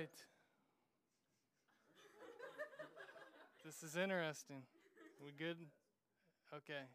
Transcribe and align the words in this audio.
right. 0.00 0.08
this 3.66 3.82
is 3.82 3.96
interesting. 3.96 4.62
We 5.22 5.32
good? 5.32 5.58
Okay. 6.54 6.88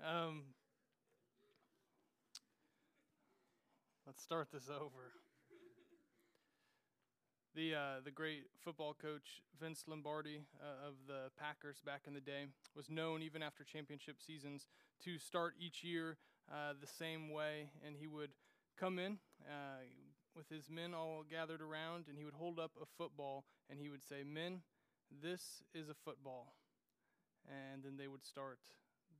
Um, 0.00 0.42
let's 4.06 4.22
start 4.22 4.48
this 4.52 4.68
over. 4.68 5.10
The, 7.56 7.74
uh, 7.74 7.78
the 8.04 8.12
great 8.12 8.44
football 8.64 8.94
coach 8.94 9.42
Vince 9.60 9.82
Lombardi 9.88 10.42
uh, 10.62 10.86
of 10.86 10.94
the 11.08 11.32
Packers 11.36 11.78
back 11.84 12.02
in 12.06 12.14
the 12.14 12.20
day 12.20 12.44
was 12.76 12.88
known, 12.88 13.22
even 13.22 13.42
after 13.42 13.64
championship 13.64 14.22
seasons, 14.24 14.68
to 15.04 15.18
start 15.18 15.54
each 15.58 15.82
year 15.82 16.16
uh, 16.48 16.74
the 16.80 16.86
same 16.86 17.32
way. 17.32 17.70
And 17.84 17.96
he 17.98 18.06
would 18.06 18.30
come 18.78 19.00
in 19.00 19.18
uh, 19.48 19.82
with 20.36 20.48
his 20.48 20.70
men 20.70 20.94
all 20.94 21.24
gathered 21.28 21.60
around, 21.60 22.04
and 22.08 22.16
he 22.18 22.24
would 22.24 22.34
hold 22.34 22.58
up 22.58 22.72
a 22.80 22.86
football 22.98 23.44
and 23.68 23.80
he 23.80 23.88
would 23.88 24.02
say, 24.02 24.22
Men, 24.24 24.60
this 25.22 25.62
is 25.74 25.88
a 25.88 25.94
football. 25.94 26.54
And 27.48 27.82
then 27.82 27.96
they 27.96 28.08
would 28.08 28.24
start 28.24 28.58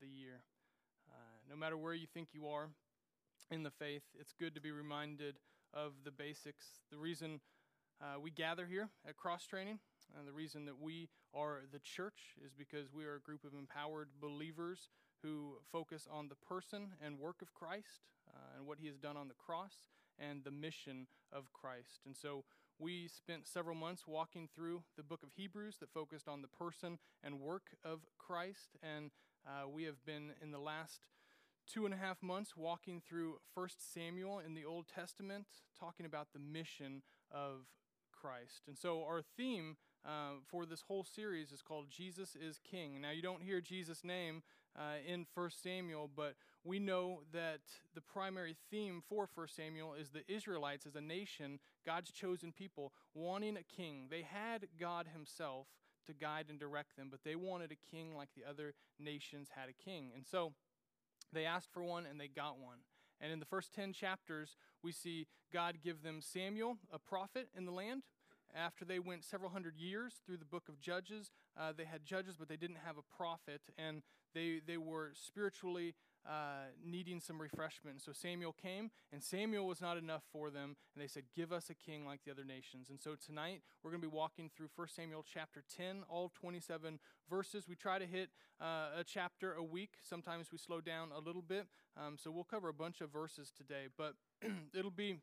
the 0.01 0.07
year. 0.07 0.43
Uh, 1.09 1.39
no 1.49 1.57
matter 1.57 1.77
where 1.77 1.95
you 1.95 2.07
think 2.07 2.29
you 2.33 2.49
are 2.49 2.69
in 3.51 3.63
the 3.63 3.71
faith, 3.71 4.03
it's 4.19 4.35
good 4.39 4.55
to 4.55 4.61
be 4.61 4.71
reminded 4.71 5.37
of 5.75 5.93
the 6.05 6.11
basics. 6.11 6.67
The 6.91 6.99
reason 6.99 7.41
uh, 8.01 8.21
we 8.21 8.31
gather 8.31 8.67
here 8.67 8.89
at 9.09 9.17
Cross 9.17 9.47
Training, 9.47 9.79
and 10.17 10.27
the 10.27 10.33
reason 10.33 10.65
that 10.67 10.81
we 10.81 11.09
are 11.35 11.63
the 11.73 11.79
church 11.81 12.37
is 12.45 12.53
because 12.55 12.93
we 12.93 13.05
are 13.05 13.17
a 13.17 13.21
group 13.21 13.45
of 13.45 13.55
empowered 13.55 14.09
believers 14.21 14.89
who 15.23 15.55
focus 15.71 16.09
on 16.11 16.29
the 16.29 16.35
person 16.35 16.93
and 17.05 17.19
work 17.19 17.43
of 17.43 17.53
Christ 17.53 18.07
uh, 18.29 18.59
and 18.59 18.67
what 18.67 18.79
he 18.81 18.87
has 18.87 18.97
done 18.97 19.17
on 19.17 19.29
the 19.29 19.35
cross 19.35 19.85
and 20.21 20.45
the 20.45 20.51
mission 20.51 21.07
of 21.33 21.53
Christ. 21.53 22.01
And 22.07 22.17
so 22.17 22.45
we 22.79 23.09
spent 23.09 23.47
several 23.47 23.75
months 23.75 24.07
walking 24.07 24.49
through 24.55 24.83
the 24.97 25.03
book 25.03 25.23
of 25.23 25.33
Hebrews 25.37 25.77
that 25.81 25.91
focused 25.93 26.29
on 26.29 26.43
the 26.43 26.49
person 26.49 26.99
and 27.23 27.41
work 27.41 27.71
of 27.85 28.01
Christ. 28.19 28.77
And 28.83 29.11
uh, 29.47 29.69
we 29.69 29.85
have 29.85 30.05
been 30.05 30.33
in 30.43 30.51
the 30.51 30.59
last 30.59 31.01
two 31.71 31.85
and 31.85 31.95
a 31.95 31.97
half 31.97 32.23
months 32.23 32.57
walking 32.57 33.01
through 33.07 33.37
First 33.55 33.93
Samuel 33.93 34.41
in 34.41 34.55
the 34.55 34.65
Old 34.65 34.87
Testament, 34.89 35.47
talking 35.79 36.07
about 36.07 36.29
the 36.33 36.39
mission 36.39 37.03
of 37.31 37.67
Christ. 38.13 38.63
And 38.67 38.77
so 38.77 39.05
our 39.05 39.23
theme 39.37 39.77
uh, 40.05 40.41
for 40.49 40.67
this 40.67 40.83
whole 40.89 41.05
series 41.05 41.53
is 41.53 41.63
called 41.63 41.87
Jesus 41.91 42.35
is 42.35 42.59
King. 42.59 43.01
Now, 43.01 43.11
you 43.11 43.23
don't 43.23 43.43
hear 43.43 43.61
Jesus' 43.61 44.03
name 44.05 44.43
uh, 44.77 44.97
in 45.07 45.27
1 45.35 45.51
Samuel, 45.63 46.11
but 46.15 46.35
we 46.65 46.79
know 46.79 47.21
that 47.33 47.61
the 47.95 48.01
primary 48.01 48.57
theme 48.71 49.03
for 49.09 49.29
1 49.35 49.49
Samuel 49.49 49.95
is 49.95 50.11
the 50.11 50.31
Israelites 50.33 50.87
as 50.87 50.95
a 50.95 51.01
nation, 51.01 51.59
God's 51.87 52.11
chosen 52.11 52.53
people, 52.53 52.93
wanting 53.15 53.57
a 53.57 53.63
king. 53.63 54.09
They 54.11 54.23
had 54.23 54.67
God 54.79 55.07
Himself 55.13 55.67
to 56.07 56.13
guide 56.13 56.47
and 56.49 56.59
direct 56.59 56.97
them, 56.97 57.09
but 57.11 57.21
they 57.25 57.37
wanted 57.37 57.73
a 57.73 57.91
king 57.91 58.15
like 58.15 58.29
the 58.35 58.49
other 58.49 58.75
nations 58.99 59.49
had 59.55 59.69
a 59.69 59.85
king. 59.85 60.11
And 60.15 60.27
so 60.27 60.53
they 61.33 61.45
asked 61.45 61.73
for 61.73 61.83
one 61.83 62.07
and 62.07 62.21
they 62.21 62.29
got 62.29 62.59
one. 62.59 62.79
And 63.21 63.33
in 63.33 63.39
the 63.39 63.47
first 63.47 63.75
10 63.75 63.93
chapters, 63.93 64.57
we 64.83 64.93
see 64.93 65.27
God 65.53 65.77
give 65.83 66.03
them 66.03 66.21
Samuel, 66.23 66.79
a 66.93 66.99
prophet 66.99 67.49
in 67.57 67.67
the 67.67 67.73
land. 67.73 68.03
After 68.55 68.85
they 68.85 68.99
went 68.99 69.25
several 69.25 69.51
hundred 69.51 69.77
years 69.77 70.15
through 70.27 70.39
the 70.39 70.45
book 70.45 70.69
of 70.69 70.81
Judges, 70.81 71.31
uh, 71.59 71.73
they 71.77 71.85
had 71.85 72.05
judges, 72.05 72.37
but 72.39 72.49
they 72.49 72.57
didn't 72.57 72.79
have 72.85 72.97
a 72.97 73.17
prophet, 73.17 73.61
and 73.79 74.03
they, 74.35 74.61
they 74.67 74.77
were 74.77 75.13
spiritually 75.15 75.95
uh, 76.27 76.69
needing 76.85 77.21
some 77.21 77.41
refreshment. 77.41 78.03
So 78.03 78.13
Samuel 78.13 78.53
came, 78.53 78.91
and 79.13 79.23
Samuel 79.23 79.67
was 79.67 79.81
not 79.81 79.97
enough 79.97 80.23
for 80.33 80.51
them, 80.51 80.77
and 80.95 81.03
they 81.03 81.07
said, 81.07 81.25
Give 81.35 81.53
us 81.53 81.71
a 81.71 81.75
king 81.75 82.05
like 82.05 82.21
the 82.25 82.31
other 82.31 82.45
nations. 82.45 82.91
And 82.91 83.01
so 83.01 83.15
tonight, 83.15 83.63
we're 83.83 83.91
going 83.91 84.03
to 84.03 84.09
be 84.09 84.15
walking 84.15 84.51
through 84.55 84.69
1 84.77 84.89
Samuel 84.89 85.25
chapter 85.33 85.63
10, 85.77 86.03
all 86.09 86.31
27 86.39 86.99
verses. 87.29 87.67
We 87.69 87.75
try 87.75 87.99
to 87.99 88.07
hit 88.07 88.31
uh, 88.61 88.99
a 88.99 89.05
chapter 89.05 89.55
a 89.55 89.63
week. 89.63 89.95
Sometimes 90.03 90.53
we 90.53 90.59
slow 90.59 90.81
down 90.81 91.09
a 91.17 91.21
little 91.21 91.43
bit. 91.43 91.67
Um, 91.97 92.17
so 92.19 92.31
we'll 92.31 92.45
cover 92.45 92.69
a 92.69 92.75
bunch 92.75 93.01
of 93.01 93.11
verses 93.11 93.51
today, 93.57 93.87
but 93.97 94.15
it'll 94.75 94.91
be 94.91 95.17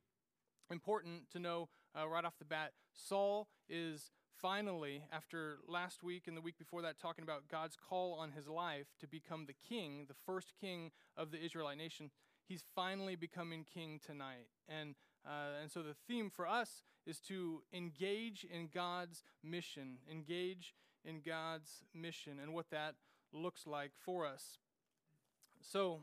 important 0.71 1.29
to 1.31 1.39
know 1.39 1.69
uh, 1.95 2.07
right 2.07 2.25
off 2.25 2.37
the 2.39 2.45
bat 2.45 2.71
Saul 2.93 3.47
is 3.69 4.11
finally, 4.41 5.03
after 5.11 5.59
last 5.67 6.03
week 6.03 6.27
and 6.27 6.37
the 6.37 6.41
week 6.41 6.57
before 6.57 6.81
that, 6.81 6.99
talking 6.99 7.23
about 7.23 7.47
God's 7.49 7.75
call 7.75 8.13
on 8.13 8.31
his 8.31 8.47
life 8.47 8.87
to 8.99 9.07
become 9.07 9.45
the 9.45 9.55
king, 9.67 10.05
the 10.07 10.15
first 10.25 10.53
king 10.59 10.91
of 11.15 11.31
the 11.31 11.43
Israelite 11.43 11.77
nation, 11.77 12.11
he's 12.47 12.63
finally 12.75 13.15
becoming 13.15 13.65
king 13.65 13.99
tonight. 14.05 14.47
And, 14.67 14.95
uh, 15.25 15.61
and 15.61 15.71
so 15.71 15.81
the 15.81 15.95
theme 16.07 16.29
for 16.29 16.47
us 16.47 16.83
is 17.05 17.19
to 17.21 17.63
engage 17.73 18.45
in 18.49 18.69
God's 18.73 19.23
mission, 19.43 19.97
engage 20.11 20.75
in 21.03 21.21
God's 21.25 21.83
mission, 21.93 22.39
and 22.41 22.53
what 22.53 22.69
that 22.71 22.95
looks 23.33 23.65
like 23.65 23.91
for 23.97 24.25
us. 24.25 24.59
So, 25.61 26.01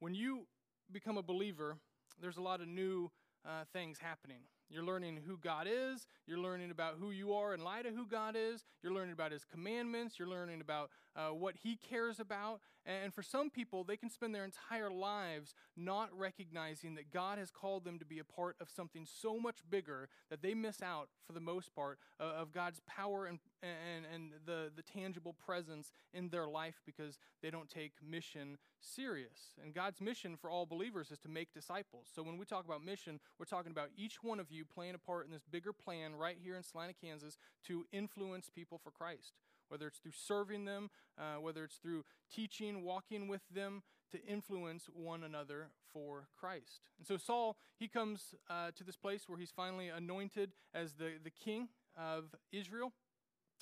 when 0.00 0.14
you 0.14 0.46
become 0.92 1.16
a 1.16 1.22
believer, 1.22 1.76
there's 2.20 2.36
a 2.36 2.42
lot 2.42 2.60
of 2.60 2.68
new 2.68 3.10
uh, 3.46 3.64
things 3.72 3.98
happening. 3.98 4.40
You're 4.70 4.84
learning 4.84 5.20
who 5.26 5.38
God 5.38 5.66
is. 5.70 6.06
You're 6.26 6.38
learning 6.38 6.70
about 6.70 6.96
who 7.00 7.10
you 7.10 7.32
are 7.32 7.54
in 7.54 7.64
light 7.64 7.86
of 7.86 7.94
who 7.94 8.06
God 8.06 8.36
is. 8.36 8.64
You're 8.82 8.92
learning 8.92 9.12
about 9.12 9.32
His 9.32 9.44
commandments. 9.44 10.18
You're 10.18 10.28
learning 10.28 10.60
about 10.60 10.90
uh, 11.18 11.34
what 11.34 11.56
He 11.62 11.76
cares 11.76 12.20
about. 12.20 12.60
And 12.86 13.12
for 13.12 13.22
some 13.22 13.50
people, 13.50 13.84
they 13.84 13.98
can 13.98 14.08
spend 14.08 14.34
their 14.34 14.46
entire 14.46 14.90
lives 14.90 15.54
not 15.76 16.08
recognizing 16.16 16.94
that 16.94 17.12
God 17.12 17.36
has 17.36 17.50
called 17.50 17.84
them 17.84 17.98
to 17.98 18.04
be 18.06 18.18
a 18.18 18.24
part 18.24 18.56
of 18.60 18.70
something 18.70 19.04
so 19.04 19.38
much 19.38 19.58
bigger 19.68 20.08
that 20.30 20.40
they 20.40 20.54
miss 20.54 20.80
out, 20.80 21.08
for 21.26 21.34
the 21.34 21.40
most 21.40 21.74
part, 21.74 21.98
uh, 22.18 22.24
of 22.40 22.52
God's 22.52 22.80
power 22.86 23.26
and, 23.26 23.40
and, 23.62 24.06
and 24.14 24.30
the, 24.46 24.70
the 24.74 24.82
tangible 24.82 25.34
presence 25.34 25.92
in 26.14 26.30
their 26.30 26.46
life 26.46 26.80
because 26.86 27.18
they 27.42 27.50
don't 27.50 27.68
take 27.68 27.92
mission 28.02 28.56
serious. 28.80 29.54
And 29.62 29.74
God's 29.74 30.00
mission 30.00 30.36
for 30.36 30.48
all 30.48 30.64
believers 30.64 31.10
is 31.10 31.18
to 31.20 31.28
make 31.28 31.52
disciples. 31.52 32.06
So 32.14 32.22
when 32.22 32.38
we 32.38 32.46
talk 32.46 32.64
about 32.64 32.84
mission, 32.84 33.20
we're 33.38 33.44
talking 33.44 33.72
about 33.72 33.88
each 33.96 34.22
one 34.22 34.40
of 34.40 34.50
you 34.50 34.64
playing 34.64 34.94
a 34.94 34.98
part 34.98 35.26
in 35.26 35.32
this 35.32 35.44
bigger 35.50 35.72
plan 35.72 36.14
right 36.14 36.36
here 36.42 36.56
in 36.56 36.62
Salina, 36.62 36.92
Kansas 36.98 37.36
to 37.66 37.84
influence 37.92 38.48
people 38.54 38.80
for 38.82 38.90
Christ 38.90 39.34
whether 39.68 39.86
it's 39.86 39.98
through 39.98 40.12
serving 40.12 40.64
them, 40.64 40.90
uh, 41.18 41.40
whether 41.40 41.64
it's 41.64 41.76
through 41.76 42.04
teaching, 42.32 42.82
walking 42.82 43.28
with 43.28 43.42
them, 43.54 43.82
to 44.10 44.24
influence 44.24 44.88
one 44.92 45.22
another 45.22 45.68
for 45.92 46.28
Christ. 46.38 46.80
And 46.98 47.06
so 47.06 47.16
Saul, 47.16 47.56
he 47.78 47.88
comes 47.88 48.34
uh, 48.48 48.70
to 48.76 48.84
this 48.84 48.96
place 48.96 49.28
where 49.28 49.38
he's 49.38 49.50
finally 49.50 49.88
anointed 49.88 50.52
as 50.74 50.94
the, 50.94 51.12
the 51.22 51.30
king 51.30 51.68
of 51.96 52.34
Israel, 52.52 52.92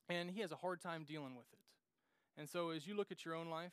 and 0.09 0.31
he 0.31 0.41
has 0.41 0.53
a 0.53 0.57
hard 0.57 0.81
time 0.81 1.05
dealing 1.05 1.35
with 1.37 1.47
it. 1.53 1.59
And 2.39 2.49
so 2.49 2.71
as 2.71 2.87
you 2.87 2.95
look 2.95 3.11
at 3.11 3.25
your 3.25 3.35
own 3.35 3.49
life, 3.49 3.73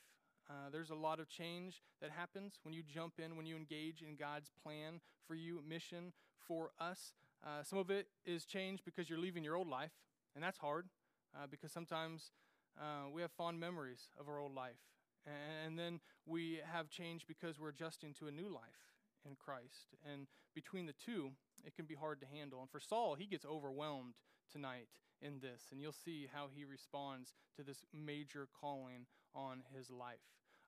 uh, 0.49 0.69
there's 0.71 0.89
a 0.89 0.95
lot 0.95 1.19
of 1.19 1.29
change 1.29 1.81
that 2.01 2.11
happens 2.11 2.59
when 2.63 2.73
you 2.73 2.81
jump 2.83 3.13
in, 3.23 3.37
when 3.37 3.45
you 3.45 3.55
engage 3.55 4.01
in 4.01 4.15
God's 4.15 4.51
plan 4.63 4.99
for 5.27 5.35
you, 5.35 5.61
mission 5.67 6.11
for 6.47 6.71
us. 6.79 7.13
Uh, 7.45 7.63
some 7.63 7.79
of 7.79 7.89
it 7.89 8.07
is 8.25 8.45
change 8.45 8.81
because 8.83 9.09
you're 9.09 9.19
leaving 9.19 9.43
your 9.43 9.55
old 9.55 9.69
life, 9.69 9.91
and 10.35 10.43
that's 10.43 10.57
hard 10.57 10.87
uh, 11.35 11.47
because 11.49 11.71
sometimes 11.71 12.31
uh, 12.79 13.09
we 13.13 13.21
have 13.21 13.31
fond 13.31 13.59
memories 13.59 14.09
of 14.19 14.27
our 14.27 14.39
old 14.39 14.53
life. 14.53 14.81
And, 15.25 15.67
and 15.67 15.79
then 15.79 15.99
we 16.25 16.59
have 16.71 16.89
change 16.89 17.25
because 17.27 17.59
we're 17.59 17.69
adjusting 17.69 18.13
to 18.15 18.27
a 18.27 18.31
new 18.31 18.49
life 18.49 18.93
in 19.25 19.35
Christ. 19.35 19.95
And 20.11 20.27
between 20.55 20.85
the 20.85 20.93
two, 20.93 21.31
it 21.65 21.75
can 21.75 21.85
be 21.85 21.95
hard 21.95 22.19
to 22.21 22.27
handle. 22.27 22.61
And 22.61 22.69
for 22.69 22.79
Saul, 22.79 23.15
he 23.15 23.25
gets 23.25 23.45
overwhelmed 23.45 24.15
tonight 24.51 24.89
in 25.21 25.39
this. 25.39 25.63
And 25.71 25.81
you'll 25.81 25.93
see 25.93 26.27
how 26.33 26.47
he 26.53 26.65
responds 26.65 27.33
to 27.55 27.63
this 27.63 27.83
major 27.93 28.47
calling 28.59 29.05
on 29.33 29.63
his 29.75 29.89
life. 29.89 30.19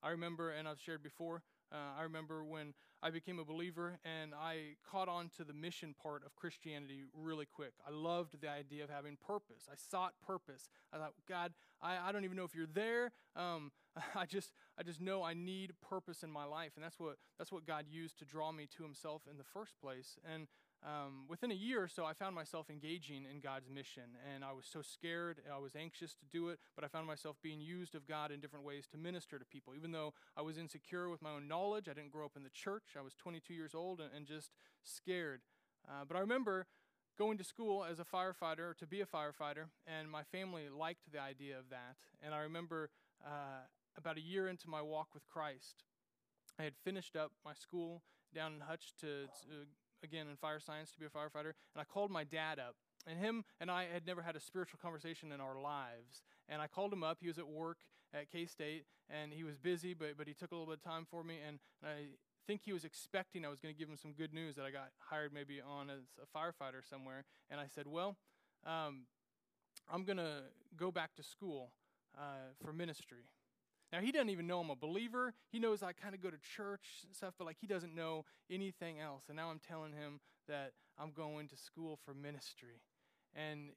I 0.02 0.10
remember, 0.10 0.52
and 0.52 0.68
I've 0.68 0.80
shared 0.80 1.04
before, 1.04 1.42
uh, 1.72 2.00
I 2.00 2.04
remember 2.04 2.44
when 2.44 2.74
I 3.06 3.12
became 3.12 3.38
a 3.38 3.46
believer 3.46 4.00
and 4.04 4.34
I 4.34 4.78
caught 4.90 5.08
on 5.08 5.30
to 5.38 5.44
the 5.44 5.54
mission 5.54 5.94
part 6.02 6.24
of 6.26 6.36
Christianity 6.36 7.04
really 7.14 7.46
quick. 7.46 7.74
I 7.88 7.92
loved 7.92 8.42
the 8.42 8.50
idea 8.50 8.84
of 8.84 8.90
having 8.90 9.16
purpose. 9.16 9.70
I 9.72 9.76
sought 9.76 10.14
purpose. 10.26 10.70
I 10.92 10.98
thought, 10.98 11.14
God, 11.30 11.54
I, 11.84 11.98
I 11.98 12.12
don't 12.12 12.24
even 12.24 12.36
know 12.36 12.46
if 12.46 12.56
you're 12.56 12.66
there. 12.66 13.12
Um, 13.36 13.72
I 14.16 14.26
just 14.26 14.54
I 14.76 14.82
just 14.82 15.02
know 15.02 15.22
I 15.22 15.36
need 15.36 15.74
purpose 15.88 16.24
in 16.24 16.32
my 16.32 16.46
life, 16.46 16.72
and 16.76 16.84
that's 16.84 17.00
what 17.00 17.18
that's 17.38 17.52
what 17.52 17.68
God 17.68 17.86
used 17.88 18.18
to 18.20 18.26
draw 18.26 18.52
me 18.52 18.68
to 18.76 18.82
Himself 18.82 19.22
in 19.30 19.38
the 19.38 19.44
first 19.44 19.80
place. 19.80 20.18
And 20.34 20.48
um, 20.86 21.26
within 21.28 21.52
a 21.52 21.56
year 21.56 21.82
or 21.82 21.88
so, 21.88 22.06
I 22.06 22.14
found 22.14 22.36
myself 22.36 22.70
engaging 22.70 23.26
in 23.30 23.40
God's 23.40 23.70
mission, 23.70 24.04
and 24.34 24.46
I 24.46 24.52
was 24.52 24.66
so 24.72 24.84
scared. 24.84 25.40
I 25.52 25.58
was 25.58 25.76
anxious 25.76 26.14
to 26.14 26.26
do 26.32 26.50
it, 26.50 26.60
but 26.76 26.84
I 26.84 26.88
found 26.88 27.08
myself 27.08 27.38
being 27.42 27.60
used 27.60 27.96
of 27.96 28.08
God 28.08 28.32
in 28.32 28.40
different 28.40 28.66
ways 28.66 28.86
to 28.92 28.98
minister 28.98 29.40
to 29.40 29.46
people. 29.46 29.74
Even 29.76 29.92
though 29.92 30.14
I 30.38 30.44
was 30.44 30.60
insecure 30.60 31.10
with 31.10 31.24
my 31.24 31.32
own 31.32 31.48
knowledge, 31.48 31.88
I 31.90 31.94
didn't 31.94 32.12
grow 32.12 32.26
up 32.26 32.34
in 32.36 32.44
the 32.44 32.52
church. 32.52 32.84
I 32.98 33.02
was 33.02 33.16
22 33.16 33.54
years 33.54 33.74
old 33.74 34.00
and, 34.00 34.10
and 34.16 34.28
just 34.28 34.52
scared. 34.84 35.42
Uh, 35.88 36.06
but 36.08 36.18
I 36.18 36.20
remember 36.20 36.68
going 37.18 37.40
to 37.40 37.44
school 37.44 37.84
as 37.84 38.00
a 38.00 38.06
firefighter 38.06 38.78
to 38.78 38.86
be 38.86 39.02
a 39.02 39.06
firefighter, 39.06 39.66
and 39.88 40.10
my 40.10 40.22
family 40.24 40.64
liked 40.70 41.12
the 41.12 41.20
idea 41.20 41.58
of 41.58 41.70
that. 41.72 41.96
And 42.22 42.34
I 42.34 42.40
remember 42.40 42.92
uh, 43.26 43.66
about 43.98 44.18
a 44.18 44.22
year 44.22 44.48
into 44.48 44.70
my 44.70 44.84
walk 44.84 45.08
with 45.16 45.28
Christ, 45.28 45.84
I 46.60 46.64
had 46.64 46.74
finished 46.84 47.16
up 47.16 47.32
my 47.44 47.54
school 47.54 48.04
down 48.34 48.54
in 48.54 48.60
Hutch 48.60 48.94
to, 49.00 49.26
to 49.26 49.66
again 50.04 50.28
in 50.30 50.36
fire 50.38 50.60
science 50.60 50.92
to 50.92 51.00
be 51.00 51.06
a 51.06 51.10
firefighter, 51.10 51.54
and 51.74 51.80
I 51.80 51.84
called 51.84 52.12
my 52.12 52.24
dad 52.24 52.60
up. 52.60 52.76
And 53.08 53.20
him 53.20 53.44
and 53.60 53.70
I 53.70 53.86
had 53.92 54.08
never 54.08 54.22
had 54.22 54.36
a 54.36 54.40
spiritual 54.40 54.80
conversation 54.82 55.32
in 55.32 55.40
our 55.40 55.60
lives. 55.60 56.24
And 56.50 56.62
I 56.62 56.68
called 56.68 56.92
him 56.92 57.04
up. 57.04 57.20
He 57.22 57.28
was 57.28 57.38
at 57.38 57.48
work 57.48 57.78
at 58.14 58.32
K 58.32 58.46
State, 58.46 58.86
and 59.10 59.32
he 59.32 59.44
was 59.44 59.58
busy, 59.58 59.94
but, 59.94 60.18
but 60.18 60.28
he 60.28 60.34
took 60.34 60.52
a 60.52 60.56
little 60.56 60.68
bit 60.68 60.80
of 60.80 60.84
time 60.84 61.06
for 61.10 61.24
me. 61.24 61.36
And, 61.46 61.60
and 61.84 61.92
I 61.92 62.06
think 62.48 62.62
he 62.64 62.74
was 62.74 62.84
expecting 62.84 63.46
I 63.46 63.50
was 63.50 63.60
going 63.60 63.74
to 63.74 63.78
give 63.78 63.90
him 63.90 63.98
some 63.98 64.14
good 64.14 64.34
news 64.34 64.56
that 64.56 64.66
I 64.66 64.72
got 64.72 64.90
hired 64.98 65.34
maybe 65.34 65.62
on 65.62 65.90
as 65.90 66.04
a 66.22 66.38
firefighter 66.38 66.88
somewhere. 66.88 67.26
And 67.50 67.60
I 67.60 67.68
said, 67.68 67.86
Well, 67.88 68.18
um, 68.66 69.02
I'm 69.92 70.04
going 70.04 70.18
to 70.18 70.44
go 70.78 70.92
back 70.92 71.16
to 71.16 71.24
school 71.24 71.72
uh, 72.18 72.54
for 72.64 72.74
ministry. 72.74 73.26
Now, 73.94 74.02
he 74.02 74.12
doesn't 74.12 74.30
even 74.30 74.48
know 74.48 74.60
I'm 74.60 74.70
a 74.70 74.76
believer. 74.76 75.34
He 75.52 75.60
knows 75.60 75.84
I 75.84 75.94
kind 75.94 76.16
of 76.16 76.22
go 76.22 76.30
to 76.30 76.38
church 76.56 77.04
and 77.06 77.16
stuff, 77.16 77.34
but 77.38 77.46
like 77.46 77.58
he 77.62 77.68
doesn't 77.68 77.96
know 77.96 78.26
anything 78.50 79.00
else. 79.00 79.24
And 79.28 79.38
now 79.38 79.50
I'm 79.50 79.60
telling 79.60 79.94
him 79.94 80.20
that 80.48 80.72
I'm 81.00 81.12
going 81.12 81.48
to 81.50 81.58
school 81.58 82.00
for 82.04 82.14
ministry. 82.14 82.82
And 83.36 83.70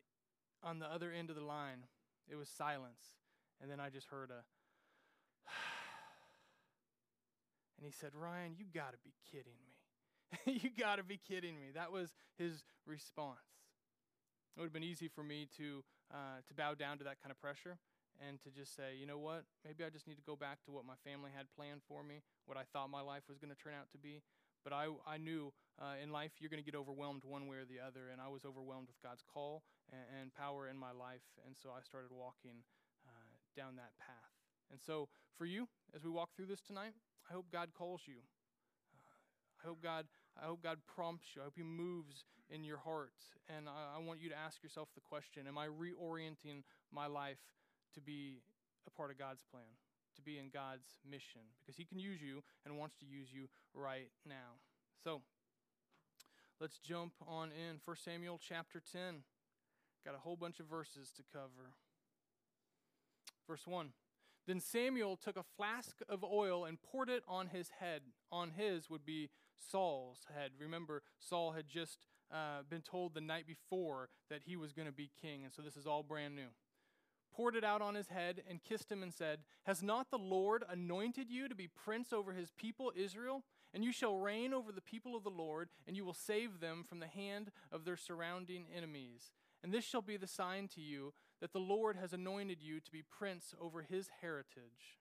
on 0.63 0.79
the 0.79 0.87
other 0.87 1.13
end 1.13 1.31
of 1.31 1.37
the 1.37 1.43
line, 1.45 1.85
it 2.29 2.37
was 2.37 2.49
silence. 2.49 3.17
And 3.61 3.71
then 3.71 3.81
I 3.81 3.91
just 3.91 4.09
heard 4.09 4.31
a, 4.31 4.43
and 7.77 7.87
he 7.87 7.93
said, 7.93 8.11
Ryan, 8.15 8.55
you 8.57 8.65
got 8.73 8.93
to 8.93 8.99
be 9.05 9.13
kidding 9.31 9.59
me. 9.67 10.61
you 10.63 10.71
got 10.79 10.97
to 10.97 11.03
be 11.03 11.19
kidding 11.29 11.57
me. 11.57 11.71
That 11.75 11.93
was 11.93 12.15
his 12.39 12.65
response. 12.87 13.39
It 14.57 14.61
would 14.61 14.67
have 14.67 14.73
been 14.73 14.83
easy 14.83 15.09
for 15.09 15.23
me 15.23 15.49
to, 15.59 15.85
uh, 16.13 16.41
to 16.47 16.55
bow 16.55 16.75
down 16.75 16.99
to 16.99 17.05
that 17.05 17.23
kind 17.23 17.31
of 17.31 17.41
pressure 17.41 17.79
and 18.23 18.41
to 18.43 18.51
just 18.51 18.75
say, 18.75 18.99
you 18.99 19.07
know 19.07 19.19
what, 19.19 19.45
maybe 19.65 19.85
I 19.85 19.91
just 19.91 20.07
need 20.07 20.17
to 20.17 20.27
go 20.27 20.37
back 20.37 20.63
to 20.67 20.71
what 20.71 20.85
my 20.85 20.99
family 21.07 21.31
had 21.35 21.47
planned 21.55 21.83
for 21.87 22.03
me, 22.03 22.23
what 22.47 22.59
I 22.59 22.67
thought 22.73 22.91
my 22.91 23.01
life 23.01 23.23
was 23.29 23.39
going 23.39 23.55
to 23.55 23.59
turn 23.59 23.75
out 23.79 23.91
to 23.93 23.99
be. 23.99 24.23
But 24.65 24.73
I, 24.73 24.91
I 25.07 25.17
knew 25.19 25.53
uh, 25.79 26.03
in 26.03 26.11
life 26.11 26.33
you're 26.39 26.51
going 26.51 26.63
to 26.63 26.67
get 26.67 26.79
overwhelmed 26.79 27.23
one 27.25 27.47
way 27.47 27.59
or 27.63 27.65
the 27.65 27.79
other, 27.79 28.11
and 28.11 28.21
I 28.21 28.29
was 28.29 28.45
overwhelmed 28.45 28.89
with 28.91 29.01
God's 29.01 29.23
call 29.23 29.63
and, 29.93 30.03
and 30.21 30.35
power 30.35 30.69
in 30.69 30.77
my 30.77 30.91
life, 30.91 31.25
and 31.47 31.55
so 31.55 31.71
I 31.71 31.81
started 31.81 32.11
walking 32.11 32.67
uh, 33.07 33.35
down 33.55 33.77
that 33.77 33.95
path. 34.03 34.35
And 34.71 34.81
so 34.83 35.09
for 35.39 35.47
you, 35.47 35.69
as 35.95 36.05
we 36.05 36.11
walk 36.11 36.35
through 36.35 36.51
this 36.51 36.61
tonight, 36.61 36.93
I 37.31 37.33
hope 37.33 37.47
God 37.53 37.71
calls 37.73 38.03
you. 38.05 38.21
Uh, 38.93 39.63
I 39.63 39.69
hope 39.69 39.83
God 39.83 40.07
I 40.41 40.47
hope 40.47 40.63
God 40.63 40.79
prompts 40.87 41.35
you. 41.35 41.43
I 41.43 41.45
hope 41.45 41.55
He 41.57 41.65
moves 41.65 42.25
in 42.51 42.65
your 42.65 42.79
heart. 42.79 43.13
And 43.49 43.69
I, 43.69 43.99
I, 43.99 43.99
want 43.99 44.21
you 44.21 44.29
to 44.31 44.39
ask 44.39 44.63
yourself 44.63 44.89
the 44.95 45.01
question 45.01 45.47
Am 45.47 45.59
I 45.59 45.67
reorienting 45.67 46.63
my 46.93 47.07
life 47.07 47.39
to 47.95 48.01
be 48.01 48.43
a 48.87 48.91
part 48.91 49.11
of 49.11 49.19
God's 49.19 49.43
plan, 49.51 49.77
to 50.17 50.23
be 50.23 50.39
in 50.39 50.51
God's 50.53 50.99
mission? 51.09 51.43
Because 51.61 51.77
He 51.77 51.85
can 51.85 51.99
use 51.99 52.21
you 52.21 52.43
and 52.65 52.79
wants 52.79 52.97
to 52.99 53.07
use 53.07 53.29
you 53.33 53.49
right 53.75 54.11
now. 54.27 54.61
So 55.05 55.23
let's 56.61 56.79
jump 56.79 57.13
on 57.27 57.51
in. 57.51 57.81
1 57.85 57.97
Samuel 58.05 58.41
chapter 58.43 58.83
10. 58.93 59.23
Got 60.05 60.15
a 60.15 60.19
whole 60.19 60.37
bunch 60.37 60.61
of 60.61 60.67
verses 60.67 61.11
to 61.17 61.23
cover. 61.33 61.75
Verse 63.47 63.67
1. 63.67 63.91
Then 64.47 64.61
Samuel 64.61 65.17
took 65.17 65.37
a 65.37 65.45
flask 65.57 65.99
of 66.09 66.25
oil 66.25 66.65
and 66.65 66.81
poured 66.81 67.11
it 67.11 67.23
on 67.29 67.49
his 67.49 67.69
head. 67.81 68.03
On 68.33 68.51
his 68.57 68.89
would 68.89 69.05
be 69.05 69.29
Saul's 69.71 70.21
head. 70.35 70.53
Remember, 70.59 71.03
Saul 71.21 71.53
had 71.53 71.69
just 71.69 71.99
uh, 72.33 72.63
been 72.69 72.81
told 72.81 73.15
the 73.15 73.21
night 73.21 73.47
before 73.47 74.09
that 74.31 74.43
he 74.47 74.57
was 74.57 74.73
going 74.73 74.89
to 74.89 74.93
be 74.93 75.11
king, 75.21 75.45
and 75.45 75.53
so 75.53 75.63
this 75.63 75.77
is 75.77 75.87
all 75.87 76.03
brand 76.03 76.35
new. 76.35 76.49
Poured 77.39 77.55
it 77.55 77.63
out 77.63 77.81
on 77.81 77.95
his 77.95 78.09
head 78.09 78.43
and 78.51 78.65
kissed 78.65 78.91
him 78.91 79.01
and 79.01 79.15
said, 79.15 79.39
Has 79.63 79.81
not 79.81 80.11
the 80.11 80.19
Lord 80.19 80.65
anointed 80.69 81.31
you 81.31 81.49
to 81.49 81.55
be 81.55 81.69
prince 81.69 82.13
over 82.13 82.33
his 82.33 82.51
people 82.51 82.91
Israel? 82.97 83.45
And 83.73 83.85
you 83.85 83.93
shall 83.93 84.17
reign 84.17 84.53
over 84.53 84.73
the 84.73 84.81
people 84.81 85.15
of 85.15 85.23
the 85.23 85.31
Lord, 85.31 85.69
and 85.87 85.97
you 85.97 86.05
will 86.05 86.15
save 86.15 86.59
them 86.59 86.83
from 86.83 86.99
the 86.99 87.07
hand 87.07 87.53
of 87.71 87.85
their 87.85 87.97
surrounding 87.97 88.65
enemies. 88.77 89.31
And 89.63 89.73
this 89.73 89.85
shall 89.85 90.03
be 90.03 90.17
the 90.17 90.27
sign 90.27 90.67
to 90.75 90.81
you 90.81 91.15
that 91.41 91.53
the 91.53 91.61
Lord 91.61 91.95
has 91.95 92.13
anointed 92.13 92.61
you 92.61 92.81
to 92.81 92.91
be 92.91 93.05
prince 93.09 93.55
over 93.61 93.83
his 93.83 94.09
heritage. 94.21 94.99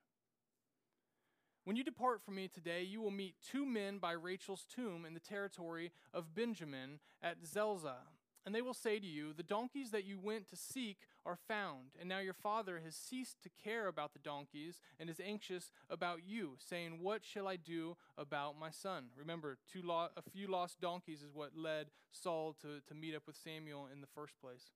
When 1.64 1.76
you 1.76 1.84
depart 1.84 2.22
from 2.24 2.36
me 2.36 2.48
today, 2.48 2.84
you 2.84 3.02
will 3.02 3.10
meet 3.10 3.34
two 3.52 3.66
men 3.66 3.98
by 3.98 4.12
Rachel's 4.12 4.68
tomb 4.76 5.06
in 5.06 5.16
the 5.16 5.20
territory 5.20 5.92
of 6.14 6.36
Benjamin 6.36 7.00
at 7.20 7.44
Zelzah. 7.44 8.06
And 8.48 8.56
they 8.56 8.62
will 8.62 8.74
say 8.74 8.98
to 8.98 9.06
you, 9.06 9.34
The 9.34 9.44
donkeys 9.44 9.92
that 9.92 10.06
you 10.06 10.18
went 10.18 10.48
to 10.48 10.56
seek 10.56 11.00
are 11.26 11.36
found, 11.50 11.90
and 12.00 12.08
now 12.08 12.20
your 12.20 12.34
father 12.34 12.80
has 12.86 12.96
ceased 12.96 13.44
to 13.44 13.50
care 13.62 13.88
about 13.88 14.14
the 14.14 14.20
donkeys 14.20 14.80
and 14.98 15.10
is 15.10 15.20
anxious 15.20 15.74
about 15.90 16.20
you, 16.26 16.54
saying, 16.58 17.00
What 17.02 17.26
shall 17.26 17.46
I 17.46 17.58
do 17.58 17.98
about 18.18 18.58
my 18.58 18.70
son? 18.72 19.08
Remember, 19.18 19.58
lo- 19.84 20.08
a 20.16 20.22
few 20.32 20.48
lost 20.48 20.80
donkeys 20.80 21.24
is 21.24 21.34
what 21.34 21.58
led 21.58 21.88
Saul 22.14 22.56
to, 22.62 22.80
to 22.88 22.96
meet 22.96 23.14
up 23.14 23.24
with 23.28 23.36
Samuel 23.36 23.90
in 23.92 24.00
the 24.00 24.08
first 24.16 24.40
place. 24.40 24.72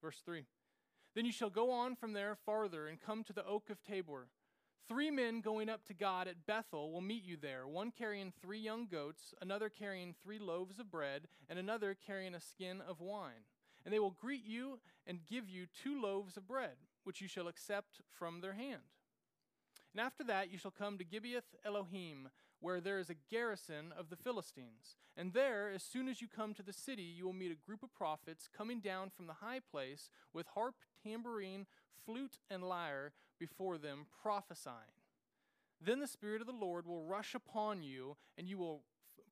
Verse 0.00 0.22
3 0.24 0.44
Then 1.16 1.24
you 1.24 1.32
shall 1.32 1.50
go 1.50 1.72
on 1.72 1.96
from 1.96 2.12
there 2.12 2.36
farther 2.46 2.86
and 2.86 3.00
come 3.00 3.24
to 3.24 3.32
the 3.32 3.44
oak 3.44 3.70
of 3.70 3.82
Tabor. 3.82 4.28
Three 4.88 5.10
men 5.10 5.42
going 5.42 5.68
up 5.68 5.84
to 5.88 5.94
God 5.94 6.28
at 6.28 6.46
Bethel 6.46 6.90
will 6.90 7.02
meet 7.02 7.22
you 7.22 7.36
there, 7.36 7.68
one 7.68 7.90
carrying 7.90 8.32
three 8.40 8.58
young 8.58 8.86
goats, 8.86 9.34
another 9.42 9.68
carrying 9.68 10.14
three 10.22 10.38
loaves 10.38 10.78
of 10.78 10.90
bread, 10.90 11.28
and 11.50 11.58
another 11.58 11.94
carrying 12.06 12.34
a 12.34 12.40
skin 12.40 12.80
of 12.88 12.98
wine. 12.98 13.44
And 13.84 13.92
they 13.92 13.98
will 13.98 14.16
greet 14.18 14.46
you 14.46 14.80
and 15.06 15.26
give 15.28 15.46
you 15.46 15.66
two 15.82 16.00
loaves 16.00 16.38
of 16.38 16.48
bread, 16.48 16.76
which 17.04 17.20
you 17.20 17.28
shall 17.28 17.48
accept 17.48 18.00
from 18.18 18.40
their 18.40 18.54
hand. 18.54 18.80
And 19.92 20.00
after 20.00 20.24
that 20.24 20.50
you 20.50 20.56
shall 20.56 20.70
come 20.70 20.96
to 20.96 21.04
Gibeath 21.04 21.54
Elohim, 21.66 22.30
where 22.60 22.80
there 22.80 22.98
is 22.98 23.10
a 23.10 23.16
garrison 23.30 23.92
of 23.96 24.08
the 24.08 24.16
Philistines. 24.16 24.96
And 25.18 25.34
there, 25.34 25.70
as 25.70 25.82
soon 25.82 26.08
as 26.08 26.22
you 26.22 26.28
come 26.28 26.54
to 26.54 26.62
the 26.62 26.72
city, 26.72 27.02
you 27.02 27.26
will 27.26 27.34
meet 27.34 27.52
a 27.52 27.66
group 27.66 27.82
of 27.82 27.94
prophets 27.94 28.48
coming 28.56 28.80
down 28.80 29.10
from 29.10 29.26
the 29.26 29.34
high 29.34 29.60
place 29.60 30.08
with 30.32 30.46
harp, 30.54 30.76
tambourine, 31.02 31.66
flute, 32.04 32.38
and 32.50 32.62
lyre 32.62 33.12
before 33.38 33.78
them, 33.78 34.06
prophesying. 34.22 34.76
Then 35.80 36.00
the 36.00 36.06
Spirit 36.06 36.40
of 36.40 36.46
the 36.46 36.52
Lord 36.52 36.86
will 36.86 37.04
rush 37.04 37.34
upon 37.34 37.82
you, 37.82 38.16
and 38.36 38.48
you 38.48 38.58
will 38.58 38.82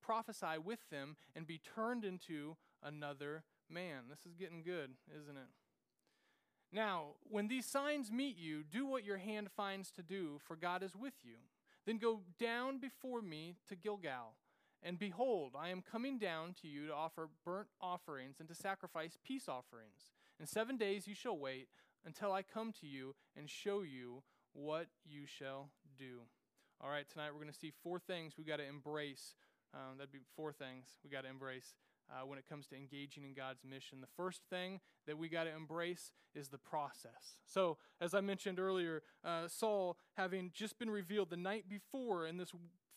prophesy 0.01 0.59
with 0.65 0.79
them 0.91 1.17
and 1.35 1.47
be 1.47 1.61
turned 1.75 2.05
into 2.05 2.57
another 2.83 3.43
man. 3.69 4.05
This 4.09 4.25
is 4.27 4.35
getting 4.35 4.63
good, 4.63 4.91
isn't 5.21 5.37
it? 5.37 5.49
Now, 6.73 7.15
when 7.25 7.49
these 7.49 7.67
signs 7.67 8.11
meet 8.11 8.37
you, 8.37 8.63
do 8.63 8.87
what 8.87 9.05
your 9.05 9.19
hand 9.19 9.49
finds 9.57 9.91
to 9.93 10.03
do, 10.03 10.39
for 10.47 10.57
God 10.57 10.83
is 10.83 10.95
with 10.95 11.15
you. 11.23 11.37
Then 11.87 11.99
go 11.99 12.21
down 12.39 12.79
before 12.79 13.23
me 13.23 13.57
to 13.69 13.77
Gilgal. 13.77 14.35
And 14.83 14.99
behold, 14.99 15.53
I 15.59 15.71
am 15.71 15.83
coming 15.83 16.19
down 16.19 16.55
to 16.61 16.69
you 16.69 16.87
to 16.87 16.95
offer 16.95 17.29
burnt 17.45 17.69
offerings 17.81 18.37
and 18.39 18.49
to 18.49 18.55
sacrifice 18.55 19.17
peace 19.25 19.49
offerings. 19.49 20.13
In 20.39 20.47
seven 20.47 20.77
days 20.77 21.09
you 21.09 21.15
shall 21.15 21.37
wait 21.37 21.69
until 22.07 22.33
I 22.33 22.43
come 22.43 22.73
to 22.81 22.87
you 22.87 23.15
and 23.37 23.51
show 23.51 23.83
you 23.83 24.23
what 24.53 24.87
you 25.05 25.27
shall 25.27 25.71
do. 25.99 26.21
All 26.81 26.89
right, 26.89 27.09
tonight 27.11 27.31
we're 27.33 27.41
going 27.41 27.53
to 27.53 27.59
see 27.59 27.73
four 27.83 27.99
things 27.99 28.35
we 28.39 28.45
got 28.45 28.59
to 28.59 28.67
embrace. 28.67 29.35
Um, 29.75 29.99
that'd 29.99 30.13
be 30.13 30.21
four 30.37 30.53
things 30.53 30.87
we 31.03 31.11
got 31.11 31.23
to 31.23 31.29
embrace 31.29 31.75
uh, 32.11 32.25
when 32.25 32.39
it 32.39 32.49
comes 32.49 32.67
to 32.69 32.77
engaging 32.77 33.25
in 33.25 33.35
God's 33.35 33.65
mission. 33.65 34.01
The 34.01 34.07
first 34.17 34.43
thing 34.49 34.81
that 35.07 35.19
we 35.19 35.29
got 35.29 35.45
to 35.45 35.55
embrace 35.55 36.13
is 36.35 36.49
the 36.49 36.59
process. 36.59 37.37
So, 37.45 37.79
as 38.01 38.15
I 38.15 38.21
mentioned 38.21 38.61
earlier, 38.61 39.03
uh, 39.25 39.49
Saul, 39.49 39.97
having 40.17 40.51
just 40.55 40.79
been 40.79 40.91
revealed 40.91 41.31
the 41.31 41.37
night 41.37 41.69
before 41.69 42.27
in 42.27 42.37
this 42.37 42.53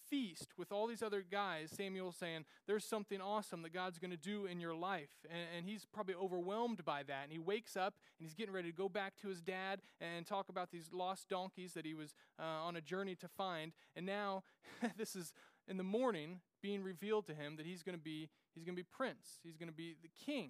feast 0.10 0.50
with 0.58 0.72
all 0.72 0.88
these 0.88 1.02
other 1.02 1.24
guys, 1.30 1.72
Samuel 1.72 2.12
saying, 2.12 2.46
There's 2.68 2.86
something 2.86 3.22
awesome 3.22 3.62
that 3.64 3.74
God's 3.74 4.00
going 4.00 4.12
to 4.12 4.18
do 4.18 4.46
in 4.46 4.60
your 4.60 4.76
life. 4.76 5.10
And, 5.30 5.42
and, 5.58 5.66
he's 5.66 5.86
probably 5.86 6.16
overwhelmed 6.16 6.84
by 6.86 7.04
that. 7.04 7.24
And 7.24 7.32
he 7.32 7.40
wakes 7.40 7.78
up 7.78 7.96
and 8.18 8.26
he's 8.26 8.34
getting 8.34 8.54
ready 8.54 8.72
to 8.72 8.78
go 8.78 8.90
back 8.90 9.14
to 9.22 9.28
his 9.28 9.42
dad 9.42 9.82
and 10.02 10.26
talk 10.26 10.50
about 10.50 10.72
these 10.72 10.90
lost 10.92 11.30
donkeys 11.30 11.74
that 11.74 11.86
he 11.86 11.94
was 11.94 12.14
uh, 12.40 12.44
on 12.44 12.76
a 12.76 12.82
journey 12.82 13.16
to 13.16 13.28
find. 13.28 13.74
And 13.96 14.06
now, 14.06 14.44
this 14.98 15.16
is 15.16 15.34
in 15.70 15.78
the 15.78 15.84
morning 15.84 16.42
being 16.62 16.84
revealed 16.84 17.28
to 17.28 17.34
him 17.34 17.56
that 17.56 17.66
he's 17.66 17.84
going 17.84 17.98
to 17.98 18.04
be 18.04 18.30
he's 18.54 18.64
going 18.64 18.76
to 18.76 18.82
be 18.82 18.88
prince 18.92 19.40
he's 19.44 19.56
going 19.56 19.70
to 19.70 19.76
be 19.76 19.96
the 20.02 20.10
king 20.26 20.50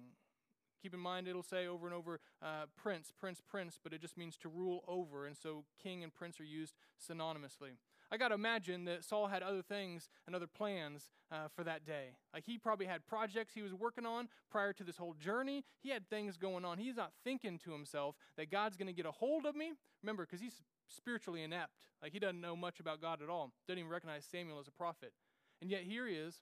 keep 0.82 0.94
in 0.94 1.00
mind 1.00 1.28
it'll 1.28 1.42
say 1.42 1.66
over 1.66 1.86
and 1.86 1.94
over 1.94 2.18
uh, 2.42 2.64
prince 2.76 3.12
prince 3.20 3.40
prince 3.46 3.78
but 3.82 3.92
it 3.92 4.00
just 4.00 4.16
means 4.16 4.36
to 4.36 4.48
rule 4.48 4.82
over 4.88 5.26
and 5.26 5.36
so 5.36 5.64
king 5.80 6.02
and 6.02 6.14
prince 6.14 6.40
are 6.40 6.44
used 6.44 6.74
synonymously 6.98 7.76
I 8.12 8.16
got 8.16 8.28
to 8.28 8.34
imagine 8.34 8.84
that 8.86 9.04
Saul 9.04 9.28
had 9.28 9.42
other 9.42 9.62
things 9.62 10.08
and 10.26 10.34
other 10.34 10.48
plans 10.48 11.10
uh, 11.30 11.48
for 11.54 11.62
that 11.64 11.86
day. 11.86 12.16
Like 12.34 12.44
he 12.44 12.58
probably 12.58 12.86
had 12.86 13.06
projects 13.06 13.54
he 13.54 13.62
was 13.62 13.72
working 13.72 14.04
on 14.04 14.28
prior 14.50 14.72
to 14.72 14.84
this 14.84 14.96
whole 14.96 15.14
journey. 15.14 15.64
He 15.80 15.90
had 15.90 16.08
things 16.08 16.36
going 16.36 16.64
on. 16.64 16.78
He's 16.78 16.96
not 16.96 17.12
thinking 17.22 17.58
to 17.64 17.72
himself 17.72 18.16
that 18.36 18.50
God's 18.50 18.76
going 18.76 18.88
to 18.88 18.92
get 18.92 19.06
a 19.06 19.12
hold 19.12 19.46
of 19.46 19.54
me. 19.54 19.72
Remember, 20.02 20.26
because 20.26 20.40
he's 20.40 20.60
spiritually 20.88 21.42
inept. 21.42 21.72
Like 22.02 22.12
he 22.12 22.18
doesn't 22.18 22.40
know 22.40 22.56
much 22.56 22.80
about 22.80 23.00
God 23.00 23.22
at 23.22 23.28
all. 23.28 23.52
Doesn't 23.68 23.78
even 23.78 23.90
recognize 23.90 24.24
Samuel 24.24 24.58
as 24.58 24.66
a 24.66 24.72
prophet. 24.72 25.12
And 25.60 25.70
yet 25.70 25.82
here 25.82 26.06
he 26.06 26.14
is 26.14 26.40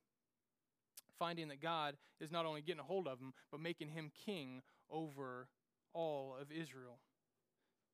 finding 1.18 1.48
that 1.48 1.60
God 1.60 1.96
is 2.20 2.30
not 2.30 2.46
only 2.46 2.62
getting 2.62 2.80
a 2.80 2.84
hold 2.84 3.08
of 3.08 3.18
him, 3.18 3.32
but 3.50 3.60
making 3.60 3.88
him 3.88 4.10
king 4.24 4.62
over 4.90 5.48
all 5.92 6.36
of 6.40 6.52
Israel. 6.52 7.00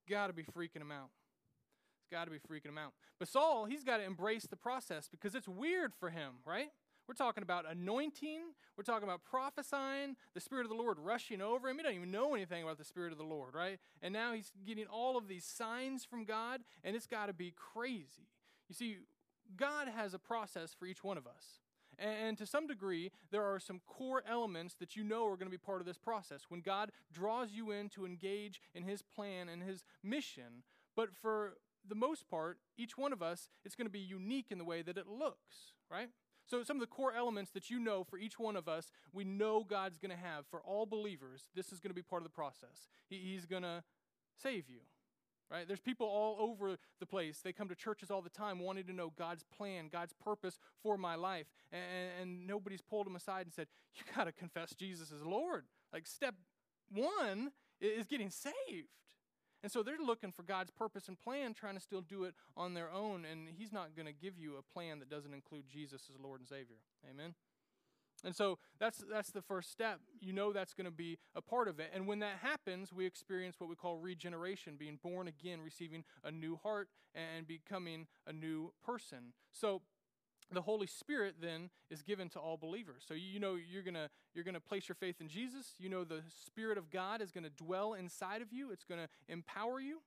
Got 0.09 0.29
to 0.29 0.33
be 0.33 0.43
freaking 0.43 0.83
him 0.83 0.93
out. 0.93 1.11
It's 2.05 2.11
got 2.11 2.27
to 2.27 2.31
be 2.31 2.37
freaking 2.37 2.69
him 2.69 2.79
out. 2.79 2.93
But 3.19 3.29
Saul, 3.29 3.65
he's 3.65 3.83
got 3.83 3.97
to 3.97 4.05
embrace 4.05 4.45
the 4.45 4.57
process 4.57 5.09
because 5.11 5.35
it's 5.35 5.49
weird 5.49 5.95
for 5.95 6.11
him, 6.11 6.35
right? 6.45 6.69
We're 7.09 7.15
talking 7.15 7.43
about 7.43 7.65
anointing. 7.71 8.41
We're 8.77 8.85
talking 8.85 9.09
about 9.09 9.25
prophesying, 9.25 10.17
the 10.35 10.41
Spirit 10.41 10.65
of 10.65 10.71
the 10.71 10.77
Lord 10.77 10.99
rushing 10.99 11.41
over 11.41 11.69
him. 11.69 11.77
He 11.79 11.83
doesn't 11.83 11.97
even 11.97 12.11
know 12.11 12.35
anything 12.35 12.63
about 12.63 12.77
the 12.77 12.85
Spirit 12.85 13.13
of 13.13 13.19
the 13.19 13.25
Lord, 13.25 13.55
right? 13.55 13.79
And 14.03 14.13
now 14.13 14.35
he's 14.35 14.53
getting 14.67 14.87
all 14.87 15.17
of 15.17 15.29
these 15.29 15.47
signs 15.47 16.05
from 16.05 16.25
God, 16.25 16.61
and 16.83 16.95
it's 16.95 17.07
got 17.07 17.27
to 17.27 17.33
be 17.33 17.55
crazy. 17.57 18.29
You 18.69 18.75
see, 18.75 18.97
God 19.57 19.89
has 19.89 20.13
a 20.13 20.19
process 20.19 20.75
for 20.79 20.85
each 20.85 21.03
one 21.03 21.17
of 21.17 21.27
us. 21.27 21.61
And, 21.99 22.37
to 22.39 22.47
some 22.47 22.67
degree, 22.67 23.13
there 23.31 23.45
are 23.45 23.61
some 23.61 23.81
core 23.87 24.23
elements 24.29 24.75
that 24.81 24.97
you 24.97 25.05
know 25.05 25.27
are 25.27 25.37
going 25.37 25.47
to 25.47 25.51
be 25.51 25.59
part 25.59 25.81
of 25.81 25.87
this 25.87 25.97
process. 25.97 26.43
When 26.49 26.61
God 26.61 26.91
draws 27.13 27.53
you 27.53 27.71
in 27.71 27.89
to 27.91 28.05
engage 28.05 28.61
in 28.75 28.83
His 28.83 29.01
plan 29.01 29.49
and 29.49 29.63
His 29.63 29.85
mission, 30.03 30.65
but 30.97 31.11
for 31.15 31.55
the 31.89 31.95
most 31.95 32.29
part, 32.29 32.59
each 32.77 32.97
one 32.97 33.13
of 33.13 33.23
us, 33.23 33.49
it's 33.65 33.75
going 33.75 33.87
to 33.87 33.93
be 33.93 34.01
unique 34.01 34.47
in 34.51 34.59
the 34.59 34.65
way 34.65 34.83
that 34.83 34.97
it 34.97 35.07
looks, 35.07 35.73
right? 35.91 36.09
So, 36.47 36.63
some 36.63 36.77
of 36.77 36.81
the 36.81 36.87
core 36.87 37.13
elements 37.15 37.51
that 37.53 37.71
you 37.71 37.79
know 37.79 38.05
for 38.05 38.19
each 38.19 38.39
one 38.39 38.57
of 38.57 38.69
us, 38.69 38.91
we 39.13 39.25
know 39.25 39.65
God's 39.65 39.99
going 39.99 40.11
to 40.11 40.17
have 40.17 40.47
for 40.51 40.61
all 40.61 40.85
believers. 40.85 41.49
This 41.55 41.73
is 41.73 41.81
going 41.81 41.91
to 41.91 41.95
be 41.95 42.03
part 42.03 42.21
of 42.21 42.25
the 42.25 42.35
process. 42.35 42.89
He, 43.09 43.17
he's 43.17 43.47
going 43.47 43.63
to 43.63 43.83
save 44.43 44.69
you, 44.69 44.81
right? 45.51 45.67
There's 45.67 45.81
people 45.81 46.07
all 46.07 46.37
over 46.39 46.77
the 47.01 47.07
place. 47.07 47.41
They 47.43 47.53
come 47.53 47.69
to 47.69 47.75
churches 47.75 48.11
all 48.11 48.21
the 48.21 48.29
time 48.29 48.59
wanting 48.59 48.85
to 48.85 48.93
know 48.93 49.13
God's 49.17 49.45
plan, 49.57 49.89
God's 49.91 50.13
purpose 50.13 50.59
for 50.83 50.99
my 50.99 51.15
life. 51.15 51.47
And, 51.73 51.83
and 52.21 52.47
nobody's 52.47 52.83
pulled 52.83 53.07
them 53.07 53.17
aside 53.17 53.47
and 53.47 53.55
said, 53.55 53.69
You 53.95 54.03
got 54.15 54.25
to 54.25 54.33
confess 54.33 54.75
Jesus 54.75 55.13
as 55.13 55.25
Lord. 55.25 55.65
Like, 55.93 56.07
step 56.07 56.35
one 56.91 57.53
is 57.81 58.07
getting 58.07 58.31
saved. 58.31 58.89
And 59.65 59.73
so 59.73 59.83
they're 59.83 59.97
looking 59.99 60.31
for 60.31 60.43
God's 60.43 60.71
purpose 60.71 61.09
and 61.09 61.19
plan, 61.19 61.55
trying 61.55 61.75
to 61.75 61.81
still 61.81 62.03
do 62.03 62.25
it 62.25 62.35
on 62.55 62.75
their 62.75 62.93
own. 62.93 63.25
And 63.25 63.49
He's 63.57 63.73
not 63.73 63.97
going 63.97 64.05
to 64.05 64.13
give 64.13 64.39
you 64.39 64.57
a 64.59 64.63
plan 64.63 64.99
that 64.99 65.09
doesn't 65.09 65.33
include 65.33 65.65
Jesus 65.73 66.03
as 66.15 66.21
Lord 66.23 66.41
and 66.41 66.49
Savior. 66.49 66.77
Amen? 67.11 67.33
And 68.23 68.37
so 68.37 68.59
that's, 68.79 69.03
that's 69.11 69.31
the 69.31 69.41
first 69.41 69.73
step. 69.73 70.01
You 70.21 70.35
know 70.35 70.53
that's 70.53 70.75
going 70.75 70.85
to 70.85 70.91
be 70.91 71.19
a 71.35 71.41
part 71.41 71.69
of 71.69 71.81
it. 71.81 71.91
And 71.95 72.07
when 72.07 72.19
that 72.19 72.37
happens, 72.43 72.93
we 72.93 73.07
experience 73.07 73.57
what 73.59 73.71
we 73.71 73.75
call 73.75 73.97
regeneration, 73.97 74.77
being 74.79 74.99
born 75.03 75.29
again, 75.29 75.61
receiving 75.63 76.05
a 76.23 76.31
new 76.31 76.57
heart, 76.63 76.89
and 77.15 77.47
becoming 77.47 78.07
a 78.27 78.35
new 78.35 78.71
person. 78.85 79.33
So 79.51 79.81
the 80.53 80.63
Holy 80.63 80.87
Spirit 80.87 81.37
then 81.41 81.71
is 81.91 82.03
given 82.03 82.29
to 82.31 82.39
all 82.39 82.57
believers. 82.57 83.03
So 83.07 83.15
you 83.15 83.41
know 83.41 83.57
you're 83.57 83.83
gonna 83.83 84.09
you're 84.35 84.45
gonna 84.45 84.61
place 84.61 84.89
your 84.89 84.97
faith 84.97 85.17
in 85.21 85.29
Jesus. 85.29 85.75
You 85.79 85.89
know 85.89 86.05
the 86.05 86.23
Spirit 86.47 86.79
of 86.79 86.91
God 86.91 87.21
is 87.21 87.31
gonna 87.31 87.51
dwell 87.51 87.95
inside 87.95 88.43
of 88.43 88.53
you. 88.53 88.71
It's 88.71 88.85
gonna 88.85 89.09
empower 89.29 89.81
you, 89.81 90.01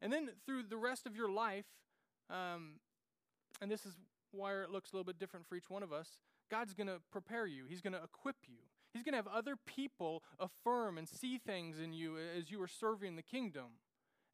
and 0.00 0.12
then 0.12 0.30
through 0.46 0.64
the 0.64 0.76
rest 0.76 1.06
of 1.06 1.16
your 1.16 1.30
life, 1.30 1.66
um, 2.28 2.74
and 3.60 3.70
this 3.70 3.84
is 3.84 3.96
why 4.32 4.54
it 4.62 4.70
looks 4.70 4.92
a 4.92 4.96
little 4.96 5.04
bit 5.04 5.18
different 5.18 5.46
for 5.46 5.56
each 5.56 5.68
one 5.68 5.82
of 5.82 5.92
us. 5.92 6.20
God's 6.50 6.74
gonna 6.74 6.98
prepare 7.10 7.46
you. 7.46 7.64
He's 7.68 7.80
gonna 7.80 8.00
equip 8.02 8.36
you. 8.48 8.58
He's 8.92 9.02
gonna 9.02 9.16
have 9.16 9.28
other 9.28 9.56
people 9.56 10.22
affirm 10.38 10.98
and 10.98 11.08
see 11.08 11.38
things 11.38 11.78
in 11.78 11.92
you 11.92 12.16
as 12.18 12.50
you 12.50 12.60
are 12.62 12.68
serving 12.68 13.16
the 13.16 13.22
kingdom. 13.22 13.78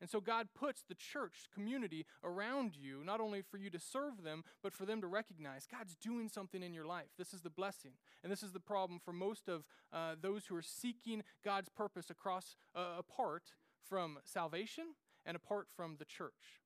And 0.00 0.10
so 0.10 0.20
God 0.20 0.48
puts 0.54 0.82
the 0.82 0.94
church 0.94 1.48
community 1.54 2.04
around 2.22 2.76
you, 2.76 3.02
not 3.04 3.20
only 3.20 3.40
for 3.40 3.56
you 3.56 3.70
to 3.70 3.80
serve 3.80 4.22
them, 4.22 4.44
but 4.62 4.74
for 4.74 4.84
them 4.84 5.00
to 5.00 5.06
recognize 5.06 5.66
God's 5.66 5.96
doing 5.96 6.28
something 6.28 6.62
in 6.62 6.74
your 6.74 6.84
life. 6.84 7.08
This 7.16 7.32
is 7.32 7.40
the 7.40 7.50
blessing. 7.50 7.92
And 8.22 8.30
this 8.30 8.42
is 8.42 8.52
the 8.52 8.60
problem 8.60 9.00
for 9.02 9.12
most 9.12 9.48
of 9.48 9.64
uh, 9.92 10.16
those 10.20 10.46
who 10.46 10.56
are 10.56 10.62
seeking 10.62 11.22
God's 11.42 11.70
purpose 11.70 12.10
across, 12.10 12.56
uh, 12.74 12.98
apart 12.98 13.54
from 13.88 14.18
salvation 14.24 14.84
and 15.24 15.34
apart 15.34 15.68
from 15.74 15.96
the 15.98 16.04
church. 16.04 16.60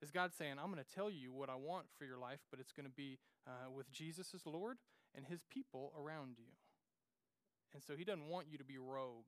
Is 0.00 0.10
God 0.10 0.32
saying, 0.36 0.54
I'm 0.58 0.72
going 0.72 0.82
to 0.82 0.94
tell 0.94 1.10
you 1.10 1.32
what 1.32 1.48
I 1.48 1.54
want 1.54 1.86
for 1.96 2.04
your 2.04 2.18
life, 2.18 2.40
but 2.50 2.58
it's 2.58 2.72
going 2.72 2.86
to 2.86 2.94
be 2.94 3.18
uh, 3.46 3.70
with 3.70 3.90
Jesus 3.92 4.34
as 4.34 4.46
Lord 4.46 4.78
and 5.14 5.26
his 5.26 5.40
people 5.48 5.92
around 5.96 6.38
you. 6.38 6.50
And 7.74 7.82
so 7.82 7.94
he 7.96 8.04
doesn't 8.04 8.28
want 8.28 8.46
you 8.50 8.58
to 8.58 8.64
be 8.64 8.78
rogue. 8.78 9.26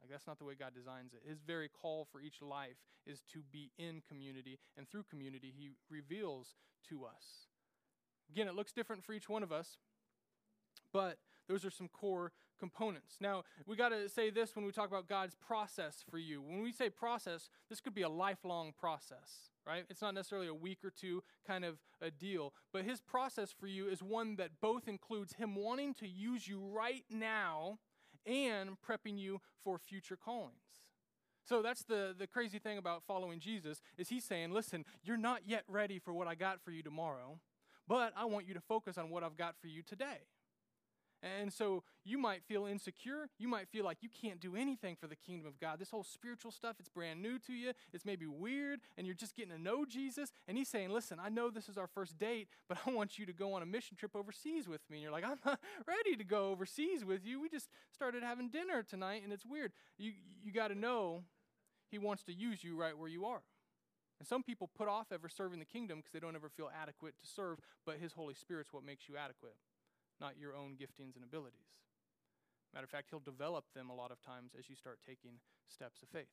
Like, 0.00 0.10
that's 0.10 0.26
not 0.26 0.38
the 0.38 0.44
way 0.44 0.54
God 0.58 0.72
designs 0.74 1.12
it. 1.14 1.28
His 1.28 1.40
very 1.40 1.68
call 1.68 2.06
for 2.10 2.20
each 2.20 2.42
life 2.42 2.76
is 3.06 3.22
to 3.32 3.42
be 3.52 3.70
in 3.78 4.02
community, 4.08 4.58
and 4.76 4.88
through 4.88 5.04
community, 5.04 5.52
He 5.56 5.70
reveals 5.90 6.54
to 6.88 7.04
us. 7.04 7.48
Again, 8.30 8.48
it 8.48 8.54
looks 8.54 8.72
different 8.72 9.04
for 9.04 9.12
each 9.12 9.28
one 9.28 9.42
of 9.42 9.52
us, 9.52 9.78
but 10.92 11.18
those 11.48 11.64
are 11.64 11.70
some 11.70 11.88
core 11.88 12.32
components. 12.58 13.16
Now, 13.20 13.42
we 13.66 13.76
got 13.76 13.90
to 13.90 14.08
say 14.08 14.30
this 14.30 14.56
when 14.56 14.64
we 14.64 14.72
talk 14.72 14.88
about 14.88 15.08
God's 15.08 15.34
process 15.34 16.04
for 16.10 16.18
you. 16.18 16.40
When 16.40 16.62
we 16.62 16.72
say 16.72 16.90
process, 16.90 17.48
this 17.68 17.80
could 17.80 17.94
be 17.94 18.02
a 18.02 18.08
lifelong 18.08 18.72
process, 18.78 19.50
right? 19.66 19.84
It's 19.90 20.02
not 20.02 20.14
necessarily 20.14 20.48
a 20.48 20.54
week 20.54 20.78
or 20.84 20.90
two 20.90 21.22
kind 21.46 21.64
of 21.64 21.78
a 22.00 22.10
deal, 22.10 22.54
but 22.72 22.84
His 22.84 23.00
process 23.00 23.54
for 23.58 23.66
you 23.66 23.88
is 23.88 24.02
one 24.02 24.36
that 24.36 24.60
both 24.60 24.88
includes 24.88 25.34
Him 25.34 25.54
wanting 25.54 25.94
to 25.94 26.08
use 26.08 26.48
you 26.48 26.60
right 26.60 27.04
now 27.10 27.78
and 28.26 28.76
prepping 28.86 29.18
you 29.18 29.40
for 29.62 29.78
future 29.78 30.16
callings. 30.16 30.54
So 31.44 31.62
that's 31.62 31.84
the, 31.84 32.14
the 32.18 32.26
crazy 32.26 32.58
thing 32.58 32.76
about 32.76 33.04
following 33.06 33.38
Jesus 33.38 33.80
is 33.96 34.08
he's 34.08 34.24
saying, 34.24 34.52
listen, 34.52 34.84
you're 35.04 35.16
not 35.16 35.42
yet 35.46 35.62
ready 35.68 35.98
for 36.00 36.12
what 36.12 36.26
I 36.26 36.34
got 36.34 36.60
for 36.60 36.72
you 36.72 36.82
tomorrow, 36.82 37.38
but 37.86 38.12
I 38.16 38.24
want 38.24 38.48
you 38.48 38.54
to 38.54 38.60
focus 38.60 38.98
on 38.98 39.10
what 39.10 39.22
I've 39.22 39.36
got 39.36 39.54
for 39.60 39.68
you 39.68 39.82
today. 39.82 40.26
And 41.22 41.52
so 41.52 41.82
you 42.04 42.18
might 42.18 42.42
feel 42.44 42.66
insecure. 42.66 43.28
You 43.38 43.48
might 43.48 43.68
feel 43.68 43.84
like 43.84 43.98
you 44.02 44.08
can't 44.08 44.40
do 44.40 44.54
anything 44.54 44.96
for 44.96 45.06
the 45.06 45.16
kingdom 45.16 45.46
of 45.46 45.58
God. 45.58 45.78
This 45.78 45.90
whole 45.90 46.04
spiritual 46.04 46.52
stuff, 46.52 46.76
it's 46.78 46.88
brand 46.88 47.22
new 47.22 47.38
to 47.40 47.52
you. 47.52 47.72
It's 47.92 48.04
maybe 48.04 48.26
weird, 48.26 48.80
and 48.96 49.06
you're 49.06 49.16
just 49.16 49.34
getting 49.34 49.52
to 49.52 49.60
know 49.60 49.84
Jesus. 49.84 50.30
And 50.46 50.58
he's 50.58 50.68
saying, 50.68 50.90
Listen, 50.90 51.18
I 51.22 51.28
know 51.28 51.50
this 51.50 51.68
is 51.68 51.78
our 51.78 51.86
first 51.86 52.18
date, 52.18 52.48
but 52.68 52.78
I 52.86 52.90
want 52.90 53.18
you 53.18 53.26
to 53.26 53.32
go 53.32 53.54
on 53.54 53.62
a 53.62 53.66
mission 53.66 53.96
trip 53.96 54.14
overseas 54.14 54.68
with 54.68 54.82
me. 54.90 54.98
And 54.98 55.02
you're 55.02 55.12
like, 55.12 55.24
I'm 55.24 55.38
not 55.44 55.58
ready 55.86 56.16
to 56.16 56.24
go 56.24 56.50
overseas 56.50 57.04
with 57.04 57.24
you. 57.24 57.40
We 57.40 57.48
just 57.48 57.68
started 57.92 58.22
having 58.22 58.50
dinner 58.50 58.82
tonight, 58.82 59.22
and 59.24 59.32
it's 59.32 59.46
weird. 59.46 59.72
You, 59.98 60.12
you 60.42 60.52
got 60.52 60.68
to 60.68 60.74
know 60.74 61.22
he 61.90 61.98
wants 61.98 62.24
to 62.24 62.32
use 62.32 62.62
you 62.62 62.76
right 62.76 62.96
where 62.96 63.08
you 63.08 63.24
are. 63.24 63.42
And 64.18 64.26
some 64.26 64.42
people 64.42 64.70
put 64.74 64.88
off 64.88 65.08
ever 65.12 65.28
serving 65.28 65.58
the 65.58 65.66
kingdom 65.66 65.98
because 65.98 66.12
they 66.12 66.20
don't 66.20 66.36
ever 66.36 66.48
feel 66.48 66.70
adequate 66.74 67.14
to 67.20 67.26
serve, 67.26 67.58
but 67.84 67.96
his 67.96 68.12
Holy 68.12 68.34
Spirit's 68.34 68.72
what 68.72 68.84
makes 68.84 69.08
you 69.08 69.16
adequate 69.16 69.54
not 70.20 70.38
your 70.38 70.54
own 70.56 70.72
giftings 70.72 71.14
and 71.16 71.24
abilities. 71.24 71.72
Matter 72.74 72.84
of 72.84 72.90
fact, 72.90 73.08
He'll 73.10 73.20
develop 73.20 73.64
them 73.74 73.90
a 73.90 73.94
lot 73.94 74.10
of 74.10 74.20
times 74.20 74.52
as 74.58 74.68
you 74.68 74.76
start 74.76 74.98
taking 75.06 75.40
steps 75.68 76.02
of 76.02 76.08
faith. 76.08 76.28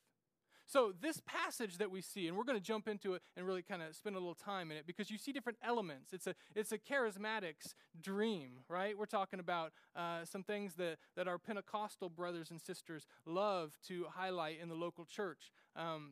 So, 0.66 0.94
this 1.02 1.22
passage 1.26 1.78
that 1.78 1.92
we 1.92 2.02
see, 2.02 2.28
and 2.28 2.38
we're 2.38 2.46
going 2.46 2.58
to 2.58 2.64
jump 2.64 2.88
into 2.88 3.14
it 3.16 3.22
and 3.36 3.46
really 3.46 3.62
kind 3.62 3.82
of 3.82 3.96
spend 3.96 4.16
a 4.16 4.20
little 4.20 4.34
time 4.36 4.72
in 4.72 4.78
it 4.78 4.88
because 4.88 5.12
you 5.12 5.18
see 5.18 5.32
different 5.32 5.58
elements. 5.64 6.14
It's 6.14 6.26
a, 6.26 6.36
it's 6.56 6.72
a 6.72 6.78
charismatics 6.78 7.74
dream, 8.02 8.60
right? 8.70 8.98
We're 8.98 9.06
talking 9.06 9.40
about 9.40 9.74
uh, 9.96 10.24
some 10.24 10.44
things 10.44 10.76
that, 10.76 10.98
that 11.16 11.28
our 11.28 11.38
Pentecostal 11.38 12.10
brothers 12.10 12.50
and 12.50 12.62
sisters 12.62 13.06
love 13.26 13.78
to 13.88 14.06
highlight 14.10 14.60
in 14.62 14.70
the 14.70 14.76
local 14.76 15.06
church. 15.06 15.52
Um, 15.76 16.12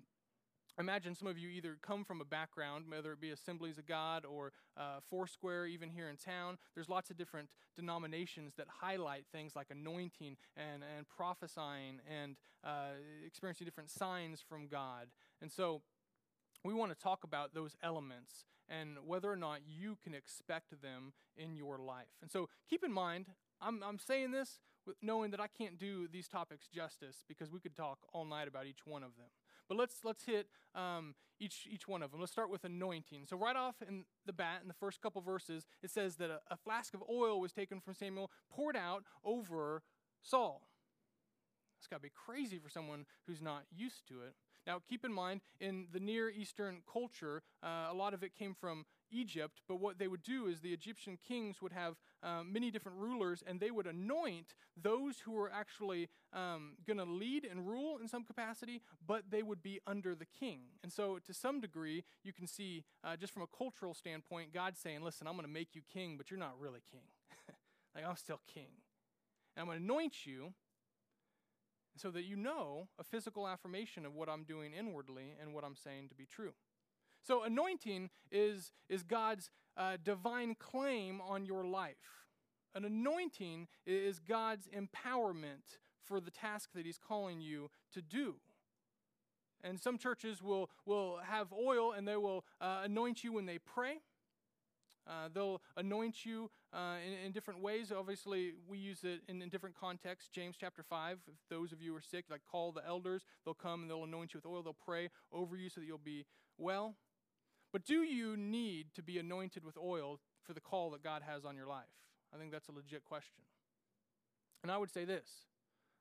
imagine 0.79 1.15
some 1.15 1.27
of 1.27 1.37
you 1.37 1.49
either 1.49 1.77
come 1.81 2.03
from 2.03 2.21
a 2.21 2.25
background, 2.25 2.85
whether 2.89 3.11
it 3.11 3.21
be 3.21 3.31
Assemblies 3.31 3.77
of 3.77 3.85
God 3.85 4.25
or 4.25 4.51
uh, 4.77 4.99
Foursquare, 5.09 5.65
even 5.67 5.89
here 5.89 6.09
in 6.09 6.17
town. 6.17 6.57
There's 6.75 6.89
lots 6.89 7.09
of 7.09 7.17
different 7.17 7.49
denominations 7.75 8.53
that 8.55 8.67
highlight 8.81 9.25
things 9.31 9.55
like 9.55 9.67
anointing 9.69 10.37
and, 10.55 10.83
and 10.97 11.07
prophesying 11.07 11.99
and 12.09 12.35
uh, 12.63 12.93
experiencing 13.25 13.65
different 13.65 13.89
signs 13.89 14.41
from 14.47 14.67
God. 14.67 15.07
And 15.41 15.51
so 15.51 15.81
we 16.63 16.73
want 16.73 16.91
to 16.91 16.97
talk 16.97 17.23
about 17.23 17.53
those 17.53 17.75
elements 17.83 18.45
and 18.69 18.97
whether 19.05 19.31
or 19.31 19.35
not 19.35 19.59
you 19.67 19.97
can 20.03 20.13
expect 20.13 20.81
them 20.81 21.13
in 21.35 21.55
your 21.55 21.77
life. 21.77 22.07
And 22.21 22.31
so 22.31 22.47
keep 22.69 22.83
in 22.83 22.91
mind, 22.91 23.27
I'm, 23.61 23.83
I'm 23.83 23.99
saying 23.99 24.31
this 24.31 24.59
with 24.85 24.95
knowing 25.01 25.31
that 25.31 25.39
I 25.39 25.47
can't 25.47 25.77
do 25.77 26.07
these 26.07 26.27
topics 26.27 26.67
justice 26.67 27.23
because 27.27 27.51
we 27.51 27.59
could 27.59 27.75
talk 27.75 27.99
all 28.13 28.25
night 28.25 28.47
about 28.47 28.65
each 28.65 28.85
one 28.85 29.03
of 29.03 29.11
them. 29.17 29.27
But 29.71 29.77
let's 29.77 30.03
let's 30.03 30.25
hit 30.25 30.47
um, 30.75 31.15
each 31.39 31.65
each 31.71 31.87
one 31.87 32.03
of 32.03 32.11
them. 32.11 32.19
Let's 32.19 32.33
start 32.33 32.49
with 32.49 32.65
anointing. 32.65 33.21
So 33.25 33.37
right 33.37 33.55
off 33.55 33.75
in 33.87 34.03
the 34.25 34.33
bat, 34.33 34.59
in 34.61 34.67
the 34.67 34.73
first 34.73 34.99
couple 34.99 35.21
verses, 35.21 35.65
it 35.81 35.89
says 35.89 36.17
that 36.17 36.29
a, 36.29 36.41
a 36.51 36.57
flask 36.57 36.93
of 36.93 37.01
oil 37.09 37.39
was 37.39 37.53
taken 37.53 37.79
from 37.79 37.93
Samuel, 37.93 38.29
poured 38.53 38.75
out 38.75 39.05
over 39.23 39.83
Saul. 40.21 40.67
It's 41.79 41.87
got 41.87 41.95
to 41.95 42.01
be 42.01 42.11
crazy 42.13 42.59
for 42.59 42.67
someone 42.67 43.05
who's 43.27 43.41
not 43.41 43.63
used 43.73 44.05
to 44.09 44.15
it. 44.15 44.35
Now, 44.67 44.81
keep 44.89 45.05
in 45.05 45.13
mind, 45.13 45.39
in 45.61 45.87
the 45.93 46.01
Near 46.01 46.29
Eastern 46.29 46.81
culture, 46.91 47.41
uh, 47.63 47.87
a 47.89 47.93
lot 47.93 48.13
of 48.13 48.23
it 48.23 48.35
came 48.35 48.53
from 48.53 48.83
Egypt, 49.11 49.61
but 49.67 49.79
what 49.79 49.99
they 49.99 50.07
would 50.07 50.23
do 50.23 50.47
is 50.47 50.59
the 50.59 50.73
Egyptian 50.73 51.17
kings 51.27 51.61
would 51.61 51.71
have 51.71 51.95
um, 52.23 52.51
many 52.51 52.71
different 52.71 52.97
rulers, 52.97 53.43
and 53.45 53.59
they 53.59 53.71
would 53.71 53.87
anoint 53.87 54.53
those 54.81 55.19
who 55.19 55.33
were 55.33 55.51
actually 55.51 56.09
um, 56.33 56.73
going 56.85 56.97
to 56.97 57.05
lead 57.05 57.45
and 57.45 57.67
rule 57.67 57.97
in 58.01 58.07
some 58.07 58.23
capacity, 58.23 58.81
but 59.05 59.23
they 59.29 59.43
would 59.43 59.61
be 59.61 59.79
under 59.85 60.15
the 60.15 60.25
king. 60.25 60.61
And 60.83 60.91
so, 60.91 61.19
to 61.25 61.33
some 61.33 61.59
degree, 61.59 62.03
you 62.23 62.33
can 62.33 62.47
see, 62.47 62.83
uh, 63.03 63.15
just 63.15 63.33
from 63.33 63.43
a 63.43 63.57
cultural 63.57 63.93
standpoint, 63.93 64.53
God 64.53 64.77
saying, 64.77 65.01
Listen, 65.01 65.27
I'm 65.27 65.33
going 65.33 65.47
to 65.47 65.53
make 65.53 65.69
you 65.73 65.81
king, 65.91 66.17
but 66.17 66.31
you're 66.31 66.39
not 66.39 66.59
really 66.59 66.81
king. 66.91 67.01
like, 67.95 68.05
I'm 68.07 68.15
still 68.15 68.39
king. 68.53 68.69
And 69.55 69.61
I'm 69.61 69.67
going 69.67 69.79
to 69.79 69.83
anoint 69.83 70.25
you 70.25 70.53
so 71.97 72.09
that 72.11 72.23
you 72.23 72.35
know 72.35 72.87
a 72.99 73.03
physical 73.03 73.47
affirmation 73.47 74.05
of 74.05 74.15
what 74.15 74.29
I'm 74.29 74.43
doing 74.43 74.73
inwardly 74.73 75.35
and 75.41 75.53
what 75.53 75.63
I'm 75.63 75.75
saying 75.75 76.09
to 76.09 76.15
be 76.15 76.25
true. 76.25 76.53
So, 77.23 77.43
anointing 77.43 78.09
is, 78.31 78.71
is 78.89 79.03
God's 79.03 79.49
uh, 79.77 79.97
divine 80.03 80.55
claim 80.55 81.21
on 81.21 81.45
your 81.45 81.65
life. 81.65 82.25
An 82.73 82.85
anointing 82.85 83.67
is 83.85 84.19
God's 84.19 84.67
empowerment 84.67 85.79
for 86.03 86.19
the 86.19 86.31
task 86.31 86.69
that 86.73 86.85
He's 86.85 86.97
calling 86.97 87.41
you 87.41 87.69
to 87.93 88.01
do. 88.01 88.35
And 89.63 89.79
some 89.79 89.97
churches 89.97 90.41
will, 90.41 90.69
will 90.85 91.19
have 91.23 91.53
oil 91.53 91.91
and 91.91 92.07
they 92.07 92.15
will 92.15 92.45
uh, 92.59 92.81
anoint 92.83 93.23
you 93.23 93.33
when 93.33 93.45
they 93.45 93.59
pray. 93.59 93.99
Uh, 95.07 95.29
they'll 95.33 95.61
anoint 95.77 96.25
you 96.25 96.49
uh, 96.73 96.95
in, 97.05 97.25
in, 97.25 97.31
different 97.31 97.59
ways. 97.59 97.91
Obviously, 97.91 98.53
we 98.67 98.77
use 98.77 99.03
it 99.03 99.21
in, 99.27 99.41
in, 99.41 99.49
different 99.49 99.75
contexts. 99.75 100.29
James 100.31 100.55
chapter 100.59 100.83
5, 100.83 101.17
if 101.27 101.33
those 101.49 101.71
of 101.71 101.81
you 101.81 101.95
are 101.95 102.01
sick, 102.01 102.25
like 102.29 102.41
call 102.49 102.71
the 102.71 102.85
elders, 102.85 103.23
they'll 103.43 103.53
come 103.53 103.81
and 103.81 103.89
they'll 103.89 104.03
anoint 104.03 104.33
you 104.33 104.37
with 104.37 104.45
oil. 104.45 104.61
They'll 104.61 104.73
pray 104.73 105.09
over 105.33 105.55
you 105.57 105.69
so 105.69 105.81
that 105.81 105.87
you'll 105.87 105.97
be 105.97 106.25
well. 106.57 106.95
But 107.71 107.85
do 107.85 108.03
you 108.03 108.35
need 108.35 108.87
to 108.95 109.01
be 109.01 109.17
anointed 109.17 109.63
with 109.63 109.77
oil 109.77 110.19
for 110.43 110.53
the 110.53 110.59
call 110.59 110.89
that 110.91 111.03
God 111.03 111.21
has 111.25 111.45
on 111.45 111.55
your 111.55 111.67
life? 111.67 111.85
I 112.33 112.37
think 112.37 112.51
that's 112.51 112.67
a 112.67 112.71
legit 112.71 113.03
question. 113.05 113.43
And 114.63 114.71
I 114.71 114.77
would 114.77 114.91
say 114.91 115.05
this 115.05 115.27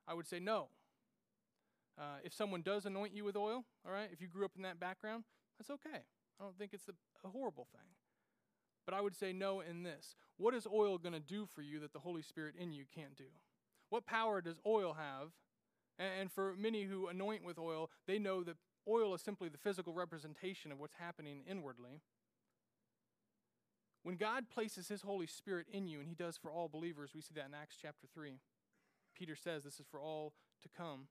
I 0.07 0.15
would 0.15 0.27
say 0.27 0.41
no. 0.41 0.69
Uh, 1.99 2.19
if 2.25 2.33
someone 2.33 2.63
does 2.63 2.87
anoint 2.87 3.15
you 3.15 3.25
with 3.25 3.37
oil, 3.37 3.65
all 3.87 3.93
right, 3.93 4.09
if 4.13 4.23
you 4.23 4.29
grew 4.29 4.45
up 4.45 4.53
in 4.57 4.63
that 4.63 4.81
background, 4.81 5.25
that's 5.59 5.71
okay. 5.71 5.99
I 6.41 6.45
don't 6.45 6.57
think 6.57 6.73
it's 6.73 6.89
a, 6.89 7.27
a 7.27 7.31
horrible 7.31 7.67
thing. 7.73 7.87
But 8.87 8.95
I 8.95 9.03
would 9.03 9.15
say 9.15 9.33
no 9.33 9.61
in 9.61 9.83
this. 9.83 10.17
What 10.39 10.55
is 10.55 10.67
oil 10.67 10.97
going 10.97 11.13
to 11.13 11.21
do 11.21 11.47
for 11.47 11.61
you 11.61 11.79
that 11.81 11.93
the 11.93 11.99
Holy 11.99 12.23
Spirit 12.23 12.55
in 12.59 12.73
you 12.73 12.85
can't 12.93 13.15
do? 13.17 13.25
What 13.91 14.07
power 14.07 14.41
does 14.41 14.59
oil 14.67 14.95
have? 14.95 15.29
And, 15.99 16.23
and 16.23 16.33
for 16.33 16.55
many 16.57 16.85
who 16.85 17.09
anoint 17.09 17.45
with 17.45 17.59
oil, 17.59 17.91
they 18.07 18.19
know 18.19 18.43
that 18.45 18.57
oil 18.91 19.15
is 19.15 19.23
simply 19.23 19.49
the 19.49 19.59
physical 19.59 19.93
representation 19.93 20.73
of 20.73 20.81
what's 20.81 20.95
happening 20.99 21.43
inwardly. 21.49 22.01
When 24.03 24.17
God 24.17 24.49
places 24.49 24.89
His 24.89 25.03
Holy 25.03 25.27
Spirit 25.27 25.67
in 25.73 25.87
you, 25.87 25.99
and 26.01 26.09
He 26.09 26.15
does 26.15 26.37
for 26.37 26.51
all 26.51 26.69
believers, 26.69 27.11
we 27.15 27.21
see 27.21 27.35
that 27.35 27.47
in 27.47 27.55
Acts 27.55 27.77
chapter 27.81 28.07
3. 28.13 28.39
Peter 29.15 29.37
says 29.37 29.65
this 29.65 29.79
is 29.79 29.87
for 29.91 30.01
all 30.01 30.33
to 30.63 30.69
come. 30.69 31.09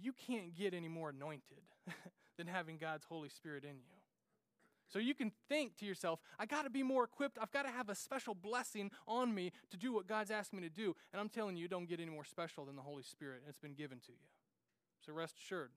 You 0.00 0.12
can't 0.12 0.54
get 0.54 0.74
any 0.74 0.88
more 0.88 1.10
anointed 1.10 1.62
than 2.36 2.48
having 2.48 2.78
God's 2.78 3.04
Holy 3.04 3.28
Spirit 3.28 3.62
in 3.64 3.76
you. 3.76 3.96
So 4.88 4.98
you 4.98 5.14
can 5.14 5.32
think 5.48 5.76
to 5.78 5.86
yourself, 5.86 6.20
I 6.38 6.46
got 6.46 6.62
to 6.62 6.70
be 6.70 6.82
more 6.82 7.04
equipped. 7.04 7.38
I've 7.40 7.50
got 7.50 7.64
to 7.64 7.70
have 7.70 7.88
a 7.88 7.94
special 7.94 8.34
blessing 8.34 8.90
on 9.06 9.34
me 9.34 9.52
to 9.70 9.76
do 9.76 9.92
what 9.92 10.06
God's 10.06 10.30
asked 10.30 10.52
me 10.52 10.62
to 10.62 10.68
do. 10.68 10.94
And 11.12 11.20
I'm 11.20 11.28
telling 11.28 11.56
you, 11.56 11.62
you 11.62 11.68
don't 11.68 11.88
get 11.88 11.98
any 11.98 12.10
more 12.10 12.24
special 12.24 12.64
than 12.64 12.76
the 12.76 12.82
Holy 12.82 13.02
Spirit, 13.02 13.40
and 13.40 13.48
it's 13.48 13.58
been 13.58 13.74
given 13.74 13.98
to 14.06 14.12
you. 14.12 14.28
So 15.04 15.12
rest 15.12 15.38
assured. 15.38 15.70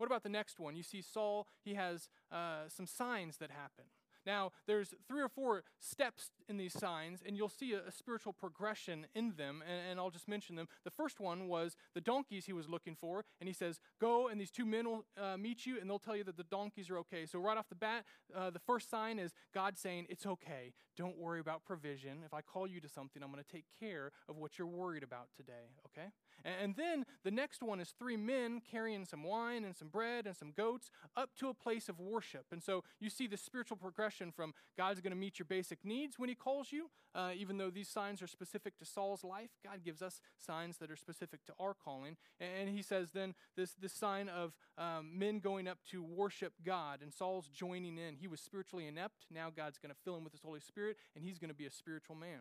What 0.00 0.06
about 0.06 0.22
the 0.22 0.30
next 0.30 0.58
one? 0.58 0.76
You 0.76 0.82
see, 0.82 1.02
Saul, 1.02 1.46
he 1.62 1.74
has 1.74 2.08
uh, 2.32 2.68
some 2.68 2.86
signs 2.86 3.36
that 3.36 3.50
happen. 3.50 3.84
Now, 4.24 4.52
there's 4.66 4.94
three 5.06 5.20
or 5.20 5.28
four 5.28 5.62
steps 5.78 6.30
in 6.50 6.56
these 6.56 6.72
signs, 6.72 7.22
and 7.24 7.36
you'll 7.36 7.48
see 7.48 7.72
a, 7.72 7.78
a 7.86 7.92
spiritual 7.92 8.32
progression 8.32 9.06
in 9.14 9.34
them, 9.36 9.62
and, 9.66 9.90
and, 9.90 10.00
I'll 10.00 10.10
just 10.10 10.28
mention 10.28 10.56
them. 10.56 10.66
The 10.84 10.90
first 10.90 11.20
one 11.20 11.46
was 11.46 11.76
the 11.94 12.00
donkeys 12.00 12.46
he 12.46 12.52
was 12.52 12.68
looking 12.68 12.96
for, 12.96 13.24
and 13.40 13.48
he 13.48 13.54
says, 13.54 13.80
Go, 14.00 14.28
and 14.28 14.40
these 14.40 14.50
two 14.50 14.66
men 14.66 14.88
will 14.88 15.04
uh, 15.16 15.36
meet 15.36 15.64
you, 15.64 15.78
and 15.80 15.88
they'll 15.88 16.00
tell 16.00 16.16
you 16.16 16.24
that 16.24 16.36
the 16.36 16.44
donkeys 16.44 16.90
are 16.90 16.98
okay. 16.98 17.24
So, 17.24 17.38
right 17.38 17.56
off 17.56 17.68
the 17.68 17.76
bat, 17.76 18.04
uh, 18.36 18.50
the 18.50 18.58
first 18.58 18.90
sign 18.90 19.18
is 19.18 19.32
God 19.54 19.78
saying, 19.78 20.06
It's 20.10 20.26
okay. 20.26 20.72
Don't 20.96 21.16
worry 21.16 21.40
about 21.40 21.64
provision. 21.64 22.18
If 22.26 22.34
I 22.34 22.40
call 22.40 22.66
you 22.66 22.80
to 22.80 22.88
something, 22.88 23.22
I'm 23.22 23.30
going 23.30 23.42
to 23.42 23.50
take 23.50 23.64
care 23.78 24.10
of 24.28 24.36
what 24.36 24.58
you're 24.58 24.66
worried 24.66 25.02
about 25.02 25.28
today, 25.36 25.70
okay? 25.86 26.08
And, 26.44 26.54
and 26.62 26.76
then 26.76 27.06
the 27.24 27.30
next 27.30 27.62
one 27.62 27.80
is 27.80 27.94
three 27.98 28.16
men 28.16 28.60
carrying 28.68 29.04
some 29.04 29.22
wine 29.22 29.64
and 29.64 29.76
some 29.76 29.88
bread 29.88 30.26
and 30.26 30.36
some 30.36 30.52
goats 30.56 30.90
up 31.16 31.30
to 31.38 31.48
a 31.48 31.54
place 31.54 31.88
of 31.88 32.00
worship. 32.00 32.46
And 32.50 32.62
so, 32.62 32.82
you 32.98 33.08
see 33.08 33.28
the 33.28 33.36
spiritual 33.36 33.76
progression 33.76 34.32
from 34.32 34.52
God's 34.76 35.00
going 35.00 35.12
to 35.12 35.16
meet 35.16 35.38
your 35.38 35.46
basic 35.46 35.84
needs 35.84 36.18
when 36.18 36.28
He 36.28 36.34
calls 36.42 36.72
you, 36.72 36.90
uh, 37.14 37.30
even 37.36 37.58
though 37.58 37.70
these 37.70 37.88
signs 37.88 38.22
are 38.22 38.26
specific 38.26 38.78
to 38.78 38.84
Saul's 38.84 39.22
life. 39.22 39.50
God 39.64 39.84
gives 39.84 40.02
us 40.02 40.20
signs 40.38 40.78
that 40.78 40.90
are 40.90 40.96
specific 40.96 41.44
to 41.44 41.52
our 41.60 41.74
calling. 41.74 42.16
And, 42.40 42.68
He 42.68 42.82
says 42.82 43.10
then 43.12 43.34
this, 43.56 43.74
this 43.80 43.92
sign 43.92 44.28
of 44.28 44.54
um, 44.78 45.18
men 45.18 45.40
going 45.40 45.68
up 45.68 45.78
to 45.90 46.02
worship 46.02 46.54
God, 46.64 47.00
and 47.02 47.12
Saul's 47.12 47.48
joining 47.48 47.98
in. 47.98 48.16
He 48.16 48.28
was 48.28 48.40
spiritually 48.40 48.86
inept. 48.86 49.26
Now 49.32 49.50
God's 49.54 49.78
going 49.78 49.92
to 49.92 50.00
fill 50.04 50.16
him 50.16 50.24
with 50.24 50.32
His 50.32 50.42
Holy 50.42 50.60
Spirit, 50.60 50.96
and 51.14 51.24
he's 51.24 51.38
going 51.38 51.50
to 51.50 51.56
be 51.56 51.66
a 51.66 51.70
spiritual 51.70 52.16
man. 52.16 52.40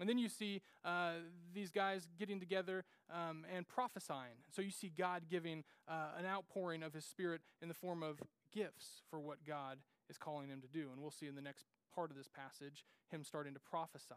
And 0.00 0.08
then 0.08 0.18
you 0.18 0.28
see 0.28 0.60
uh, 0.84 1.12
these 1.54 1.70
guys 1.70 2.08
getting 2.18 2.40
together 2.40 2.84
um, 3.12 3.46
and 3.54 3.66
prophesying. 3.66 4.42
So 4.50 4.60
you 4.60 4.72
see 4.72 4.90
God 4.96 5.22
giving 5.30 5.62
uh, 5.88 6.18
an 6.18 6.26
outpouring 6.26 6.82
of 6.82 6.92
His 6.92 7.04
Spirit 7.04 7.42
in 7.62 7.68
the 7.68 7.74
form 7.74 8.02
of 8.02 8.20
gifts 8.52 9.02
for 9.08 9.20
what 9.20 9.44
God 9.46 9.78
is 10.10 10.18
calling 10.18 10.48
him 10.48 10.60
to 10.60 10.68
do. 10.68 10.88
And 10.92 11.00
we'll 11.00 11.10
see 11.10 11.26
in 11.26 11.34
the 11.34 11.42
next 11.42 11.66
part 11.94 12.10
of 12.10 12.16
this 12.16 12.28
passage 12.28 12.84
him 13.10 13.24
starting 13.24 13.54
to 13.54 13.60
prophesy. 13.60 14.14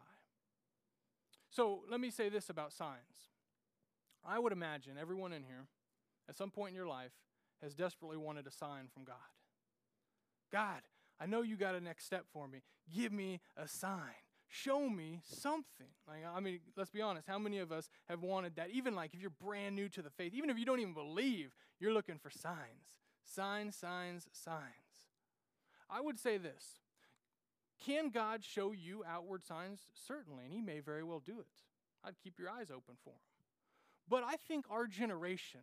So 1.50 1.82
let 1.90 2.00
me 2.00 2.10
say 2.10 2.30
this 2.30 2.50
about 2.50 2.74
signs. 2.74 3.32
I 4.26 4.40
would 4.40 4.52
imagine 4.52 4.98
everyone 5.00 5.32
in 5.32 5.44
here, 5.44 5.68
at 6.28 6.38
some 6.38 6.52
point 6.52 6.70
in 6.70 6.76
your 6.76 6.88
life, 6.88 7.12
has 7.62 7.74
desperately 7.74 8.18
wanted 8.18 8.48
a 8.48 8.52
sign 8.52 8.88
from 8.94 9.04
God. 9.04 9.16
God, 10.52 10.82
I 11.20 11.26
know 11.26 11.42
you 11.42 11.56
got 11.56 11.76
a 11.76 11.80
next 11.80 12.06
step 12.06 12.26
for 12.32 12.48
me. 12.48 12.62
Give 12.94 13.12
me 13.12 13.40
a 13.56 13.68
sign. 13.68 14.16
Show 14.50 14.90
me 14.90 15.22
something. 15.24 15.88
Like, 16.08 16.20
I 16.26 16.40
mean, 16.40 16.60
let's 16.78 16.90
be 16.90 17.02
honest. 17.02 17.28
How 17.28 17.40
many 17.40 17.60
of 17.60 17.72
us 17.72 17.90
have 18.08 18.22
wanted 18.22 18.56
that? 18.56 18.70
Even 18.72 18.96
like 18.96 19.14
if 19.14 19.22
you're 19.22 19.30
brand 19.30 19.76
new 19.76 19.90
to 19.90 20.02
the 20.02 20.10
faith, 20.10 20.34
even 20.34 20.50
if 20.50 20.58
you 20.58 20.66
don't 20.66 20.80
even 20.80 20.94
believe, 20.94 21.52
you're 21.80 21.94
looking 21.94 22.18
for 22.18 22.30
signs. 22.30 23.00
Signs, 23.26 23.76
signs, 23.76 24.28
signs. 24.32 25.08
I 25.90 26.00
would 26.00 26.20
say 26.20 26.38
this 26.38 26.80
Can 27.86 28.10
God 28.10 28.44
show 28.44 28.72
you 28.72 29.04
outward 29.08 29.44
signs? 29.44 29.82
Certainly, 30.08 30.46
and 30.46 30.54
He 30.54 30.62
may 30.62 30.80
very 30.80 31.04
well 31.04 31.20
do 31.20 31.40
it. 31.40 31.48
I'd 32.04 32.20
keep 32.24 32.40
your 32.40 32.50
eyes 32.50 32.72
open 32.72 32.96
for 33.04 33.12
Him. 33.12 33.20
But 34.10 34.24
I 34.24 34.36
think 34.36 34.66
our 34.70 34.88
generation, 34.88 35.62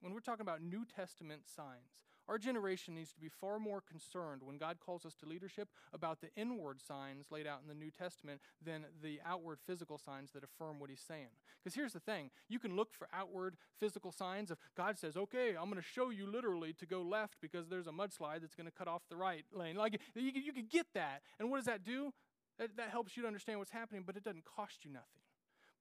when 0.00 0.12
we're 0.12 0.20
talking 0.20 0.42
about 0.42 0.62
New 0.62 0.84
Testament 0.84 1.42
signs, 1.54 2.11
our 2.32 2.38
generation 2.38 2.94
needs 2.94 3.12
to 3.12 3.20
be 3.20 3.28
far 3.28 3.58
more 3.58 3.82
concerned 3.82 4.40
when 4.42 4.56
God 4.56 4.78
calls 4.80 5.04
us 5.04 5.14
to 5.16 5.26
leadership 5.26 5.68
about 5.92 6.22
the 6.22 6.30
inward 6.34 6.80
signs 6.80 7.26
laid 7.30 7.46
out 7.46 7.60
in 7.60 7.68
the 7.68 7.74
New 7.74 7.90
Testament 7.90 8.40
than 8.64 8.86
the 9.02 9.20
outward 9.22 9.58
physical 9.66 9.98
signs 9.98 10.30
that 10.32 10.42
affirm 10.42 10.80
what 10.80 10.88
he's 10.88 11.04
saying. 11.06 11.28
Because 11.62 11.74
here's 11.74 11.92
the 11.92 12.00
thing 12.00 12.30
you 12.48 12.58
can 12.58 12.74
look 12.74 12.94
for 12.94 13.06
outward 13.12 13.56
physical 13.78 14.12
signs 14.12 14.50
of 14.50 14.56
God 14.74 14.98
says, 14.98 15.14
okay, 15.14 15.50
I'm 15.50 15.68
going 15.68 15.76
to 15.76 15.82
show 15.82 16.08
you 16.08 16.26
literally 16.26 16.72
to 16.72 16.86
go 16.86 17.02
left 17.02 17.36
because 17.42 17.68
there's 17.68 17.86
a 17.86 17.90
mudslide 17.90 18.40
that's 18.40 18.54
going 18.54 18.66
to 18.66 18.72
cut 18.72 18.88
off 18.88 19.02
the 19.10 19.16
right 19.16 19.44
lane. 19.52 19.76
Like 19.76 20.00
you, 20.14 20.30
you 20.34 20.54
could 20.54 20.70
get 20.70 20.86
that. 20.94 21.20
And 21.38 21.50
what 21.50 21.58
does 21.58 21.66
that 21.66 21.84
do? 21.84 22.14
That, 22.58 22.78
that 22.78 22.88
helps 22.88 23.14
you 23.14 23.24
to 23.24 23.26
understand 23.26 23.58
what's 23.58 23.72
happening, 23.72 24.04
but 24.06 24.16
it 24.16 24.24
doesn't 24.24 24.46
cost 24.46 24.86
you 24.86 24.90
nothing. 24.90 25.20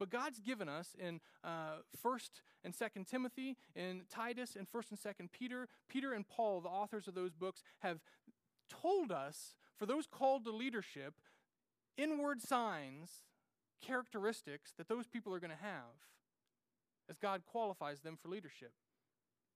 But 0.02 0.10
God's 0.10 0.40
given 0.40 0.68
us 0.68 0.96
in 1.00 1.20
uh, 1.44 1.84
1st 2.04 2.42
and 2.64 2.74
2nd 2.74 3.06
Timothy, 3.06 3.56
in 3.76 4.02
Titus, 4.10 4.58
and 4.58 4.66
1st 4.68 4.86
and 4.90 5.00
2nd 5.00 5.32
Peter, 5.32 5.68
Peter 5.88 6.12
and 6.12 6.28
Paul, 6.28 6.60
the 6.60 6.70
authors 6.70 7.08
of 7.08 7.14
those 7.14 7.36
books, 7.36 7.62
have 7.82 8.00
told 8.68 9.12
us, 9.12 9.54
for 9.78 9.86
those 9.86 10.08
called 10.08 10.44
to 10.46 10.52
leadership, 10.52 11.14
inward 11.98 12.42
signs, 12.42 13.12
characteristics 13.80 14.74
that 14.76 14.90
those 14.90 15.06
people 15.06 15.36
are 15.36 15.40
going 15.40 15.52
to 15.52 15.64
have 15.64 15.94
as 17.08 17.20
God 17.20 17.44
qualifies 17.46 18.00
them 18.00 18.18
for 18.20 18.28
leadership. 18.28 18.72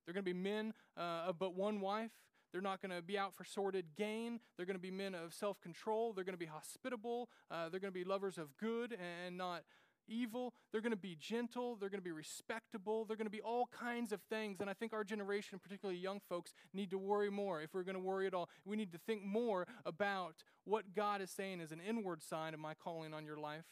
They're 0.05 0.13
going 0.13 0.25
to 0.25 0.31
be 0.31 0.39
men 0.39 0.75
uh, 0.95 1.23
of 1.25 1.39
but 1.39 1.55
one 1.55 1.81
wife. 1.81 2.11
They're 2.51 2.61
not 2.61 2.81
going 2.81 2.95
to 2.95 3.01
be 3.01 3.17
out 3.17 3.33
for 3.33 3.43
sordid 3.43 3.85
gain. 3.97 4.39
They're 4.55 4.65
going 4.65 4.77
to 4.77 4.81
be 4.81 4.91
men 4.91 5.15
of 5.15 5.33
self 5.33 5.59
control. 5.59 6.13
They're 6.13 6.23
going 6.23 6.35
to 6.35 6.39
be 6.39 6.45
hospitable. 6.45 7.29
Uh, 7.49 7.67
they're 7.69 7.79
going 7.79 7.91
to 7.91 7.99
be 7.99 8.05
lovers 8.05 8.37
of 8.37 8.55
good 8.57 8.93
and 8.93 9.37
not 9.37 9.63
evil. 10.07 10.53
They're 10.71 10.81
going 10.81 10.91
to 10.91 10.97
be 10.97 11.17
gentle. 11.19 11.75
They're 11.75 11.89
going 11.89 11.99
to 12.01 12.05
be 12.05 12.11
respectable. 12.11 13.05
They're 13.05 13.17
going 13.17 13.27
to 13.27 13.31
be 13.31 13.41
all 13.41 13.67
kinds 13.67 14.11
of 14.11 14.21
things. 14.29 14.61
And 14.61 14.69
I 14.69 14.73
think 14.73 14.93
our 14.93 15.03
generation, 15.03 15.59
particularly 15.61 15.99
young 15.99 16.21
folks, 16.29 16.53
need 16.73 16.91
to 16.91 16.97
worry 16.97 17.29
more. 17.29 17.61
If 17.61 17.73
we're 17.73 17.83
going 17.83 17.95
to 17.95 18.01
worry 18.01 18.27
at 18.27 18.33
all, 18.33 18.49
we 18.65 18.75
need 18.75 18.91
to 18.93 18.99
think 18.99 19.23
more 19.23 19.67
about 19.85 20.43
what 20.63 20.95
God 20.95 21.21
is 21.21 21.31
saying 21.31 21.59
is 21.59 21.71
an 21.71 21.81
inward 21.87 22.23
sign 22.23 22.53
of 22.53 22.59
my 22.59 22.73
calling 22.73 23.13
on 23.13 23.25
your 23.25 23.37
life 23.37 23.65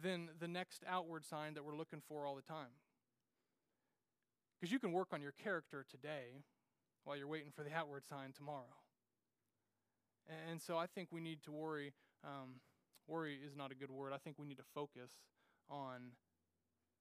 than 0.00 0.28
the 0.38 0.48
next 0.48 0.84
outward 0.88 1.24
sign 1.24 1.54
that 1.54 1.64
we're 1.64 1.76
looking 1.76 2.02
for 2.08 2.26
all 2.26 2.34
the 2.34 2.42
time. 2.42 2.74
Because 4.58 4.72
you 4.72 4.78
can 4.78 4.92
work 4.92 5.08
on 5.12 5.22
your 5.22 5.32
character 5.32 5.84
today 5.88 6.42
while 7.04 7.16
you're 7.16 7.28
waiting 7.28 7.52
for 7.54 7.62
the 7.62 7.72
outward 7.74 8.04
sign 8.04 8.32
tomorrow. 8.32 8.64
And 10.50 10.60
so 10.60 10.76
I 10.76 10.86
think 10.86 11.08
we 11.12 11.20
need 11.20 11.42
to 11.44 11.52
worry. 11.52 11.92
Um, 12.24 12.60
worry 13.08 13.38
is 13.46 13.56
not 13.56 13.72
a 13.72 13.74
good 13.74 13.90
word. 13.90 14.12
I 14.12 14.18
think 14.18 14.38
we 14.38 14.46
need 14.46 14.58
to 14.58 14.64
focus 14.74 15.12
on 15.68 16.12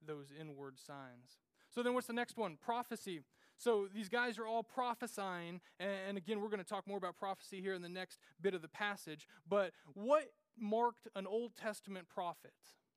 those 0.06 0.28
inward 0.40 0.80
signs. 0.80 1.38
So 1.74 1.84
then 1.84 1.94
what's 1.94 2.08
the 2.08 2.14
next 2.14 2.38
one? 2.38 2.58
Prophecy. 2.64 3.22
So 3.58 3.88
these 3.94 4.10
guys 4.10 4.38
are 4.38 4.46
all 4.46 4.64
prophesying, 4.64 5.62
and 5.80 6.18
again, 6.18 6.42
we're 6.42 6.50
going 6.50 6.60
to 6.60 6.66
talk 6.66 6.88
more 6.88 6.98
about 6.98 7.16
prophecy 7.16 7.62
here 7.62 7.74
in 7.74 7.82
the 7.82 7.90
next 7.90 8.20
bit 8.42 8.54
of 8.54 8.62
the 8.62 8.68
passage. 8.68 9.28
But 9.48 9.72
what 9.94 10.32
marked 10.60 11.08
an 11.16 11.26
Old 11.26 11.56
Testament 11.56 12.10
prophet? 12.10 12.54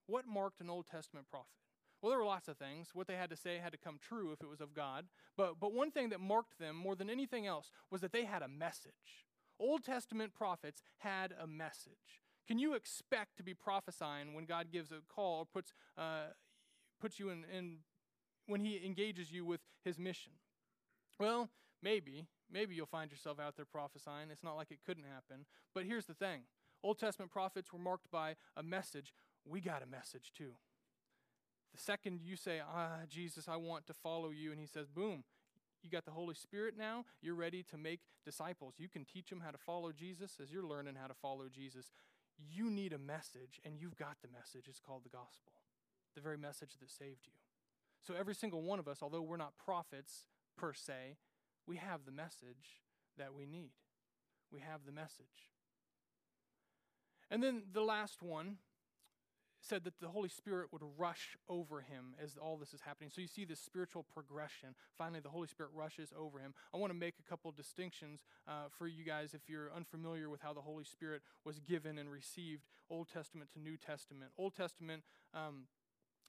What 0.07 0.27
marked 0.27 0.61
an 0.61 0.69
Old 0.69 0.87
Testament 0.87 1.29
prophet? 1.31 1.47
Well, 2.01 2.11
there 2.11 2.19
were 2.19 2.25
lots 2.25 2.49
of 2.49 2.57
things. 2.57 2.89
What 2.93 3.07
they 3.07 3.15
had 3.15 3.31
to 3.31 3.37
say 3.37 3.59
had 3.59 3.73
to 3.73 3.79
come 3.79 3.99
true 4.01 4.33
if 4.33 4.41
it 4.41 4.49
was 4.49 4.61
of 4.61 4.75
God. 4.75 5.07
But, 5.37 5.61
but 5.61 5.73
one 5.73 5.91
thing 5.91 6.11
that 6.11 6.21
marked 6.21 6.59
them 6.59 6.77
more 6.77 6.95
than 6.95 7.11
anything 7.11 7.47
else 7.47 7.71
was 7.91 8.01
that 8.03 8.13
they 8.13 8.25
had 8.25 8.43
a 8.43 8.49
message. 8.49 9.27
Old 9.59 9.85
Testament 9.85 10.35
prophets 10.35 10.83
had 10.99 11.35
a 11.41 11.47
message. 11.47 12.23
Can 12.49 12.59
you 12.59 12.75
expect 12.75 13.37
to 13.37 13.43
be 13.43 13.53
prophesying 13.53 14.33
when 14.33 14.47
God 14.47 14.69
gives 14.73 14.91
a 14.91 15.03
call 15.15 15.41
or 15.41 15.45
puts, 15.45 15.75
uh, 15.99 16.33
puts 16.99 17.21
you 17.21 17.29
in, 17.29 17.45
in, 17.55 17.77
when 18.47 18.61
He 18.61 18.81
engages 18.85 19.31
you 19.31 19.45
with 19.45 19.61
His 19.85 19.99
mission? 19.99 20.33
Well, 21.21 21.51
maybe. 21.83 22.27
Maybe 22.51 22.75
you'll 22.75 22.87
find 22.87 23.11
yourself 23.11 23.39
out 23.39 23.57
there 23.57 23.67
prophesying. 23.67 24.31
It's 24.33 24.43
not 24.43 24.57
like 24.57 24.71
it 24.71 24.79
couldn't 24.87 25.05
happen. 25.05 25.45
But 25.75 25.85
here's 25.85 26.07
the 26.07 26.15
thing 26.15 26.45
Old 26.83 26.99
Testament 26.99 27.31
prophets 27.31 27.71
were 27.71 27.79
marked 27.79 28.11
by 28.11 28.37
a 28.57 28.63
message. 28.63 29.13
We 29.45 29.61
got 29.61 29.83
a 29.83 29.87
message 29.87 30.33
too. 30.37 30.53
The 31.75 31.83
second 31.83 32.21
you 32.23 32.37
say, 32.37 32.63
Ah, 32.67 33.01
Jesus, 33.07 33.47
I 33.47 33.57
want 33.57 33.87
to 33.89 33.95
follow 33.95 34.31
you, 34.31 34.53
and 34.53 34.61
He 34.61 34.67
says, 34.67 34.89
Boom, 34.89 35.25
you 35.83 35.91
got 35.91 36.07
the 36.07 36.13
Holy 36.13 36.35
Spirit 36.35 36.75
now. 36.79 37.05
You're 37.21 37.35
ready 37.35 37.63
to 37.65 37.77
make 37.77 38.01
disciples. 38.25 38.75
You 38.79 38.89
can 38.89 39.05
teach 39.05 39.29
them 39.29 39.41
how 39.45 39.51
to 39.51 39.59
follow 39.59 39.93
Jesus 39.93 40.39
as 40.43 40.51
you're 40.51 40.65
learning 40.65 40.95
how 41.01 41.09
to 41.09 41.15
follow 41.15 41.45
Jesus. 41.53 41.93
You 42.39 42.71
need 42.71 42.93
a 42.93 42.99
message, 42.99 43.61
and 43.65 43.75
you've 43.79 43.97
got 43.97 44.17
the 44.23 44.29
message. 44.29 44.67
It's 44.69 44.81
called 44.81 45.05
the 45.05 45.11
gospel, 45.11 45.55
the 46.15 46.21
very 46.21 46.39
message 46.39 46.77
that 46.81 46.91
saved 46.91 47.27
you. 47.27 47.33
So, 48.01 48.15
every 48.19 48.35
single 48.35 48.63
one 48.63 48.79
of 48.79 48.87
us, 48.87 48.99
although 49.03 49.23
we're 49.23 49.37
not 49.37 49.59
prophets 49.59 50.27
per 50.57 50.73
se, 50.73 51.17
we 51.67 51.77
have 51.77 52.05
the 52.05 52.13
message 52.13 52.83
that 53.17 53.35
we 53.35 53.45
need. 53.45 53.73
We 54.53 54.61
have 54.61 54.87
the 54.87 54.93
message. 54.93 55.51
And 57.31 57.43
then 57.43 57.65
the 57.73 57.83
last 57.83 58.23
one 58.23 58.59
said 59.69 59.85
that 59.85 60.01
the 60.01 60.09
Holy 60.09 60.29
Spirit 60.29 60.69
would 60.73 60.83
rush 60.97 61.37
over 61.49 61.81
him 61.81 62.15
as 62.23 62.37
all 62.37 62.57
this 62.57 62.73
is 62.73 62.81
happening. 62.81 63.11
So 63.15 63.21
you 63.21 63.27
see 63.27 63.45
this 63.45 63.61
spiritual 63.61 64.05
progression. 64.15 64.75
Finally, 64.97 65.21
the 65.21 65.29
Holy 65.29 65.49
Spirit 65.49 65.73
rushes 65.75 66.13
over 66.19 66.39
him. 66.39 66.55
I 66.73 66.79
want 66.79 66.91
to 66.91 66.99
make 66.99 67.15
a 67.19 67.29
couple 67.29 67.51
distinctions 67.53 68.21
uh, 68.47 68.69
for 68.79 68.87
you 68.87 69.05
guys 69.05 69.35
if 69.35 69.43
you're 69.49 69.73
unfamiliar 69.75 70.31
with 70.31 70.41
how 70.41 70.53
the 70.53 70.61
Holy 70.61 70.85
Spirit 70.85 71.23
was 71.45 71.61
given 71.61 71.99
and 71.99 72.11
received 72.11 72.63
Old 72.91 73.09
Testament 73.13 73.51
to 73.53 73.61
New 73.61 73.77
Testament. 73.77 74.31
Old 74.39 74.55
Testament, 74.55 75.03
um, 75.35 75.67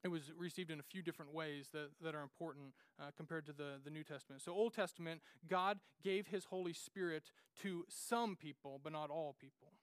it 0.03 0.07
was 0.09 0.31
received 0.37 0.71
in 0.71 0.79
a 0.79 0.83
few 0.83 1.01
different 1.01 1.33
ways 1.33 1.69
that, 1.73 1.89
that 2.01 2.15
are 2.15 2.21
important 2.21 2.73
uh, 2.99 3.11
compared 3.17 3.45
to 3.47 3.53
the, 3.53 3.79
the 3.83 3.89
New 3.89 4.03
Testament. 4.03 4.41
So, 4.41 4.53
Old 4.53 4.73
Testament, 4.73 5.21
God 5.49 5.79
gave 6.03 6.27
his 6.27 6.45
Holy 6.45 6.73
Spirit 6.73 7.31
to 7.61 7.85
some 7.89 8.35
people, 8.35 8.79
but 8.81 8.93
not 8.93 9.09
all 9.09 9.35
people. 9.39 9.73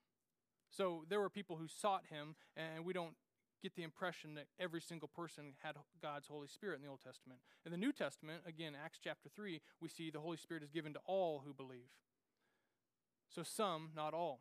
So, 0.70 1.04
there 1.08 1.20
were 1.20 1.30
people 1.30 1.56
who 1.56 1.68
sought 1.68 2.04
him, 2.10 2.34
and 2.56 2.84
we 2.84 2.92
don't 2.92 3.14
get 3.62 3.74
the 3.74 3.82
impression 3.82 4.34
that 4.34 4.46
every 4.58 4.80
single 4.80 5.08
person 5.08 5.54
had 5.62 5.76
God's 6.00 6.28
Holy 6.28 6.48
Spirit 6.48 6.76
in 6.76 6.82
the 6.82 6.88
Old 6.88 7.00
Testament. 7.02 7.40
In 7.64 7.72
the 7.72 7.78
New 7.78 7.92
Testament, 7.92 8.42
again, 8.46 8.74
Acts 8.82 8.98
chapter 9.02 9.28
3, 9.34 9.60
we 9.80 9.88
see 9.88 10.10
the 10.10 10.20
Holy 10.20 10.36
Spirit 10.36 10.62
is 10.62 10.70
given 10.70 10.92
to 10.92 11.00
all 11.06 11.42
who 11.44 11.52
believe. 11.52 11.90
So, 13.28 13.42
some, 13.42 13.90
not 13.94 14.14
all. 14.14 14.40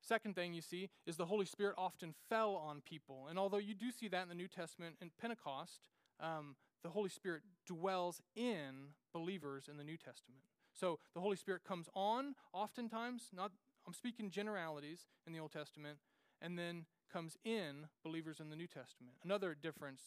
Second 0.00 0.34
thing 0.34 0.54
you 0.54 0.62
see 0.62 0.88
is 1.06 1.16
the 1.16 1.26
Holy 1.26 1.44
Spirit 1.44 1.74
often 1.76 2.14
fell 2.28 2.54
on 2.54 2.80
people. 2.80 3.26
And 3.28 3.38
although 3.38 3.58
you 3.58 3.74
do 3.74 3.90
see 3.90 4.08
that 4.08 4.22
in 4.22 4.28
the 4.28 4.34
New 4.34 4.48
Testament 4.48 4.96
and 5.00 5.10
Pentecost, 5.20 5.88
um, 6.18 6.56
the 6.82 6.90
Holy 6.90 7.10
Spirit 7.10 7.42
dwells 7.66 8.22
in 8.34 8.94
believers 9.12 9.68
in 9.68 9.76
the 9.76 9.84
New 9.84 9.96
Testament. 9.96 10.42
So 10.72 10.98
the 11.14 11.20
Holy 11.20 11.36
Spirit 11.36 11.62
comes 11.64 11.88
on 11.94 12.34
oftentimes, 12.52 13.28
not 13.34 13.52
I'm 13.86 13.92
speaking 13.92 14.30
generalities 14.30 15.06
in 15.26 15.32
the 15.32 15.40
Old 15.40 15.52
Testament, 15.52 15.98
and 16.40 16.58
then 16.58 16.86
comes 17.12 17.36
in 17.44 17.88
believers 18.04 18.40
in 18.40 18.50
the 18.50 18.56
New 18.56 18.66
Testament. 18.66 19.16
Another 19.24 19.54
difference 19.60 20.02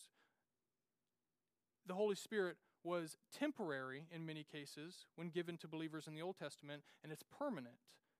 the 1.86 1.96
Holy 1.96 2.16
Spirit 2.16 2.58
was 2.84 3.18
temporary 3.38 4.06
in 4.12 4.26
many 4.26 4.44
cases 4.44 5.06
when 5.16 5.30
given 5.30 5.58
to 5.58 5.68
believers 5.68 6.08
in 6.08 6.16
the 6.16 6.22
Old 6.22 6.38
Testament, 6.38 6.84
and 7.04 7.12
it's 7.12 7.24
permanent. 7.24 7.76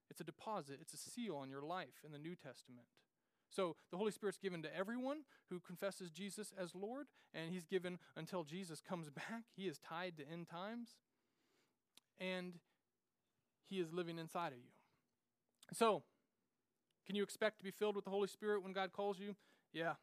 It's 0.10 0.22
a 0.22 0.24
deposit, 0.24 0.78
it's 0.82 0.94
a 0.94 0.98
seal 0.98 1.36
on 1.36 1.50
your 1.50 1.62
life 1.62 2.04
in 2.06 2.12
the 2.12 2.18
New 2.18 2.36
Testament. 2.36 2.88
So 3.50 3.76
the 3.92 3.98
Holy 3.98 4.12
Spirit's 4.12 4.38
given 4.38 4.64
to 4.64 4.76
everyone 4.76 5.20
who 5.50 5.60
confesses 5.60 6.10
Jesus 6.10 6.54
as 6.58 6.74
Lord, 6.74 7.08
and 7.34 7.52
He's 7.52 7.66
given 7.66 8.00
until 8.16 8.44
Jesus 8.44 8.82
comes 8.82 9.10
back. 9.16 9.44
He 9.56 9.68
is 9.68 9.78
tied 9.78 10.18
to 10.18 10.30
end 10.30 10.48
times, 10.48 10.96
and 12.20 12.54
He 13.70 13.80
is 13.80 13.94
living 13.94 14.18
inside 14.18 14.54
of 14.54 14.60
you. 14.60 14.72
So, 15.72 16.04
can 17.06 17.16
you 17.16 17.24
expect 17.24 17.58
to 17.58 17.64
be 17.64 17.72
filled 17.72 17.96
with 17.96 18.06
the 18.06 18.12
Holy 18.12 18.28
Spirit 18.28 18.64
when 18.64 18.74
God 18.74 18.92
calls 18.94 19.20
you? 19.20 19.36
Yeah, 19.74 19.94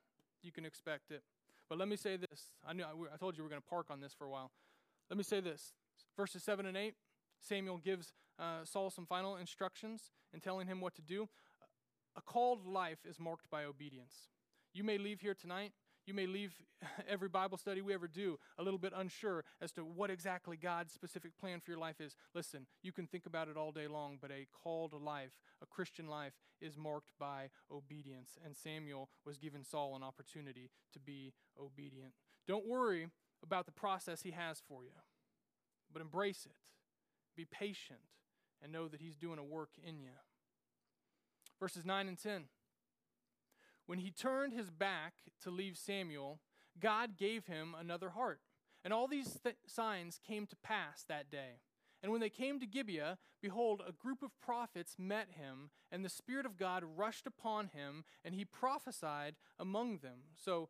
you 0.42 0.52
can 0.52 0.64
expect 0.64 1.10
it. 1.10 1.22
But 1.68 1.78
let 1.78 1.88
me 1.88 1.96
say 1.96 2.16
this. 2.16 2.52
I 2.66 2.72
knew 2.72 2.84
I 2.84 3.16
told 3.16 3.36
you 3.36 3.44
we 3.44 3.46
are 3.46 3.50
going 3.50 3.62
to 3.62 3.68
park 3.68 3.86
on 3.90 4.00
this 4.00 4.12
for 4.12 4.24
a 4.24 4.30
while. 4.30 4.50
Let 5.08 5.16
me 5.16 5.22
say 5.22 5.40
this. 5.40 5.72
Verses 6.16 6.42
7 6.42 6.66
and 6.66 6.76
8, 6.76 6.94
Samuel 7.40 7.78
gives 7.78 8.12
uh, 8.38 8.64
Saul 8.64 8.90
some 8.90 9.06
final 9.06 9.36
instructions 9.36 10.10
in 10.34 10.40
telling 10.40 10.66
him 10.66 10.80
what 10.80 10.94
to 10.96 11.02
do. 11.02 11.28
A 12.16 12.20
called 12.20 12.66
life 12.66 12.98
is 13.08 13.20
marked 13.20 13.48
by 13.50 13.64
obedience. 13.64 14.28
You 14.72 14.84
may 14.84 14.98
leave 14.98 15.20
here 15.20 15.34
tonight 15.34 15.72
you 16.06 16.14
may 16.14 16.26
leave 16.26 16.54
every 17.08 17.28
Bible 17.28 17.58
study 17.58 17.82
we 17.82 17.94
ever 17.94 18.08
do 18.08 18.38
a 18.58 18.62
little 18.62 18.78
bit 18.78 18.92
unsure 18.96 19.44
as 19.60 19.72
to 19.72 19.82
what 19.82 20.10
exactly 20.10 20.56
God's 20.56 20.92
specific 20.92 21.36
plan 21.38 21.60
for 21.60 21.70
your 21.70 21.80
life 21.80 22.00
is. 22.00 22.14
Listen, 22.34 22.66
you 22.82 22.92
can 22.92 23.06
think 23.06 23.26
about 23.26 23.48
it 23.48 23.56
all 23.56 23.72
day 23.72 23.86
long, 23.86 24.18
but 24.20 24.30
a 24.30 24.46
called 24.62 24.92
life, 24.92 25.38
a 25.62 25.66
Christian 25.66 26.08
life, 26.08 26.32
is 26.60 26.76
marked 26.76 27.12
by 27.18 27.50
obedience. 27.70 28.38
And 28.44 28.56
Samuel 28.56 29.08
was 29.24 29.38
given 29.38 29.64
Saul 29.64 29.96
an 29.96 30.02
opportunity 30.02 30.70
to 30.92 30.98
be 30.98 31.32
obedient. 31.60 32.12
Don't 32.46 32.66
worry 32.66 33.08
about 33.42 33.66
the 33.66 33.72
process 33.72 34.22
he 34.22 34.32
has 34.32 34.62
for 34.66 34.84
you, 34.84 34.90
but 35.92 36.02
embrace 36.02 36.46
it. 36.46 36.56
Be 37.36 37.44
patient 37.44 38.00
and 38.62 38.72
know 38.72 38.88
that 38.88 39.00
he's 39.00 39.16
doing 39.16 39.38
a 39.38 39.44
work 39.44 39.70
in 39.82 40.00
you. 40.00 40.10
Verses 41.58 41.84
9 41.84 42.08
and 42.08 42.18
10. 42.18 42.44
When 43.90 43.98
he 43.98 44.12
turned 44.12 44.52
his 44.52 44.70
back 44.70 45.14
to 45.42 45.50
leave 45.50 45.76
Samuel, 45.76 46.38
God 46.78 47.16
gave 47.16 47.46
him 47.46 47.74
another 47.76 48.10
heart. 48.10 48.38
And 48.84 48.92
all 48.92 49.08
these 49.08 49.40
th- 49.42 49.56
signs 49.66 50.20
came 50.24 50.46
to 50.46 50.54
pass 50.62 51.04
that 51.08 51.28
day. 51.28 51.58
And 52.00 52.12
when 52.12 52.20
they 52.20 52.30
came 52.30 52.60
to 52.60 52.68
Gibeah, 52.68 53.18
behold, 53.42 53.82
a 53.84 53.90
group 53.90 54.22
of 54.22 54.30
prophets 54.38 54.94
met 54.96 55.30
him, 55.36 55.70
and 55.90 56.04
the 56.04 56.08
Spirit 56.08 56.46
of 56.46 56.56
God 56.56 56.84
rushed 56.96 57.26
upon 57.26 57.66
him, 57.74 58.04
and 58.24 58.32
he 58.36 58.44
prophesied 58.44 59.34
among 59.58 59.98
them. 59.98 60.20
So 60.36 60.68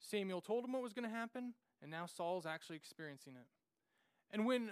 Samuel 0.00 0.40
told 0.40 0.64
him 0.64 0.72
what 0.72 0.82
was 0.82 0.94
going 0.94 1.06
to 1.06 1.14
happen, 1.14 1.52
and 1.82 1.90
now 1.90 2.06
Saul's 2.06 2.46
actually 2.46 2.76
experiencing 2.76 3.34
it. 3.34 3.48
And 4.32 4.46
when 4.46 4.70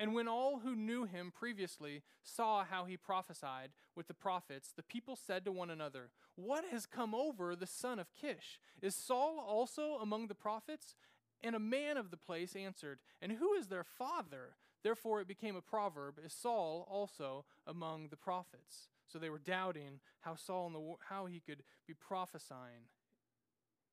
and 0.00 0.14
when 0.14 0.28
all 0.28 0.60
who 0.60 0.76
knew 0.76 1.04
him 1.04 1.32
previously 1.36 2.02
saw 2.22 2.64
how 2.64 2.84
he 2.84 2.96
prophesied 2.96 3.70
with 3.96 4.06
the 4.06 4.14
prophets, 4.14 4.72
the 4.74 4.82
people 4.84 5.16
said 5.16 5.44
to 5.44 5.50
one 5.50 5.70
another, 5.70 6.10
What 6.38 6.64
has 6.70 6.86
come 6.86 7.16
over 7.16 7.56
the 7.56 7.66
son 7.66 7.98
of 7.98 8.14
Kish? 8.14 8.60
Is 8.80 8.94
Saul 8.94 9.44
also 9.44 9.98
among 10.00 10.28
the 10.28 10.36
prophets? 10.36 10.94
And 11.42 11.56
a 11.56 11.60
man 11.60 11.96
of 11.96 12.12
the 12.12 12.16
place 12.16 12.54
answered, 12.54 13.00
And 13.20 13.32
who 13.32 13.54
is 13.54 13.66
their 13.66 13.82
father? 13.82 14.54
Therefore 14.84 15.20
it 15.20 15.26
became 15.26 15.56
a 15.56 15.60
proverb, 15.60 16.14
Is 16.24 16.32
Saul 16.32 16.86
also 16.88 17.44
among 17.66 18.10
the 18.10 18.16
prophets? 18.16 18.86
So 19.08 19.18
they 19.18 19.30
were 19.30 19.40
doubting 19.40 19.98
how 20.20 20.36
Saul 20.36 20.68
in 20.68 20.74
the, 20.74 20.94
how 21.08 21.26
he 21.26 21.40
could 21.40 21.64
be 21.88 21.94
prophesying, 21.94 22.86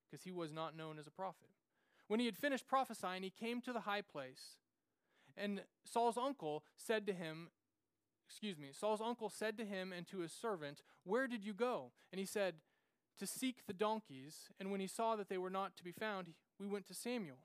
because 0.08 0.22
he 0.22 0.30
was 0.30 0.52
not 0.52 0.76
known 0.76 1.00
as 1.00 1.08
a 1.08 1.10
prophet. 1.10 1.48
When 2.06 2.20
he 2.20 2.26
had 2.26 2.36
finished 2.36 2.68
prophesying, 2.68 3.24
he 3.24 3.30
came 3.30 3.60
to 3.62 3.72
the 3.72 3.80
high 3.80 4.02
place. 4.02 4.58
And 5.36 5.62
Saul's 5.84 6.16
uncle 6.16 6.62
said 6.76 7.08
to 7.08 7.12
him, 7.12 7.48
excuse 8.28 8.58
me, 8.58 8.68
Saul's 8.72 9.00
uncle 9.00 9.30
said 9.30 9.56
to 9.58 9.64
him 9.64 9.92
and 9.92 10.06
to 10.08 10.18
his 10.18 10.32
servant, 10.32 10.82
Where 11.04 11.26
did 11.26 11.44
you 11.44 11.54
go? 11.54 11.92
And 12.12 12.18
he 12.18 12.26
said, 12.26 12.54
To 13.18 13.26
seek 13.26 13.66
the 13.66 13.72
donkeys. 13.72 14.48
And 14.58 14.70
when 14.70 14.80
he 14.80 14.86
saw 14.86 15.16
that 15.16 15.28
they 15.28 15.38
were 15.38 15.50
not 15.50 15.76
to 15.76 15.84
be 15.84 15.92
found, 15.92 16.28
we 16.58 16.66
went 16.66 16.86
to 16.88 16.94
Samuel. 16.94 17.38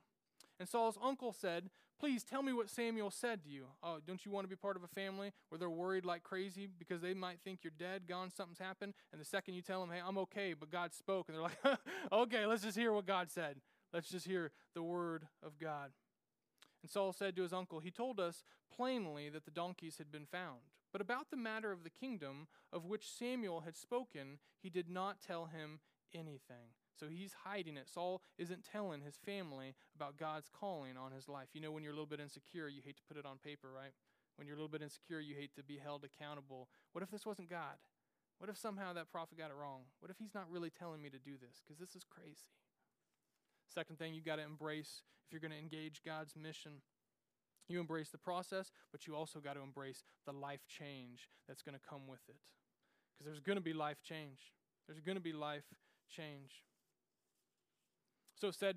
And 0.58 0.68
Saul's 0.68 0.98
uncle 1.02 1.32
said, 1.32 1.70
Please 1.98 2.24
tell 2.24 2.42
me 2.42 2.52
what 2.52 2.68
Samuel 2.68 3.12
said 3.12 3.44
to 3.44 3.48
you. 3.48 3.66
Oh, 3.82 3.98
don't 4.04 4.24
you 4.26 4.32
want 4.32 4.44
to 4.44 4.48
be 4.48 4.56
part 4.56 4.76
of 4.76 4.82
a 4.82 4.88
family 4.88 5.32
where 5.48 5.58
they're 5.58 5.70
worried 5.70 6.04
like 6.04 6.24
crazy 6.24 6.68
because 6.78 7.00
they 7.00 7.14
might 7.14 7.38
think 7.44 7.60
you're 7.62 7.72
dead, 7.78 8.08
gone, 8.08 8.30
something's 8.30 8.58
happened? 8.58 8.94
And 9.12 9.20
the 9.20 9.24
second 9.24 9.54
you 9.54 9.62
tell 9.62 9.80
them, 9.80 9.90
Hey, 9.90 10.02
I'm 10.04 10.18
okay, 10.18 10.54
but 10.58 10.70
God 10.70 10.92
spoke, 10.92 11.28
and 11.28 11.36
they're 11.36 11.42
like, 11.42 11.78
Okay, 12.12 12.44
let's 12.46 12.62
just 12.62 12.76
hear 12.76 12.92
what 12.92 13.06
God 13.06 13.30
said. 13.30 13.56
Let's 13.92 14.08
just 14.08 14.26
hear 14.26 14.50
the 14.74 14.82
word 14.82 15.26
of 15.44 15.58
God. 15.58 15.92
And 16.82 16.90
Saul 16.90 17.12
said 17.12 17.36
to 17.36 17.42
his 17.42 17.52
uncle, 17.52 17.80
He 17.80 17.90
told 17.90 18.18
us 18.18 18.44
plainly 18.74 19.28
that 19.28 19.44
the 19.44 19.50
donkeys 19.50 19.98
had 19.98 20.10
been 20.10 20.26
found. 20.26 20.60
But 20.92 21.00
about 21.00 21.30
the 21.30 21.36
matter 21.36 21.72
of 21.72 21.84
the 21.84 21.90
kingdom 21.90 22.48
of 22.72 22.84
which 22.84 23.10
Samuel 23.10 23.60
had 23.60 23.76
spoken, 23.76 24.38
he 24.60 24.68
did 24.68 24.90
not 24.90 25.22
tell 25.26 25.46
him 25.46 25.80
anything. 26.12 26.76
So 26.98 27.06
he's 27.08 27.34
hiding 27.44 27.76
it. 27.76 27.88
Saul 27.88 28.22
isn't 28.36 28.68
telling 28.70 29.00
his 29.00 29.16
family 29.16 29.74
about 29.96 30.18
God's 30.18 30.50
calling 30.52 30.96
on 30.96 31.12
his 31.12 31.28
life. 31.28 31.48
You 31.54 31.60
know, 31.60 31.72
when 31.72 31.82
you're 31.82 31.92
a 31.92 31.96
little 31.96 32.06
bit 32.06 32.20
insecure, 32.20 32.68
you 32.68 32.82
hate 32.84 32.96
to 32.96 33.02
put 33.08 33.16
it 33.16 33.24
on 33.24 33.38
paper, 33.38 33.68
right? 33.74 33.92
When 34.36 34.46
you're 34.46 34.56
a 34.56 34.58
little 34.58 34.68
bit 34.68 34.82
insecure, 34.82 35.20
you 35.20 35.34
hate 35.34 35.54
to 35.56 35.64
be 35.64 35.78
held 35.78 36.04
accountable. 36.04 36.68
What 36.92 37.02
if 37.02 37.10
this 37.10 37.24
wasn't 37.24 37.48
God? 37.48 37.80
What 38.38 38.50
if 38.50 38.58
somehow 38.58 38.92
that 38.92 39.10
prophet 39.10 39.38
got 39.38 39.50
it 39.50 39.56
wrong? 39.56 39.82
What 40.00 40.10
if 40.10 40.18
he's 40.18 40.34
not 40.34 40.50
really 40.50 40.70
telling 40.70 41.00
me 41.00 41.10
to 41.10 41.18
do 41.18 41.32
this? 41.40 41.62
Because 41.62 41.78
this 41.78 41.94
is 41.94 42.04
crazy. 42.04 42.50
Second 43.72 43.98
thing 43.98 44.14
you've 44.14 44.24
got 44.24 44.36
to 44.36 44.42
embrace 44.42 45.02
if 45.26 45.32
you're 45.32 45.40
going 45.40 45.52
to 45.52 45.58
engage 45.58 46.02
God's 46.04 46.34
mission. 46.36 46.82
You 47.68 47.80
embrace 47.80 48.10
the 48.10 48.18
process, 48.18 48.70
but 48.90 49.06
you 49.06 49.14
also 49.14 49.40
got 49.40 49.54
to 49.54 49.60
embrace 49.60 50.04
the 50.26 50.32
life 50.32 50.60
change 50.68 51.28
that's 51.48 51.62
going 51.62 51.74
to 51.74 51.80
come 51.88 52.06
with 52.06 52.20
it. 52.28 52.36
Because 53.14 53.26
there's 53.26 53.40
going 53.40 53.56
to 53.56 53.62
be 53.62 53.72
life 53.72 54.02
change. 54.02 54.52
There's 54.86 55.00
going 55.00 55.16
to 55.16 55.22
be 55.22 55.32
life 55.32 55.64
change. 56.10 56.64
So 58.34 58.48
it 58.48 58.54
said 58.54 58.76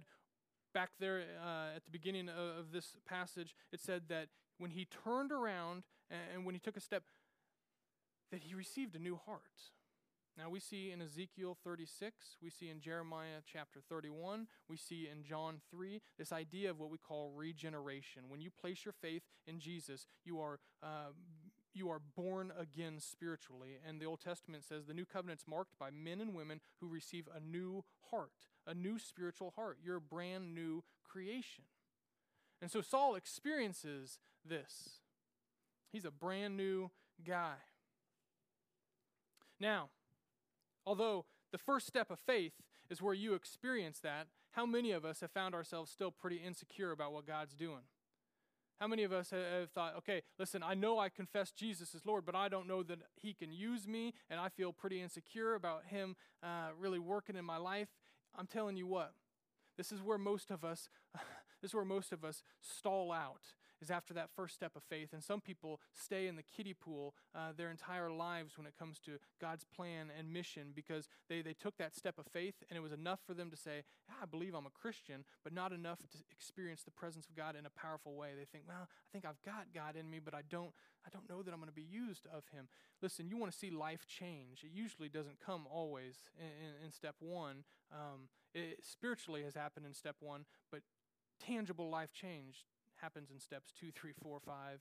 back 0.73 0.91
there 0.99 1.23
uh, 1.43 1.75
at 1.75 1.86
the 1.86 1.91
beginning 1.91 2.29
of, 2.29 2.60
of, 2.60 2.71
this 2.71 2.95
passage, 3.08 3.55
it 3.71 3.79
said 3.81 4.03
that 4.10 4.27
when 4.60 4.71
he 4.71 4.86
turned 5.03 5.31
around 5.31 5.84
and, 6.12 6.19
and 6.34 6.45
when 6.45 6.53
he 6.53 6.60
took 6.60 6.77
a 6.77 6.81
step, 6.81 7.03
that 8.31 8.43
he 8.43 8.53
received 8.53 8.95
a 8.95 8.99
new 8.99 9.19
heart. 9.25 9.71
Now 10.38 10.50
we 10.50 10.60
see 10.60 10.91
in 10.91 11.02
Ezekiel 11.02 11.58
36, 11.63 12.38
we 12.41 12.50
see 12.50 12.69
in 12.69 12.82
Jeremiah 12.82 13.39
chapter 13.45 13.80
31, 13.88 14.48
we 14.69 14.76
see 14.76 15.08
in 15.10 15.24
John 15.24 15.62
3 15.71 16.02
this 16.17 16.34
idea 16.34 16.69
of 16.69 16.80
what 16.80 16.89
we 16.89 16.98
call 16.98 17.32
regeneration. 17.34 18.24
When 18.28 18.41
you 18.41 18.50
place 18.52 18.84
your 18.84 18.93
faith 19.02 19.24
in 19.48 19.60
Jesus, 19.60 20.08
you 20.26 20.39
are 20.41 20.60
uh, 20.84 21.13
you 21.74 21.89
are 21.89 22.02
born 22.15 22.54
again 22.58 23.00
spiritually. 23.00 23.78
And 23.88 24.00
the 24.00 24.06
Old 24.06 24.21
Testament 24.21 24.63
says 24.63 24.86
the 24.86 24.93
new 24.93 25.06
covenant's 25.06 25.43
marked 25.45 25.78
by 25.78 25.89
men 25.91 26.21
and 26.21 26.34
women 26.34 26.62
who 26.80 26.88
receive 26.88 27.28
a 27.34 27.39
new 27.39 27.84
heart, 28.10 28.48
a 28.65 28.74
new 28.74 28.98
spiritual 28.98 29.54
heart. 29.56 29.78
You're 29.84 29.98
a 29.98 30.02
brand 30.02 30.56
new 30.56 30.84
creation. 31.04 31.65
And 32.62 32.71
so 32.71 32.82
Saul 32.82 33.15
experiences 33.15 34.19
this. 34.48 35.02
He's 35.91 36.06
a 36.06 36.12
brand 36.12 36.56
new 36.56 36.91
guy. 37.26 37.56
Now, 39.60 39.89
Although 40.86 41.26
the 41.52 41.58
first 41.58 41.88
step 41.88 42.12
of 42.12 42.19
faith 42.19 42.54
is 42.89 43.02
where 43.02 43.13
you 43.13 43.34
experience 43.34 44.00
that, 44.00 44.28
how 44.52 44.65
many 44.65 44.91
of 44.91 45.04
us 45.04 45.21
have 45.21 45.32
found 45.32 45.56
ourselves 45.56 45.91
still 45.91 46.12
pretty 46.12 46.38
insecure 46.38 46.91
about 46.91 47.12
what 47.12 47.28
God's 47.28 47.56
doing? 47.56 47.84
How 48.80 48.88
many 48.88 49.04
of 49.04 49.13
us 49.13 49.30
have 49.32 49.69
thought, 49.71 49.95
okay, 49.98 50.21
listen, 50.38 50.62
I 50.62 50.74
know 50.74 51.00
I 51.00 51.08
confess 51.08 51.52
Jesus 51.52 51.95
as 51.95 52.06
Lord, 52.06 52.26
but 52.26 52.36
I 52.36 52.50
don't 52.50 52.67
know 52.67 52.84
that 52.84 53.00
He 53.21 53.34
can 53.34 53.52
use 53.52 53.88
me, 53.88 54.13
and 54.30 54.39
I 54.39 54.50
feel 54.50 54.74
pretty 54.74 55.02
insecure 55.02 55.56
about 55.56 55.86
Him 55.88 56.15
uh, 56.43 56.69
really 56.78 57.00
working 57.00 57.38
in 57.38 57.45
my 57.45 57.58
life? 57.58 57.88
I'm 58.38 58.48
telling 58.48 58.76
you 58.76 58.86
what, 58.86 59.13
this 59.78 59.93
is 59.93 60.02
where 60.02 60.17
most 60.17 60.52
of 60.52 60.65
us, 60.65 60.89
this 61.62 61.71
is 61.71 61.76
where 61.76 61.86
most 61.86 62.12
of 62.12 62.26
us 62.26 62.43
stall 62.62 63.13
out 63.13 63.54
is 63.86 63.91
after 63.91 64.13
that 64.15 64.30
first 64.36 64.56
step 64.56 64.76
of 64.76 64.84
faith. 64.84 65.10
And 65.13 65.24
some 65.24 65.39
people 65.39 65.80
stay 65.93 66.28
in 66.28 66.36
the 66.36 66.43
kiddie 66.43 66.74
pool 66.74 67.13
uh, 67.36 67.52
their 67.56 67.69
entire 67.69 68.10
lives 68.10 68.58
when 68.58 68.65
it 68.65 68.74
comes 68.78 69.00
to 69.02 69.12
God's 69.39 69.63
plan 69.63 70.08
and 70.17 70.34
mission 70.34 70.74
because 70.76 71.08
they, 71.30 71.41
they 71.41 71.54
took 71.54 71.78
that 71.78 71.95
step 71.95 72.17
of 72.17 72.26
faith 72.34 72.56
and 72.69 72.78
it 72.78 72.82
was 72.82 72.91
enough 72.91 73.19
for 73.26 73.34
them 73.34 73.52
to 73.52 73.58
say, 73.58 73.84
yeah, 74.08 74.15
I 74.24 74.26
believe 74.26 74.56
I'm 74.56 74.65
a 74.65 74.71
Christian, 74.71 75.24
but 75.43 75.54
not 75.54 75.71
enough 75.71 76.00
to 76.00 76.17
experience 76.32 76.82
the 76.84 76.91
presence 76.91 77.28
of 77.28 77.36
God 77.36 77.56
in 77.56 77.65
a 77.65 77.69
powerful 77.69 78.15
way. 78.15 78.30
They 78.38 78.45
think, 78.45 78.63
well, 78.67 78.89
I 78.89 79.08
think 79.12 79.26
I've 79.26 79.41
got 79.45 79.67
God 79.74 79.95
in 79.95 80.10
me, 80.10 80.19
but 80.24 80.34
I 80.34 80.41
don't, 80.50 80.71
I 81.06 81.10
don't 81.13 81.30
know 81.30 81.43
that 81.43 81.54
I'm 81.54 81.60
going 81.60 81.69
to 81.69 81.76
be 81.76 81.84
used 81.84 82.26
of 82.34 82.43
Him. 82.52 82.67
Listen, 83.02 83.28
you 83.28 83.38
want 83.38 83.52
to 83.52 83.58
see 83.58 83.69
life 83.69 84.08
change. 84.08 84.63
It 84.63 84.71
usually 84.74 85.10
doesn't 85.10 85.39
come 85.45 85.65
always 85.69 86.15
in, 86.39 86.45
in, 86.45 86.86
in 86.86 86.91
step 86.91 87.15
one. 87.19 87.63
Um, 87.93 88.30
it 88.54 88.80
spiritually 88.84 89.43
has 89.43 89.54
happened 89.54 89.86
in 89.86 89.93
step 89.93 90.15
one, 90.19 90.45
but 90.71 90.82
tangible 91.39 91.89
life 91.89 92.12
change 92.13 92.65
happens 93.01 93.29
in 93.31 93.39
steps 93.39 93.71
two, 93.79 93.91
three, 93.91 94.12
four, 94.21 94.39
five, 94.39 94.79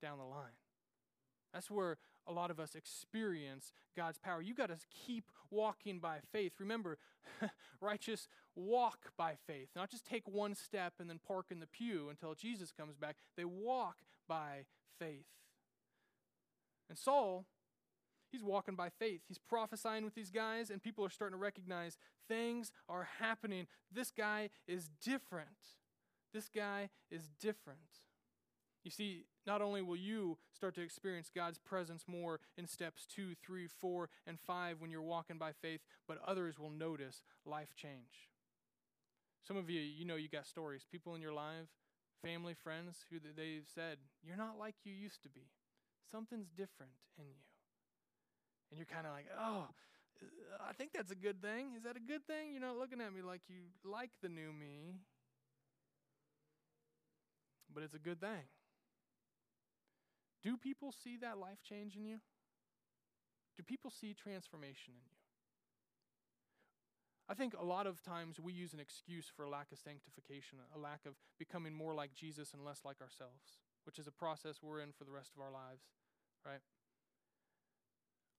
down 0.00 0.18
the 0.18 0.24
line. 0.24 0.58
That's 1.52 1.70
where 1.70 1.98
a 2.26 2.32
lot 2.32 2.50
of 2.50 2.58
us 2.58 2.74
experience 2.74 3.72
God's 3.96 4.18
power. 4.18 4.40
You 4.40 4.54
got 4.54 4.68
to 4.68 4.78
keep 5.06 5.24
walking 5.50 5.98
by 5.98 6.18
faith. 6.32 6.52
Remember, 6.58 6.98
righteous 7.80 8.28
walk 8.54 9.12
by 9.16 9.34
faith, 9.46 9.68
not 9.76 9.90
just 9.90 10.06
take 10.06 10.26
one 10.28 10.54
step 10.54 10.94
and 10.98 11.10
then 11.10 11.20
park 11.26 11.46
in 11.50 11.60
the 11.60 11.66
pew 11.66 12.08
until 12.08 12.34
Jesus 12.34 12.72
comes 12.72 12.96
back. 12.96 13.16
They 13.36 13.44
walk 13.44 13.96
by 14.28 14.64
faith. 14.98 15.26
And 16.88 16.98
Saul, 16.98 17.46
he's 18.30 18.42
walking 18.42 18.74
by 18.74 18.88
faith. 18.88 19.22
He's 19.28 19.38
prophesying 19.38 20.04
with 20.04 20.14
these 20.14 20.30
guys, 20.30 20.70
and 20.70 20.82
people 20.82 21.04
are 21.04 21.10
starting 21.10 21.36
to 21.36 21.42
recognize 21.42 21.96
things 22.28 22.72
are 22.88 23.08
happening. 23.18 23.66
This 23.90 24.10
guy 24.10 24.50
is 24.66 24.90
different. 25.02 25.48
This 26.32 26.48
guy 26.48 26.90
is 27.10 27.28
different. 27.40 27.78
You 28.84 28.90
see, 28.90 29.24
not 29.46 29.62
only 29.62 29.82
will 29.82 29.96
you 29.96 30.38
start 30.54 30.74
to 30.74 30.82
experience 30.82 31.30
God's 31.34 31.58
presence 31.58 32.04
more 32.06 32.40
in 32.56 32.66
steps 32.66 33.06
two, 33.06 33.34
three, 33.44 33.68
four, 33.68 34.08
and 34.26 34.38
five 34.40 34.80
when 34.80 34.90
you're 34.90 35.02
walking 35.02 35.38
by 35.38 35.52
faith, 35.52 35.80
but 36.08 36.18
others 36.26 36.58
will 36.58 36.70
notice 36.70 37.22
life 37.44 37.74
change. 37.76 38.30
Some 39.46 39.56
of 39.56 39.70
you, 39.70 39.80
you 39.80 40.04
know, 40.04 40.16
you 40.16 40.28
got 40.28 40.46
stories. 40.46 40.84
People 40.90 41.14
in 41.14 41.20
your 41.20 41.32
life, 41.32 41.68
family, 42.24 42.54
friends, 42.54 43.04
who 43.10 43.18
they've 43.36 43.66
said, 43.74 43.98
You're 44.24 44.36
not 44.36 44.58
like 44.58 44.74
you 44.84 44.92
used 44.92 45.22
to 45.24 45.28
be. 45.28 45.50
Something's 46.10 46.48
different 46.48 46.92
in 47.18 47.24
you. 47.26 47.42
And 48.70 48.78
you're 48.78 48.86
kind 48.86 49.06
of 49.06 49.12
like, 49.12 49.26
Oh, 49.38 49.66
I 50.68 50.72
think 50.72 50.92
that's 50.92 51.10
a 51.10 51.16
good 51.16 51.42
thing. 51.42 51.74
Is 51.76 51.82
that 51.82 51.96
a 51.96 52.00
good 52.00 52.26
thing? 52.26 52.52
You're 52.52 52.62
not 52.62 52.78
looking 52.78 53.00
at 53.00 53.12
me 53.12 53.22
like 53.22 53.42
you 53.48 53.74
like 53.84 54.10
the 54.22 54.28
new 54.28 54.52
me 54.52 55.00
but 57.74 57.82
it's 57.82 57.94
a 57.94 57.98
good 57.98 58.20
thing. 58.20 58.48
Do 60.42 60.56
people 60.56 60.92
see 60.92 61.16
that 61.18 61.38
life 61.38 61.62
change 61.62 61.96
in 61.96 62.04
you? 62.04 62.18
Do 63.56 63.62
people 63.62 63.90
see 63.90 64.14
transformation 64.14 64.94
in 64.94 65.04
you? 65.04 65.16
I 67.28 67.34
think 67.34 67.54
a 67.58 67.64
lot 67.64 67.86
of 67.86 68.02
times 68.02 68.40
we 68.40 68.52
use 68.52 68.74
an 68.74 68.80
excuse 68.80 69.30
for 69.34 69.44
a 69.44 69.48
lack 69.48 69.70
of 69.72 69.78
sanctification, 69.78 70.58
a 70.74 70.78
lack 70.78 71.06
of 71.06 71.14
becoming 71.38 71.74
more 71.74 71.94
like 71.94 72.14
Jesus 72.14 72.52
and 72.52 72.64
less 72.64 72.80
like 72.84 73.00
ourselves, 73.00 73.58
which 73.84 73.98
is 73.98 74.06
a 74.06 74.12
process 74.12 74.56
we're 74.62 74.80
in 74.80 74.92
for 74.92 75.04
the 75.04 75.12
rest 75.12 75.32
of 75.34 75.40
our 75.40 75.50
lives, 75.50 75.84
right? 76.44 76.60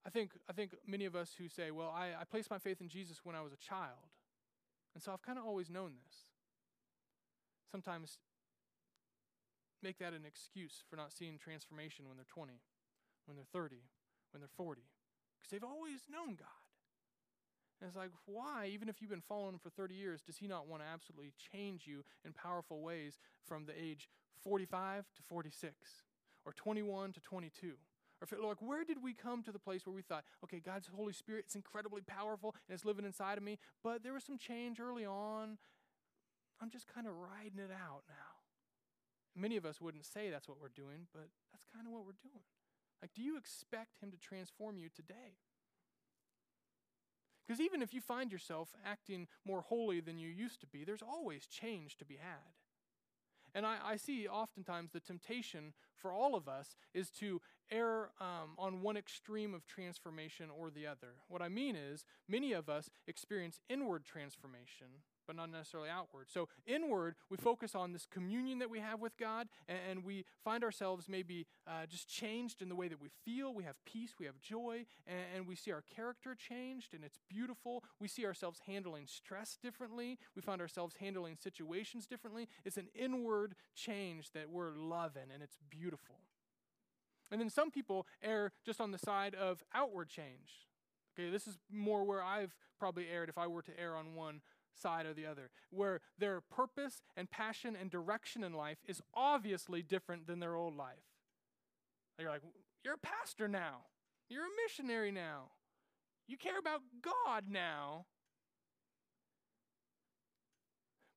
I 0.05 0.09
think, 0.09 0.31
I 0.49 0.53
think 0.53 0.75
many 0.85 1.05
of 1.05 1.15
us 1.15 1.31
who 1.37 1.47
say, 1.47 1.71
well, 1.71 1.93
I, 1.95 2.09
I 2.19 2.25
placed 2.29 2.51
my 2.51 2.59
faith 2.59 2.81
in 2.81 2.89
Jesus 2.89 3.21
when 3.23 3.35
I 3.35 3.41
was 3.41 3.53
a 3.53 3.57
child, 3.57 4.11
and 4.93 5.01
so 5.01 5.13
I've 5.13 5.21
kind 5.21 5.39
of 5.39 5.45
always 5.45 5.69
known 5.69 5.93
this. 6.05 6.15
Sometimes 7.71 8.19
make 9.83 9.99
that 9.99 10.13
an 10.13 10.25
excuse 10.25 10.83
for 10.89 10.95
not 10.95 11.11
seeing 11.11 11.37
transformation 11.37 12.07
when 12.07 12.17
they're 12.17 12.25
20, 12.29 12.53
when 13.25 13.35
they're 13.35 13.45
30, 13.51 13.77
when 14.31 14.41
they're 14.41 14.57
40, 14.57 14.81
because 15.37 15.51
they've 15.51 15.63
always 15.63 16.07
known 16.09 16.35
God. 16.35 16.63
And 17.81 17.89
it's 17.89 17.97
like, 17.97 18.11
why, 18.25 18.69
even 18.71 18.87
if 18.87 19.01
you've 19.01 19.11
been 19.11 19.21
following 19.27 19.55
him 19.55 19.59
for 19.59 19.69
30 19.69 19.93
years, 19.93 20.21
does 20.21 20.37
he 20.37 20.47
not 20.47 20.67
want 20.67 20.81
to 20.81 20.87
absolutely 20.87 21.33
change 21.51 21.83
you 21.85 22.05
in 22.23 22.31
powerful 22.31 22.81
ways 22.81 23.19
from 23.45 23.65
the 23.65 23.73
age 23.77 24.07
45 24.41 25.03
to 25.15 25.21
46 25.21 25.75
or 26.45 26.53
21 26.53 27.11
to 27.11 27.19
22? 27.19 27.73
Or 28.21 28.47
like, 28.47 28.61
where 28.61 28.85
did 28.85 29.03
we 29.03 29.13
come 29.13 29.43
to 29.43 29.51
the 29.51 29.59
place 29.59 29.85
where 29.85 29.93
we 29.93 30.01
thought, 30.01 30.23
okay, 30.45 30.61
God's 30.61 30.89
Holy 30.95 31.11
Spirit, 31.11 31.43
it's 31.47 31.55
incredibly 31.55 32.01
powerful 32.01 32.55
and 32.69 32.73
it's 32.73 32.85
living 32.85 33.03
inside 33.03 33.37
of 33.37 33.43
me, 33.43 33.59
but 33.83 34.01
there 34.01 34.13
was 34.13 34.23
some 34.23 34.37
change 34.37 34.79
early 34.79 35.05
on. 35.05 35.57
I'm 36.61 36.69
just 36.69 36.87
kind 36.87 37.05
of 37.05 37.13
riding 37.13 37.59
it 37.59 37.71
out 37.71 38.03
now. 38.07 38.32
Many 39.35 39.57
of 39.57 39.65
us 39.65 39.81
wouldn't 39.81 40.05
say 40.05 40.29
that's 40.29 40.47
what 40.47 40.57
we're 40.61 40.69
doing, 40.69 41.07
but 41.13 41.27
that's 41.51 41.65
kind 41.73 41.87
of 41.87 41.93
what 41.93 42.05
we're 42.05 42.21
doing. 42.21 42.43
Like, 43.01 43.13
do 43.13 43.21
you 43.21 43.37
expect 43.37 43.99
Him 44.01 44.11
to 44.11 44.17
transform 44.17 44.77
you 44.77 44.89
today? 44.89 45.37
Because 47.45 47.59
even 47.59 47.81
if 47.81 47.93
you 47.93 47.99
find 47.99 48.31
yourself 48.31 48.69
acting 48.85 49.27
more 49.45 49.61
holy 49.61 49.99
than 49.99 50.17
you 50.17 50.29
used 50.29 50.61
to 50.61 50.67
be, 50.67 50.83
there's 50.83 51.01
always 51.01 51.45
change 51.45 51.97
to 51.97 52.05
be 52.05 52.15
had. 52.15 52.53
And 53.55 53.65
I, 53.65 53.77
I 53.83 53.95
see 53.97 54.27
oftentimes 54.27 54.91
the 54.91 54.99
temptation 54.99 55.73
for 55.95 56.11
all 56.11 56.35
of 56.35 56.47
us 56.47 56.75
is 56.93 57.09
to 57.19 57.41
err 57.71 58.09
um, 58.19 58.55
on 58.57 58.81
one 58.81 58.97
extreme 58.97 59.53
of 59.53 59.67
transformation 59.67 60.49
or 60.49 60.69
the 60.69 60.87
other. 60.87 61.15
What 61.27 61.41
I 61.41 61.49
mean 61.49 61.75
is, 61.75 62.05
many 62.27 62.53
of 62.53 62.69
us 62.69 62.89
experience 63.07 63.59
inward 63.69 64.05
transformation 64.05 64.87
but 65.25 65.35
not 65.35 65.51
necessarily 65.51 65.89
outward. 65.89 66.27
So, 66.29 66.49
inward, 66.65 67.15
we 67.29 67.37
focus 67.37 67.75
on 67.75 67.93
this 67.93 68.05
communion 68.05 68.59
that 68.59 68.69
we 68.69 68.79
have 68.79 68.99
with 68.99 69.17
God, 69.17 69.47
and, 69.67 69.77
and 69.89 70.03
we 70.03 70.25
find 70.43 70.63
ourselves 70.63 71.07
maybe 71.07 71.45
uh, 71.67 71.85
just 71.87 72.07
changed 72.07 72.61
in 72.61 72.69
the 72.69 72.75
way 72.75 72.87
that 72.87 73.01
we 73.01 73.09
feel. 73.25 73.53
We 73.53 73.63
have 73.63 73.75
peace, 73.85 74.15
we 74.19 74.25
have 74.25 74.39
joy, 74.39 74.85
and, 75.07 75.19
and 75.35 75.47
we 75.47 75.55
see 75.55 75.71
our 75.71 75.83
character 75.95 76.35
changed, 76.35 76.93
and 76.93 77.03
it's 77.03 77.19
beautiful. 77.29 77.83
We 77.99 78.07
see 78.07 78.25
ourselves 78.25 78.61
handling 78.65 79.07
stress 79.07 79.57
differently. 79.61 80.17
We 80.35 80.41
find 80.41 80.61
ourselves 80.61 80.95
handling 80.99 81.37
situations 81.41 82.05
differently. 82.05 82.47
It's 82.65 82.77
an 82.77 82.87
inward 82.95 83.55
change 83.75 84.31
that 84.31 84.49
we're 84.49 84.75
loving, 84.75 85.29
and 85.33 85.41
it's 85.41 85.57
beautiful. 85.69 86.15
And 87.31 87.41
then 87.41 87.49
some 87.49 87.71
people 87.71 88.05
err 88.21 88.51
just 88.65 88.79
on 88.79 88.91
the 88.91 88.99
side 88.99 89.33
of 89.33 89.63
outward 89.73 90.09
change. 90.09 90.67
Okay, 91.17 91.29
this 91.29 91.47
is 91.47 91.57
more 91.71 92.03
where 92.03 92.23
I've 92.23 92.55
probably 92.79 93.07
erred 93.11 93.29
if 93.29 93.37
I 93.37 93.47
were 93.47 93.61
to 93.61 93.79
err 93.79 93.95
on 93.95 94.15
one 94.15 94.41
side 94.75 95.05
or 95.05 95.13
the 95.13 95.25
other, 95.25 95.49
where 95.69 96.01
their 96.17 96.41
purpose 96.41 97.01
and 97.15 97.29
passion 97.29 97.75
and 97.79 97.89
direction 97.89 98.43
in 98.43 98.53
life 98.53 98.77
is 98.87 99.01
obviously 99.13 99.81
different 99.81 100.27
than 100.27 100.39
their 100.39 100.55
old 100.55 100.75
life. 100.75 101.03
You're 102.19 102.29
like, 102.29 102.41
you're 102.83 102.95
a 102.95 102.97
pastor 102.97 103.47
now, 103.47 103.85
you're 104.29 104.45
a 104.45 104.61
missionary 104.65 105.11
now, 105.11 105.51
you 106.27 106.37
care 106.37 106.59
about 106.59 106.81
God 107.01 107.45
now. 107.49 108.05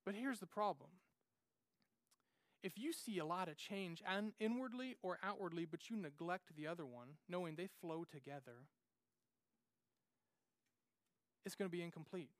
But 0.05 0.15
here's 0.15 0.39
the 0.39 0.47
problem 0.47 0.89
if 2.63 2.77
you 2.77 2.91
see 2.91 3.17
a 3.19 3.25
lot 3.25 3.47
of 3.47 3.57
change 3.57 4.01
and 4.05 4.33
inwardly 4.39 4.95
or 5.01 5.19
outwardly, 5.23 5.65
but 5.65 5.89
you 5.89 5.95
neglect 5.95 6.55
the 6.55 6.67
other 6.67 6.85
one, 6.85 7.09
knowing 7.29 7.55
they 7.55 7.69
flow 7.81 8.03
together, 8.03 8.65
it's 11.45 11.55
going 11.55 11.69
to 11.69 11.75
be 11.75 11.83
incomplete. 11.83 12.31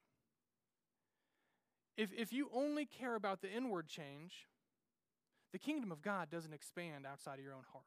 If, 1.97 2.12
if 2.15 2.31
you 2.31 2.49
only 2.53 2.86
care 2.86 3.15
about 3.15 3.41
the 3.41 3.51
inward 3.51 3.88
change, 3.88 4.47
the 5.51 5.60
kingdom 5.60 5.91
of 5.91 6.01
God 6.01 6.29
doesn't 6.29 6.53
expand 6.53 7.05
outside 7.05 7.39
of 7.39 7.43
your 7.43 7.53
own 7.53 7.65
heart. 7.73 7.86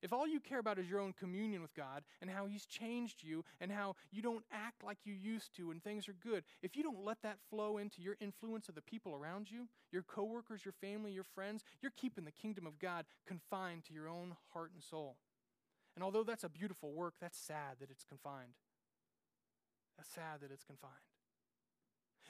If 0.00 0.12
all 0.12 0.28
you 0.28 0.38
care 0.38 0.60
about 0.60 0.78
is 0.78 0.88
your 0.88 1.00
own 1.00 1.12
communion 1.12 1.60
with 1.60 1.74
God 1.74 2.04
and 2.20 2.30
how 2.30 2.46
He's 2.46 2.66
changed 2.66 3.24
you 3.24 3.44
and 3.60 3.72
how 3.72 3.96
you 4.12 4.22
don't 4.22 4.44
act 4.52 4.84
like 4.84 4.98
you 5.04 5.12
used 5.12 5.56
to 5.56 5.72
and 5.72 5.82
things 5.82 6.08
are 6.08 6.14
good, 6.22 6.44
if 6.62 6.76
you 6.76 6.84
don't 6.84 7.04
let 7.04 7.20
that 7.22 7.38
flow 7.50 7.78
into 7.78 8.00
your 8.00 8.16
influence 8.20 8.68
of 8.68 8.76
the 8.76 8.82
people 8.82 9.14
around 9.14 9.50
you, 9.50 9.66
your 9.90 10.02
coworkers, 10.02 10.64
your 10.64 10.74
family, 10.80 11.10
your 11.10 11.24
friends, 11.24 11.64
you're 11.82 11.92
keeping 11.96 12.24
the 12.24 12.30
kingdom 12.30 12.64
of 12.64 12.78
God 12.78 13.06
confined 13.26 13.84
to 13.86 13.92
your 13.92 14.08
own 14.08 14.36
heart 14.52 14.70
and 14.72 14.82
soul. 14.82 15.16
And 15.96 16.04
although 16.04 16.22
that's 16.22 16.44
a 16.44 16.48
beautiful 16.48 16.92
work, 16.92 17.14
that's 17.20 17.38
sad 17.38 17.78
that 17.80 17.90
it's 17.90 18.04
confined. 18.04 18.54
That's 19.96 20.10
sad 20.10 20.42
that 20.42 20.52
it's 20.52 20.62
confined. 20.62 20.94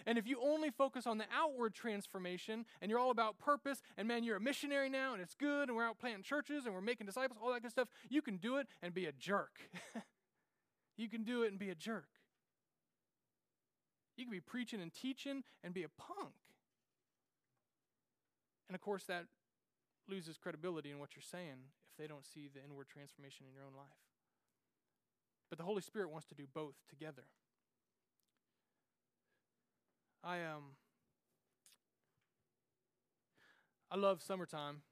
And 0.07 0.17
if 0.17 0.27
you 0.27 0.41
only 0.43 0.71
focus 0.71 1.07
on 1.07 1.19
the 1.19 1.27
outward 1.35 1.75
transformation 1.75 2.65
and 2.81 2.91
you're 2.91 3.01
all 3.01 3.11
about 3.11 3.39
purpose 3.39 3.83
and 3.97 4.09
man, 4.09 4.25
you're 4.25 4.37
a 4.37 4.41
missionary 4.41 4.89
now 4.89 5.13
and 5.13 5.23
it's 5.23 5.35
good 5.35 5.69
and 5.69 5.77
we're 5.77 5.85
out 5.85 5.99
planting 5.99 6.23
churches 6.23 6.65
and 6.65 6.75
we're 6.75 6.81
making 6.81 7.07
disciples, 7.07 7.39
all 7.43 7.53
that 7.53 7.63
good 7.63 7.71
stuff, 7.71 7.89
you 8.09 8.23
can 8.23 8.37
do 8.37 8.57
it 8.57 8.69
and 8.83 8.95
be 8.95 9.07
a 9.07 9.13
jerk. 9.13 9.59
you 10.97 11.09
can 11.09 11.25
do 11.25 11.43
it 11.43 11.49
and 11.49 11.59
be 11.59 11.71
a 11.71 11.75
jerk. 11.75 12.09
You 14.17 14.25
can 14.25 14.33
be 14.33 14.41
preaching 14.41 14.81
and 14.81 14.93
teaching 14.93 15.45
and 15.63 15.75
be 15.75 15.85
a 15.85 15.89
punk. 15.89 16.35
And 18.69 18.75
of 18.75 18.81
course, 18.81 19.05
that 19.05 19.25
loses 20.09 20.37
credibility 20.37 20.91
in 20.91 20.99
what 20.99 21.15
you're 21.15 21.23
saying 21.23 21.71
if 21.91 21.97
they 21.99 22.07
don't 22.07 22.27
see 22.27 22.49
the 22.53 22.63
inward 22.65 22.89
transformation 22.89 23.47
in 23.47 23.55
your 23.55 23.65
own 23.65 23.77
life. 23.77 24.03
But 25.49 25.59
the 25.59 25.65
Holy 25.65 25.83
Spirit 25.83 26.11
wants 26.11 26.27
to 26.29 26.35
do 26.35 26.45
both 26.53 26.75
together. 26.89 27.25
I 30.29 30.45
um 30.45 30.75
I 33.91 33.97
love 33.97 34.21
summertime 34.21 34.83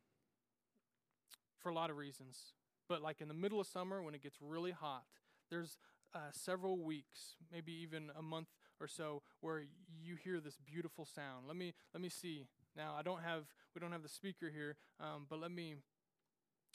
for 1.59 1.68
a 1.68 1.75
lot 1.75 1.90
of 1.90 1.99
reasons. 1.99 2.55
But 2.88 3.03
like 3.03 3.20
in 3.20 3.29
the 3.29 3.35
middle 3.35 3.61
of 3.61 3.66
summer 3.66 4.03
when 4.03 4.14
it 4.14 4.22
gets 4.22 4.38
really 4.40 4.70
hot, 4.70 5.05
there's 5.51 5.77
uh, 6.14 6.31
several 6.33 6.79
weeks, 6.79 7.37
maybe 7.53 7.72
even 7.72 8.11
a 8.18 8.22
month 8.22 8.49
or 8.81 8.88
so, 8.88 9.20
where 9.40 9.61
you 10.03 10.16
hear 10.16 10.40
this 10.40 10.57
beautiful 10.64 11.05
sound. 11.05 11.46
Let 11.46 11.57
me 11.57 11.75
let 11.92 12.01
me 12.01 12.09
see. 12.09 12.46
Now 12.75 12.94
I 12.99 13.03
don't 13.03 13.22
have 13.22 13.44
we 13.75 13.81
don't 13.81 13.92
have 13.92 14.03
the 14.03 14.09
speaker 14.09 14.49
here, 14.49 14.77
um, 15.01 15.27
but 15.29 15.38
let 15.38 15.51
me 15.51 15.75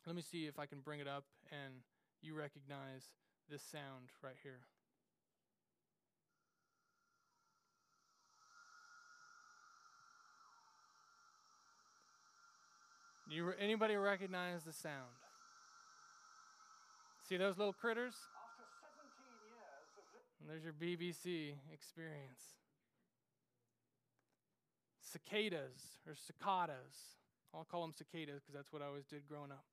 let 0.05 0.15
me 0.15 0.21
see 0.21 0.45
if 0.45 0.59
I 0.59 0.67
can 0.67 0.81
bring 0.81 0.99
it 0.99 1.07
up 1.07 1.23
and 1.51 1.81
you 2.21 2.35
recognize 2.35 3.09
this 3.49 3.63
sound 3.63 4.11
right 4.21 4.37
here. 4.43 4.59
You, 13.31 13.53
anybody 13.57 13.95
recognize 13.95 14.63
the 14.65 14.73
sound? 14.73 15.15
See 17.29 17.37
those 17.37 17.57
little 17.57 17.71
critters? 17.71 18.13
And 20.41 20.49
there's 20.49 20.65
your 20.65 20.73
BBC 20.73 21.53
experience. 21.73 22.41
Cicadas 24.99 25.99
or 26.05 26.13
cicadas. 26.13 27.15
I'll 27.53 27.63
call 27.63 27.83
them 27.83 27.93
cicadas 27.97 28.41
because 28.41 28.53
that's 28.53 28.73
what 28.73 28.81
I 28.81 28.87
always 28.87 29.05
did 29.05 29.21
growing 29.29 29.51
up. 29.51 29.63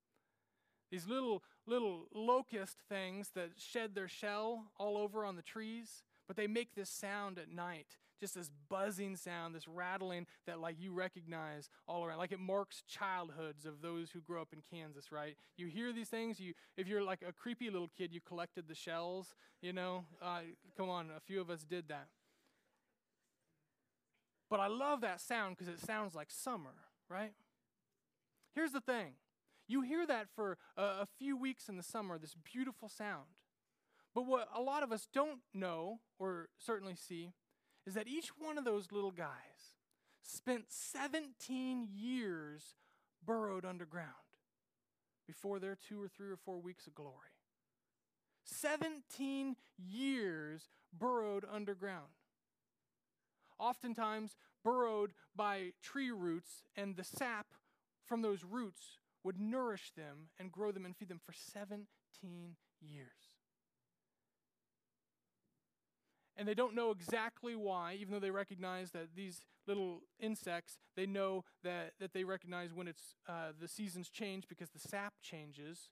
These 0.89 1.05
little 1.05 1.43
little 1.67 2.05
locust 2.15 2.77
things 2.87 3.31
that 3.35 3.49
shed 3.57 3.93
their 3.93 4.07
shell 4.07 4.71
all 4.77 4.97
over 4.97 5.25
on 5.25 5.35
the 5.35 5.41
trees, 5.41 6.03
but 6.27 6.37
they 6.37 6.47
make 6.47 6.75
this 6.75 6.89
sound 6.89 7.37
at 7.37 7.51
night 7.51 7.97
just 8.19 8.35
this 8.35 8.49
buzzing 8.69 9.15
sound, 9.15 9.55
this 9.55 9.67
rattling 9.67 10.27
that 10.45 10.59
like 10.59 10.75
you 10.79 10.93
recognize 10.93 11.69
all 11.87 12.05
around. 12.05 12.17
Like 12.17 12.31
it 12.31 12.39
marks 12.39 12.83
childhoods 12.87 13.65
of 13.65 13.81
those 13.81 14.11
who 14.11 14.21
grow 14.21 14.41
up 14.41 14.49
in 14.53 14.61
Kansas, 14.69 15.11
right? 15.11 15.35
You 15.57 15.67
hear 15.67 15.91
these 15.93 16.09
things. 16.09 16.39
You, 16.39 16.53
if 16.77 16.87
you're 16.87 17.03
like 17.03 17.23
a 17.27 17.31
creepy 17.31 17.69
little 17.69 17.89
kid, 17.97 18.13
you 18.13 18.21
collected 18.21 18.67
the 18.67 18.75
shells. 18.75 19.33
You 19.61 19.73
know, 19.73 20.05
uh, 20.21 20.41
come 20.77 20.89
on, 20.89 21.07
a 21.15 21.19
few 21.19 21.41
of 21.41 21.49
us 21.49 21.63
did 21.63 21.87
that. 21.89 22.07
But 24.49 24.59
I 24.59 24.67
love 24.67 25.01
that 25.01 25.21
sound 25.21 25.57
because 25.57 25.71
it 25.71 25.79
sounds 25.79 26.15
like 26.15 26.31
summer, 26.31 26.73
right? 27.09 27.33
Here's 28.55 28.71
the 28.71 28.81
thing. 28.81 29.13
You 29.67 29.81
hear 29.81 30.07
that 30.07 30.27
for 30.35 30.57
a, 30.75 30.81
a 30.81 31.07
few 31.19 31.37
weeks 31.37 31.69
in 31.69 31.77
the 31.77 31.83
summer, 31.83 32.17
this 32.17 32.35
beautiful 32.35 32.89
sound. 32.89 33.27
But 34.15 34.25
what 34.25 34.47
a 34.55 34.61
lot 34.61 34.81
of 34.81 34.91
us 34.91 35.07
don't 35.13 35.39
know 35.53 35.99
or 36.17 36.49
certainly 36.57 36.95
see 36.95 37.33
is 37.85 37.93
that 37.93 38.07
each 38.07 38.29
one 38.39 38.57
of 38.57 38.65
those 38.65 38.91
little 38.91 39.11
guys 39.11 39.75
spent 40.21 40.65
17 40.69 41.87
years 41.91 42.75
burrowed 43.25 43.65
underground 43.65 44.09
before 45.27 45.59
their 45.59 45.75
two 45.75 46.01
or 46.01 46.07
three 46.07 46.29
or 46.29 46.37
four 46.37 46.59
weeks 46.59 46.87
of 46.87 46.95
glory. 46.95 47.13
17 48.43 49.55
years 49.77 50.69
burrowed 50.97 51.45
underground. 51.51 52.07
Oftentimes 53.59 54.35
burrowed 54.63 55.11
by 55.35 55.73
tree 55.81 56.11
roots, 56.11 56.63
and 56.75 56.95
the 56.95 57.03
sap 57.03 57.47
from 58.05 58.21
those 58.21 58.43
roots 58.43 58.97
would 59.23 59.39
nourish 59.39 59.91
them 59.95 60.29
and 60.39 60.51
grow 60.51 60.71
them 60.71 60.85
and 60.85 60.95
feed 60.95 61.09
them 61.09 61.19
for 61.23 61.33
17 61.33 61.85
years. 62.81 63.28
And 66.39 66.47
they 66.47 66.53
don't 66.53 66.73
know 66.73 66.91
exactly 66.91 67.53
why, 67.53 67.97
even 67.99 68.13
though 68.13 68.19
they 68.19 68.31
recognize 68.31 68.91
that 68.91 69.09
these 69.13 69.41
little 69.67 70.03
insects, 70.21 70.77
they 70.95 71.05
know 71.05 71.43
that, 71.65 71.91
that 71.99 72.13
they 72.13 72.23
recognize 72.23 72.73
when 72.73 72.87
it's 72.87 73.15
uh, 73.27 73.51
the 73.59 73.67
seasons 73.67 74.09
change 74.09 74.47
because 74.47 74.69
the 74.69 74.79
sap 74.79 75.15
changes. 75.21 75.89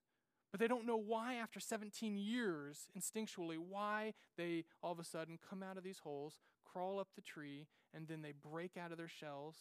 But 0.49 0.61
they 0.61 0.69
don't 0.69 0.87
know 0.87 0.95
why, 0.95 1.35
after 1.35 1.59
17 1.59 2.17
years, 2.17 2.87
instinctually, 2.97 3.57
why 3.57 4.13
they 4.37 4.63
all 4.81 4.93
of 4.93 4.99
a 4.99 5.03
sudden 5.03 5.37
come 5.49 5.61
out 5.61 5.75
of 5.75 5.83
these 5.83 5.99
holes, 5.99 6.39
crawl 6.63 6.97
up 6.97 7.09
the 7.17 7.21
tree, 7.21 7.67
and 7.93 8.07
then 8.07 8.21
they 8.21 8.31
break 8.31 8.77
out 8.77 8.93
of 8.93 8.97
their 8.97 9.09
shells, 9.09 9.57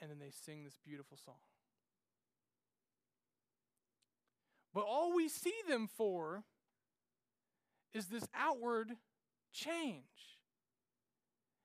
and 0.00 0.10
then 0.10 0.18
they 0.18 0.30
sing 0.30 0.64
this 0.64 0.78
beautiful 0.82 1.18
song. 1.22 1.34
But 4.72 4.86
all 4.88 5.14
we 5.14 5.28
see 5.28 5.54
them 5.68 5.90
for 5.94 6.44
is 7.92 8.06
this 8.06 8.26
outward 8.34 8.92
change. 9.54 10.34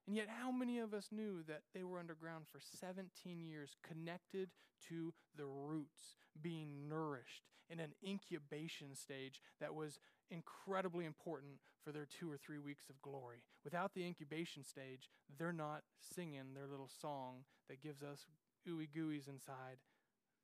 And 0.07 0.15
yet, 0.15 0.27
how 0.41 0.51
many 0.51 0.79
of 0.79 0.93
us 0.93 1.09
knew 1.11 1.43
that 1.47 1.63
they 1.73 1.83
were 1.83 1.99
underground 1.99 2.45
for 2.51 2.59
17 2.59 3.43
years, 3.43 3.75
connected 3.87 4.49
to 4.87 5.13
the 5.37 5.45
roots, 5.45 6.15
being 6.41 6.87
nourished 6.89 7.43
in 7.69 7.79
an 7.79 7.91
incubation 8.03 8.95
stage 8.95 9.41
that 9.59 9.75
was 9.75 9.99
incredibly 10.31 11.05
important 11.05 11.59
for 11.83 11.91
their 11.91 12.07
two 12.07 12.31
or 12.31 12.37
three 12.37 12.57
weeks 12.57 12.89
of 12.89 13.01
glory? 13.01 13.43
Without 13.63 13.93
the 13.93 14.03
incubation 14.03 14.63
stage, 14.63 15.09
they're 15.37 15.53
not 15.53 15.83
singing 16.15 16.53
their 16.55 16.67
little 16.67 16.89
song 17.01 17.43
that 17.69 17.83
gives 17.83 18.01
us 18.01 18.25
ooey 18.67 18.87
gooeys 18.89 19.27
inside 19.27 19.77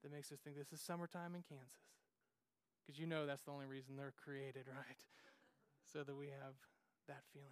that 0.03 0.13
makes 0.13 0.31
us 0.31 0.37
think 0.43 0.55
this 0.55 0.71
is 0.71 0.79
summertime 0.79 1.33
in 1.33 1.41
Kansas. 1.41 1.89
Because 2.85 2.99
you 2.99 3.07
know 3.07 3.25
that's 3.25 3.41
the 3.41 3.51
only 3.51 3.65
reason 3.65 3.95
they're 3.97 4.13
created, 4.23 4.67
right? 4.69 5.01
So 5.91 6.03
that 6.03 6.15
we 6.15 6.27
have 6.27 6.53
that 7.07 7.23
feeling. 7.33 7.49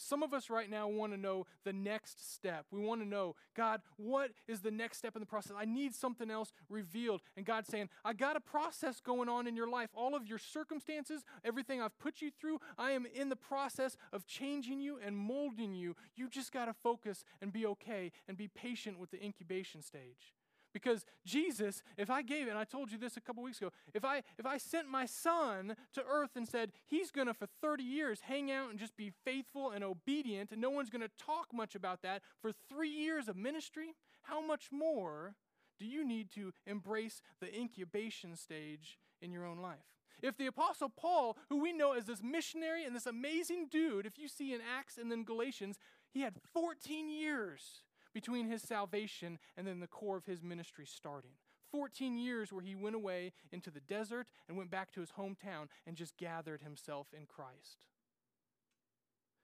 Some 0.00 0.22
of 0.22 0.32
us 0.32 0.48
right 0.48 0.70
now 0.70 0.88
want 0.88 1.12
to 1.12 1.18
know 1.18 1.44
the 1.64 1.72
next 1.72 2.32
step. 2.32 2.66
We 2.70 2.80
want 2.80 3.02
to 3.02 3.06
know, 3.06 3.34
God, 3.56 3.82
what 3.96 4.30
is 4.46 4.60
the 4.60 4.70
next 4.70 4.98
step 4.98 5.16
in 5.16 5.20
the 5.20 5.26
process? 5.26 5.52
I 5.58 5.64
need 5.64 5.92
something 5.92 6.30
else 6.30 6.52
revealed. 6.70 7.20
And 7.36 7.44
God's 7.44 7.68
saying, 7.68 7.88
I 8.04 8.12
got 8.12 8.36
a 8.36 8.40
process 8.40 9.00
going 9.00 9.28
on 9.28 9.48
in 9.48 9.56
your 9.56 9.68
life. 9.68 9.90
All 9.94 10.14
of 10.14 10.24
your 10.24 10.38
circumstances, 10.38 11.24
everything 11.44 11.82
I've 11.82 11.98
put 11.98 12.22
you 12.22 12.30
through, 12.30 12.60
I 12.78 12.92
am 12.92 13.06
in 13.12 13.28
the 13.28 13.36
process 13.36 13.96
of 14.12 14.24
changing 14.24 14.80
you 14.80 14.98
and 15.04 15.16
molding 15.16 15.74
you. 15.74 15.96
You 16.14 16.28
just 16.28 16.52
got 16.52 16.66
to 16.66 16.74
focus 16.74 17.24
and 17.42 17.52
be 17.52 17.66
okay 17.66 18.12
and 18.28 18.36
be 18.36 18.48
patient 18.48 19.00
with 19.00 19.10
the 19.10 19.22
incubation 19.22 19.82
stage. 19.82 20.37
Because 20.72 21.04
Jesus, 21.24 21.82
if 21.96 22.10
I 22.10 22.22
gave 22.22 22.46
it, 22.46 22.50
and 22.50 22.58
I 22.58 22.64
told 22.64 22.92
you 22.92 22.98
this 22.98 23.16
a 23.16 23.20
couple 23.20 23.42
weeks 23.42 23.58
ago, 23.58 23.70
if 23.94 24.04
I 24.04 24.22
if 24.38 24.46
I 24.46 24.58
sent 24.58 24.88
my 24.88 25.06
son 25.06 25.74
to 25.94 26.04
earth 26.04 26.36
and 26.36 26.46
said 26.46 26.72
he's 26.86 27.10
gonna 27.10 27.34
for 27.34 27.46
30 27.62 27.82
years 27.82 28.20
hang 28.22 28.50
out 28.50 28.70
and 28.70 28.78
just 28.78 28.96
be 28.96 29.12
faithful 29.24 29.70
and 29.70 29.82
obedient, 29.82 30.52
and 30.52 30.60
no 30.60 30.70
one's 30.70 30.90
gonna 30.90 31.08
talk 31.18 31.46
much 31.52 31.74
about 31.74 32.02
that 32.02 32.22
for 32.40 32.52
three 32.68 32.90
years 32.90 33.28
of 33.28 33.36
ministry, 33.36 33.94
how 34.22 34.40
much 34.40 34.70
more 34.70 35.34
do 35.78 35.86
you 35.86 36.06
need 36.06 36.30
to 36.32 36.52
embrace 36.66 37.22
the 37.40 37.54
incubation 37.54 38.36
stage 38.36 38.98
in 39.22 39.32
your 39.32 39.46
own 39.46 39.58
life? 39.58 39.78
If 40.20 40.36
the 40.36 40.46
Apostle 40.46 40.88
Paul, 40.88 41.36
who 41.48 41.62
we 41.62 41.72
know 41.72 41.92
as 41.92 42.04
this 42.04 42.22
missionary 42.22 42.84
and 42.84 42.94
this 42.94 43.06
amazing 43.06 43.68
dude, 43.70 44.04
if 44.04 44.18
you 44.18 44.26
see 44.26 44.52
in 44.52 44.60
Acts 44.60 44.98
and 44.98 45.10
then 45.10 45.22
Galatians, 45.22 45.78
he 46.10 46.22
had 46.22 46.34
14 46.52 47.08
years 47.08 47.82
between 48.18 48.50
his 48.50 48.62
salvation 48.62 49.38
and 49.56 49.64
then 49.64 49.78
the 49.78 49.86
core 49.86 50.16
of 50.16 50.26
his 50.26 50.42
ministry 50.42 50.84
starting. 50.84 51.30
14 51.70 52.18
years 52.18 52.52
where 52.52 52.64
he 52.64 52.74
went 52.74 52.96
away 52.96 53.32
into 53.52 53.70
the 53.70 53.78
desert 53.78 54.26
and 54.48 54.58
went 54.58 54.72
back 54.72 54.90
to 54.90 54.98
his 54.98 55.12
hometown 55.12 55.68
and 55.86 55.94
just 55.94 56.16
gathered 56.16 56.60
himself 56.60 57.06
in 57.16 57.26
Christ. 57.26 57.86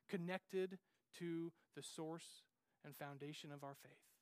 Connected 0.08 0.78
to 1.20 1.52
the 1.76 1.84
source 1.84 2.42
and 2.84 2.96
foundation 2.96 3.52
of 3.52 3.62
our 3.62 3.76
faith. 3.80 4.13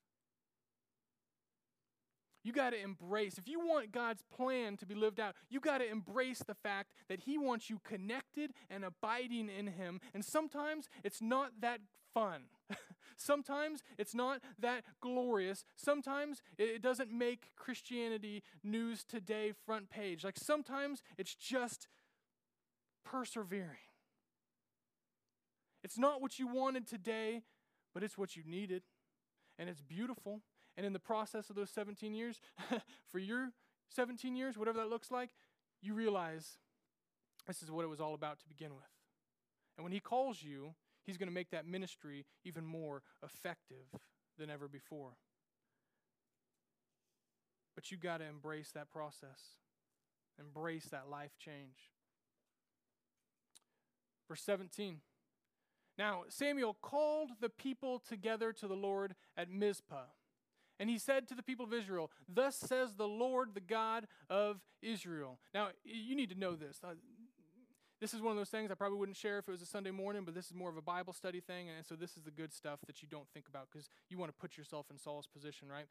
You 2.45 2.53
got 2.53 2.71
to 2.71 2.81
embrace, 2.81 3.39
if 3.39 3.49
you 3.49 3.61
want 3.61 3.93
God's 3.93 4.23
plan 4.35 4.77
to 4.79 4.87
be 4.87 4.95
lived 4.95 5.21
out, 5.21 5.35
you 5.49 5.61
got 5.61 5.79
to 5.79 5.89
embrace 5.89 6.41
the 6.41 6.55
fact 6.55 6.93
that 7.09 7.21
He 7.21 7.39
wants 7.39 7.71
you 7.71 7.81
connected 7.85 8.53
and 8.69 8.85
abiding 8.85 9.49
in 9.49 9.69
Him. 9.69 10.01
And 10.15 10.25
sometimes 10.25 10.89
it's 11.05 11.23
not 11.23 11.61
that 11.61 11.81
fun. 12.13 12.43
Sometimes 13.17 13.83
it's 13.99 14.15
not 14.15 14.41
that 14.59 14.85
glorious. 15.01 15.65
Sometimes 15.77 16.43
it 16.59 16.83
doesn't 16.83 17.13
make 17.13 17.51
Christianity 17.57 18.43
news 18.65 19.05
today 19.05 19.53
front 19.65 19.91
page. 19.91 20.25
Like 20.25 20.39
sometimes 20.39 21.03
it's 21.19 21.35
just 21.35 21.89
persevering. 23.05 23.79
It's 25.85 25.99
not 25.99 26.21
what 26.21 26.39
you 26.39 26.47
wanted 26.47 26.87
today, 26.87 27.43
but 27.95 28.03
it's 28.03 28.17
what 28.17 28.37
you 28.37 28.43
needed. 28.47 28.83
And 29.59 29.69
it's 29.69 29.83
beautiful. 29.83 30.41
And 30.77 30.87
in 30.87 30.93
the 30.93 30.99
process 30.99 31.51
of 31.51 31.57
those 31.57 31.71
17 31.71 32.15
years, 32.15 32.41
for 33.11 33.19
your 33.19 33.51
17 33.91 34.35
years, 34.37 34.57
whatever 34.57 34.79
that 34.79 34.89
looks 34.89 35.11
like, 35.11 35.31
you 35.83 35.95
realize 35.95 36.59
this 37.47 37.63
is 37.63 37.71
what 37.71 37.85
it 37.85 37.89
was 37.89 38.01
all 38.01 38.15
about 38.15 38.39
to 38.41 38.49
begin 38.49 38.75
with. 38.75 38.85
And 39.77 39.85
when 39.85 39.93
He 39.93 40.01
calls 40.01 40.43
you, 40.43 40.75
He's 41.05 41.17
going 41.17 41.29
to 41.29 41.35
make 41.35 41.51
that 41.51 41.67
ministry 41.67 42.25
even 42.45 42.65
more 42.65 43.03
effective 43.25 43.87
than 44.39 44.51
ever 44.51 44.69
before. 44.69 45.17
But 47.75 47.91
you 47.91 47.97
got 47.97 48.19
to 48.19 48.25
embrace 48.25 48.71
that 48.73 48.91
process, 48.91 49.59
embrace 50.39 50.87
that 50.87 51.09
life 51.11 51.33
change. 51.39 51.91
Verse 54.29 54.43
17. 54.43 55.01
Now, 55.99 56.23
Samuel 56.29 56.77
called 56.81 57.31
the 57.41 57.51
people 57.51 57.99
together 57.99 58.53
to 58.53 58.69
the 58.69 58.77
Lord 58.77 59.15
at 59.37 59.51
Mizpah. 59.51 60.07
And 60.81 60.91
he 60.91 60.99
said 60.99 61.29
to 61.29 61.35
the 61.35 61.43
people 61.43 61.65
of 61.65 61.73
Israel, 61.73 62.11
Thus 62.29 62.57
says 62.57 62.95
the 62.95 63.09
Lord, 63.09 63.55
the 63.55 63.61
God 63.61 64.07
of 64.29 64.61
Israel. 64.81 65.39
Now, 65.55 65.69
you 65.85 66.17
need 66.17 66.31
to 66.31 66.39
know 66.39 66.55
this. 66.55 66.81
Uh, 66.83 66.95
this 68.01 68.13
is 68.13 68.21
one 68.21 68.33
of 68.33 68.37
those 68.37 68.49
things 68.49 68.69
I 68.71 68.75
probably 68.75 68.99
wouldn't 68.99 69.17
share 69.17 69.39
if 69.39 69.47
it 69.47 69.53
was 69.53 69.63
a 69.63 69.67
Sunday 69.67 69.93
morning, 69.93 70.23
but 70.25 70.35
this 70.35 70.47
is 70.47 70.55
more 70.55 70.69
of 70.69 70.77
a 70.77 70.83
Bible 70.83 71.13
study 71.13 71.41
thing. 71.41 71.69
And 71.69 71.87
so 71.87 71.95
this 71.95 72.17
is 72.17 72.25
the 72.25 72.33
good 72.33 72.53
stuff 72.53 72.81
that 72.87 73.01
you 73.01 73.07
don't 73.09 73.29
think 73.33 73.47
about 73.47 73.69
because 73.71 73.89
you 74.09 74.19
want 74.19 74.29
to 74.31 74.37
put 74.37 74.59
yourself 74.59 74.87
in 74.91 74.99
Saul's 74.99 75.29
position, 75.29 75.69
right? 75.69 75.87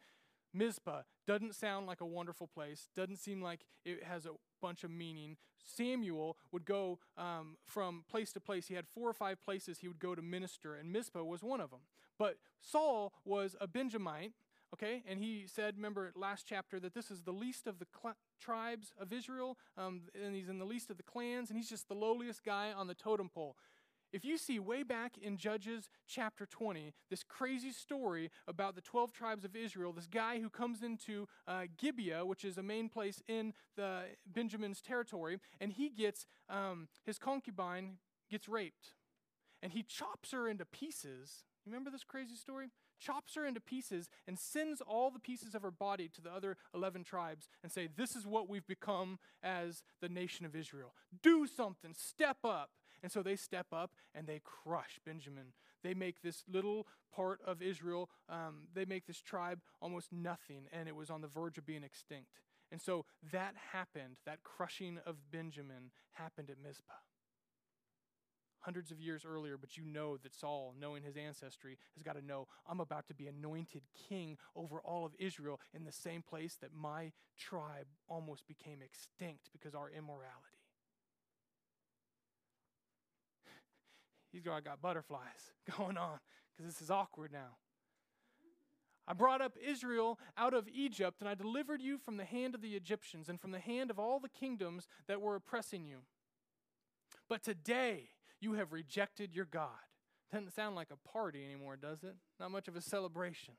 Mizpah 0.54 1.04
doesn't 1.26 1.56
sound 1.56 1.88
like 1.88 2.02
a 2.02 2.06
wonderful 2.06 2.48
place, 2.48 2.90
doesn't 2.96 3.18
seem 3.18 3.42
like 3.42 3.62
it 3.86 4.04
has 4.04 4.26
a 4.26 4.32
bunch 4.62 4.84
of 4.84 4.92
meaning. 4.92 5.38
Samuel 5.64 6.38
would 6.52 6.66
go 6.66 7.00
um, 7.18 7.56
from 7.66 8.04
place 8.10 8.34
to 8.34 8.40
place. 8.40 8.68
He 8.68 8.74
had 8.74 8.88
four 8.88 9.10
or 9.10 9.14
five 9.14 9.42
places 9.42 9.80
he 9.80 9.88
would 9.88 10.00
go 10.00 10.16
to 10.16 10.22
minister, 10.22 10.76
and 10.76 10.92
Mizpah 10.92 11.24
was 11.24 11.42
one 11.42 11.62
of 11.62 11.70
them. 11.70 11.82
But 12.18 12.38
Saul 12.60 13.14
was 13.24 13.56
a 13.62 13.68
Benjamite, 13.68 14.34
okay? 14.74 15.04
And 15.08 15.20
he 15.20 15.46
said, 15.48 15.76
remember 15.76 16.12
last 16.16 16.46
chapter, 16.48 16.80
that 16.80 16.94
this 16.94 17.12
is 17.12 17.22
the 17.24 17.32
least 17.32 17.68
of 17.68 17.80
the 17.80 17.88
cl- 18.02 18.18
tribes 18.40 18.92
of 19.00 19.14
Israel, 19.14 19.58
um, 19.78 20.02
and 20.14 20.36
he's 20.36 20.50
in 20.50 20.60
the 20.60 20.66
least 20.66 20.90
of 20.90 20.98
the 20.98 21.04
clans, 21.04 21.50
and 21.50 21.58
he's 21.58 21.70
just 21.70 21.88
the 21.88 21.96
lowliest 21.96 22.44
guy 22.44 22.72
on 22.72 22.88
the 22.88 22.94
totem 22.94 23.30
pole. 23.30 23.56
If 24.14 24.26
you 24.26 24.38
see 24.38 24.60
way 24.60 24.84
back 24.84 25.18
in 25.18 25.38
Judges 25.38 25.90
chapter 26.06 26.46
20, 26.46 26.94
this 27.10 27.24
crazy 27.24 27.72
story 27.72 28.30
about 28.46 28.76
the 28.76 28.82
12 28.82 29.14
tribes 29.14 29.46
of 29.46 29.56
Israel, 29.56 29.94
this 29.94 30.08
guy 30.08 30.42
who 30.42 30.50
comes 30.50 30.84
into 30.84 31.28
uh, 31.48 31.64
Gibeah, 31.78 32.26
which 32.26 32.44
is 32.44 32.58
a 32.58 32.64
main 32.64 32.90
place 32.90 33.22
in 33.28 33.54
the 33.78 34.02
Benjamin's 34.26 34.82
territory, 34.82 35.40
and 35.62 35.72
he 35.72 35.90
gets 35.90 36.26
um, 36.50 36.90
his 37.06 37.18
concubine 37.18 38.00
gets 38.30 38.50
raped, 38.50 38.96
and 39.64 39.72
he 39.72 39.82
chops 39.82 40.32
her 40.32 40.48
into 40.48 40.66
pieces. 40.66 41.46
Remember 41.66 41.90
this 41.90 42.04
crazy 42.04 42.36
story? 42.36 42.70
chops 43.02 43.36
her 43.36 43.46
into 43.46 43.60
pieces, 43.60 44.10
and 44.28 44.40
sends 44.40 44.80
all 44.80 45.12
the 45.12 45.20
pieces 45.20 45.56
of 45.56 45.64
her 45.64 45.72
body 45.72 46.08
to 46.08 46.22
the 46.22 46.32
other 46.32 46.56
11 46.74 47.04
tribes 47.04 47.50
and 47.64 47.72
say, 47.72 47.90
This 47.94 48.16
is 48.16 48.26
what 48.26 48.48
we've 48.48 48.68
become 48.68 49.20
as 49.44 49.84
the 50.02 50.10
nation 50.10 50.46
of 50.46 50.56
Israel. 50.56 50.94
Do 51.22 51.48
something, 51.48 51.94
step 51.98 52.38
up. 52.46 52.70
And 53.04 53.12
so 53.12 53.24
they 53.24 53.36
step 53.36 53.68
up 53.74 53.92
and 54.14 54.28
they 54.28 54.42
crush 54.44 55.00
Benjamin. 55.04 55.54
They 55.84 55.96
make 55.96 56.22
this 56.22 56.44
little 56.48 56.86
part 57.12 57.40
of 57.46 57.62
Israel, 57.62 58.10
um, 58.30 58.68
they 58.74 58.86
make 58.86 59.08
this 59.08 59.22
tribe 59.22 59.60
almost 59.82 60.14
nothing, 60.14 60.68
and 60.72 60.88
it 60.88 60.96
was 60.96 61.10
on 61.10 61.22
the 61.22 61.28
verge 61.28 61.58
of 61.58 61.66
being 61.66 61.84
extinct. 61.84 62.30
And 62.72 62.80
so 62.80 63.06
that 63.34 63.56
happened, 63.74 64.18
that 64.26 64.44
crushing 64.44 65.00
of 65.06 65.32
Benjamin 65.32 65.92
happened 66.14 66.50
at 66.50 66.58
Mizpah 66.64 66.94
hundreds 68.62 68.92
of 68.92 69.00
years 69.00 69.26
earlier, 69.26 69.58
but 69.58 69.78
you 69.78 69.84
know 69.84 70.18
that 70.18 70.34
Saul, 70.34 70.74
knowing 70.80 71.04
his 71.04 71.18
ancestry, 71.18 71.78
has 71.96 72.04
got 72.04 72.16
to 72.16 72.26
know 72.26 72.48
I'm 72.70 72.80
about 72.80 73.08
to 73.08 73.14
be 73.14 73.28
anointed 73.28 73.82
king 74.10 74.38
over 74.56 74.80
all 74.80 75.06
of 75.06 75.14
Israel 75.20 75.60
in 75.74 75.84
the 75.84 75.92
same 75.92 76.22
place 76.22 76.58
that 76.62 76.74
my 76.74 77.12
tribe 77.38 77.88
almost 78.08 78.48
became 78.48 78.80
extinct 78.82 79.50
because 79.52 79.76
our 79.76 79.90
immorality. 79.90 80.62
He's 84.32 84.44
got, 84.44 84.64
got 84.64 84.82
butterflies 84.82 85.52
going 85.78 85.98
on 85.98 86.20
because 86.56 86.72
this 86.72 86.82
is 86.82 86.90
awkward 86.90 87.32
now. 87.32 87.58
I 89.08 89.14
brought 89.14 89.42
up 89.42 89.58
Israel 89.62 90.20
out 90.38 90.54
of 90.54 90.70
Egypt, 90.74 91.18
and 91.20 91.28
I 91.28 91.36
delivered 91.36 91.82
you 91.82 91.98
from 91.98 92.18
the 92.18 92.24
hand 92.24 92.56
of 92.56 92.62
the 92.62 92.76
Egyptians 92.76 93.28
and 93.28 93.42
from 93.42 93.52
the 93.52 93.60
hand 93.60 93.90
of 93.90 94.00
all 94.00 94.20
the 94.20 94.30
kingdoms 94.30 94.88
that 95.08 95.20
were 95.20 95.36
oppressing 95.36 95.86
you. 95.86 96.00
But 97.28 97.44
today, 97.44 98.10
you 98.42 98.54
have 98.54 98.74
rejected 98.74 99.34
your 99.34 99.46
God. 99.46 99.70
Doesn't 100.32 100.54
sound 100.54 100.76
like 100.76 100.90
a 100.92 101.10
party 101.10 101.44
anymore, 101.44 101.76
does 101.76 102.04
it? 102.04 102.16
Not 102.40 102.52
much 102.52 102.68
of 102.68 102.76
a 102.76 102.82
celebration. 102.82 103.56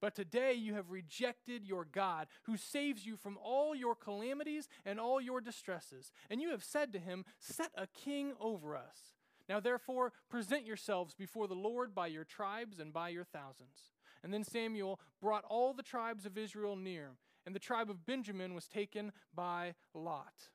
But 0.00 0.16
today 0.16 0.54
you 0.54 0.74
have 0.74 0.90
rejected 0.90 1.64
your 1.64 1.84
God, 1.84 2.26
who 2.44 2.56
saves 2.56 3.06
you 3.06 3.16
from 3.16 3.38
all 3.42 3.74
your 3.74 3.94
calamities 3.94 4.68
and 4.84 4.98
all 4.98 5.20
your 5.20 5.40
distresses. 5.40 6.10
And 6.28 6.40
you 6.40 6.50
have 6.50 6.64
said 6.64 6.92
to 6.92 6.98
him, 6.98 7.24
Set 7.38 7.70
a 7.76 7.86
king 7.86 8.32
over 8.40 8.76
us. 8.76 9.14
Now 9.48 9.60
therefore, 9.60 10.12
present 10.28 10.66
yourselves 10.66 11.14
before 11.14 11.46
the 11.46 11.54
Lord 11.54 11.94
by 11.94 12.08
your 12.08 12.24
tribes 12.24 12.80
and 12.80 12.92
by 12.92 13.10
your 13.10 13.24
thousands. 13.24 13.92
And 14.24 14.32
then 14.32 14.44
Samuel 14.44 15.00
brought 15.20 15.44
all 15.44 15.72
the 15.72 15.82
tribes 15.82 16.26
of 16.26 16.38
Israel 16.38 16.76
near, 16.76 17.10
and 17.44 17.54
the 17.54 17.60
tribe 17.60 17.90
of 17.90 18.06
Benjamin 18.06 18.54
was 18.54 18.66
taken 18.66 19.12
by 19.34 19.74
Lot. 19.94 20.48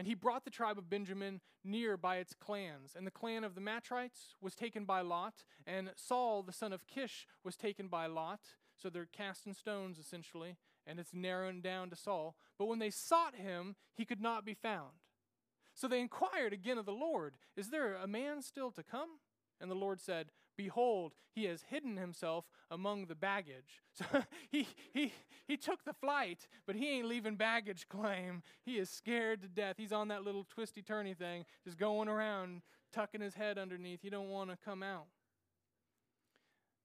And 0.00 0.06
he 0.06 0.14
brought 0.14 0.46
the 0.46 0.50
tribe 0.50 0.78
of 0.78 0.88
Benjamin 0.88 1.42
near 1.62 1.98
by 1.98 2.16
its 2.16 2.32
clans. 2.32 2.94
And 2.96 3.06
the 3.06 3.10
clan 3.10 3.44
of 3.44 3.54
the 3.54 3.60
Matrites 3.60 4.34
was 4.40 4.54
taken 4.54 4.86
by 4.86 5.02
Lot, 5.02 5.44
and 5.66 5.90
Saul, 5.94 6.42
the 6.42 6.54
son 6.54 6.72
of 6.72 6.86
Kish, 6.86 7.26
was 7.44 7.54
taken 7.54 7.86
by 7.86 8.06
Lot. 8.06 8.40
So 8.78 8.88
they're 8.88 9.04
casting 9.12 9.52
stones, 9.52 9.98
essentially, 9.98 10.56
and 10.86 10.98
it's 10.98 11.12
narrowing 11.12 11.60
down 11.60 11.90
to 11.90 11.96
Saul. 11.96 12.34
But 12.58 12.64
when 12.64 12.78
they 12.78 12.88
sought 12.88 13.34
him, 13.34 13.76
he 13.94 14.06
could 14.06 14.22
not 14.22 14.46
be 14.46 14.54
found. 14.54 14.92
So 15.74 15.86
they 15.86 16.00
inquired 16.00 16.54
again 16.54 16.78
of 16.78 16.86
the 16.86 16.92
Lord, 16.92 17.34
Is 17.54 17.68
there 17.68 17.94
a 17.94 18.06
man 18.06 18.40
still 18.40 18.70
to 18.70 18.82
come? 18.82 19.18
And 19.60 19.70
the 19.70 19.74
Lord 19.76 20.00
said, 20.00 20.30
Behold, 20.56 21.14
he 21.32 21.44
has 21.44 21.64
hidden 21.70 21.96
himself 21.96 22.44
among 22.70 23.06
the 23.06 23.14
baggage. 23.14 23.82
So 23.92 24.04
he, 24.50 24.66
he, 24.92 25.12
he 25.46 25.56
took 25.56 25.84
the 25.84 25.92
flight, 25.92 26.48
but 26.66 26.76
he 26.76 26.88
ain't 26.88 27.06
leaving 27.06 27.36
baggage 27.36 27.86
claim. 27.88 28.42
He 28.64 28.78
is 28.78 28.88
scared 28.88 29.42
to 29.42 29.48
death. 29.48 29.76
He's 29.78 29.92
on 29.92 30.08
that 30.08 30.22
little 30.22 30.44
twisty 30.44 30.82
turny 30.82 31.16
thing, 31.16 31.44
just 31.64 31.76
going 31.76 32.08
around, 32.08 32.62
tucking 32.92 33.20
his 33.20 33.34
head 33.34 33.58
underneath. 33.58 34.00
He 34.02 34.10
don't 34.10 34.30
want 34.30 34.50
to 34.50 34.56
come 34.64 34.82
out. 34.82 35.06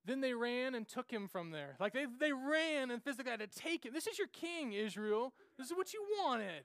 Then 0.06 0.22
they 0.22 0.34
ran 0.34 0.76
and 0.76 0.88
took 0.88 1.12
him 1.12 1.28
from 1.28 1.52
there. 1.52 1.76
Like 1.80 1.94
they, 1.94 2.06
they 2.20 2.32
ran 2.32 2.92
and 2.92 3.04
physically 3.04 3.32
had 3.32 3.40
to 3.40 3.48
take 3.48 3.86
him. 3.86 3.94
This 3.94 4.08
is 4.08 4.18
your 4.18 4.28
king, 4.28 4.74
Israel. 4.74 5.34
This 5.58 5.68
is 5.68 5.76
what 5.76 5.94
you 5.94 6.04
wanted. 6.24 6.64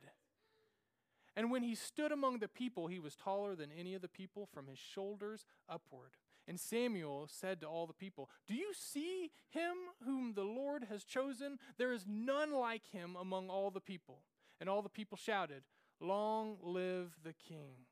And 1.36 1.50
when 1.50 1.62
he 1.62 1.74
stood 1.74 2.12
among 2.12 2.38
the 2.38 2.48
people, 2.48 2.86
he 2.86 2.98
was 2.98 3.14
taller 3.14 3.54
than 3.54 3.70
any 3.70 3.94
of 3.94 4.02
the 4.02 4.08
people 4.08 4.48
from 4.52 4.66
his 4.66 4.78
shoulders 4.78 5.46
upward. 5.68 6.10
And 6.48 6.58
Samuel 6.58 7.28
said 7.30 7.60
to 7.60 7.66
all 7.68 7.86
the 7.86 7.92
people, 7.92 8.28
Do 8.48 8.54
you 8.54 8.72
see 8.74 9.30
him 9.50 9.74
whom 10.04 10.34
the 10.34 10.42
Lord 10.42 10.86
has 10.90 11.04
chosen? 11.04 11.58
There 11.78 11.92
is 11.92 12.06
none 12.08 12.52
like 12.52 12.90
him 12.90 13.16
among 13.20 13.48
all 13.48 13.70
the 13.70 13.80
people. 13.80 14.18
And 14.60 14.68
all 14.68 14.82
the 14.82 14.88
people 14.88 15.16
shouted, 15.16 15.62
Long 16.00 16.56
live 16.62 17.16
the 17.22 17.34
king. 17.34 17.86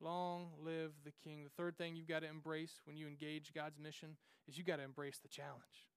Long 0.00 0.48
live 0.60 0.92
the 1.04 1.12
king. 1.22 1.44
The 1.44 1.50
third 1.50 1.76
thing 1.78 1.94
you've 1.94 2.08
got 2.08 2.20
to 2.20 2.28
embrace 2.28 2.80
when 2.84 2.96
you 2.96 3.06
engage 3.06 3.52
God's 3.54 3.78
mission 3.78 4.16
is 4.48 4.56
you've 4.56 4.66
got 4.66 4.76
to 4.76 4.84
embrace 4.84 5.18
the 5.18 5.28
challenge. 5.28 5.88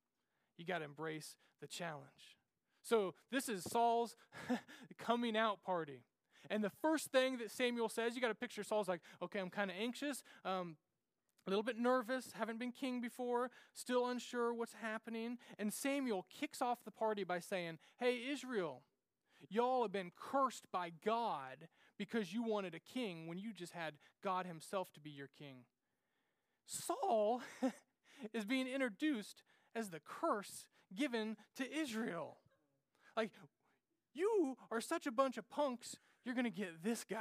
You 0.57 0.65
got 0.65 0.79
to 0.79 0.85
embrace 0.85 1.35
the 1.61 1.67
challenge. 1.67 2.37
So, 2.83 3.13
this 3.31 3.47
is 3.47 3.63
Saul's 3.63 4.15
coming 4.97 5.37
out 5.37 5.63
party. 5.63 6.03
And 6.49 6.63
the 6.63 6.71
first 6.81 7.11
thing 7.11 7.37
that 7.37 7.51
Samuel 7.51 7.89
says, 7.89 8.15
you 8.15 8.21
got 8.21 8.29
to 8.29 8.35
picture 8.35 8.63
Saul's 8.63 8.87
like, 8.87 9.01
okay, 9.21 9.39
I'm 9.39 9.49
kind 9.49 9.69
of 9.69 9.77
anxious, 9.79 10.23
um, 10.43 10.75
a 11.47 11.49
little 11.49 11.63
bit 11.63 11.77
nervous, 11.77 12.31
haven't 12.33 12.59
been 12.59 12.71
king 12.71 13.01
before, 13.01 13.49
still 13.73 14.07
unsure 14.07 14.53
what's 14.53 14.75
happening. 14.81 15.37
And 15.57 15.73
Samuel 15.73 16.25
kicks 16.29 16.61
off 16.61 16.83
the 16.83 16.91
party 16.91 17.23
by 17.23 17.39
saying, 17.39 17.79
hey, 17.99 18.19
Israel, 18.29 18.83
y'all 19.49 19.83
have 19.83 19.91
been 19.91 20.11
cursed 20.15 20.65
by 20.71 20.91
God 21.03 21.67
because 21.97 22.33
you 22.33 22.43
wanted 22.43 22.75
a 22.75 22.79
king 22.79 23.27
when 23.27 23.37
you 23.37 23.53
just 23.53 23.73
had 23.73 23.95
God 24.23 24.45
Himself 24.45 24.91
to 24.93 24.99
be 24.99 25.09
your 25.09 25.29
king. 25.37 25.65
Saul 26.65 27.41
is 28.33 28.45
being 28.45 28.67
introduced 28.67 29.43
as 29.75 29.89
the 29.89 29.99
curse 29.99 30.67
given 30.95 31.37
to 31.55 31.71
Israel. 31.71 32.37
Like, 33.15 33.31
you 34.13 34.57
are 34.69 34.81
such 34.81 35.07
a 35.07 35.11
bunch 35.11 35.37
of 35.37 35.49
punks, 35.49 35.95
you're 36.25 36.35
going 36.35 36.45
to 36.45 36.49
get 36.49 36.83
this 36.83 37.03
guy. 37.03 37.19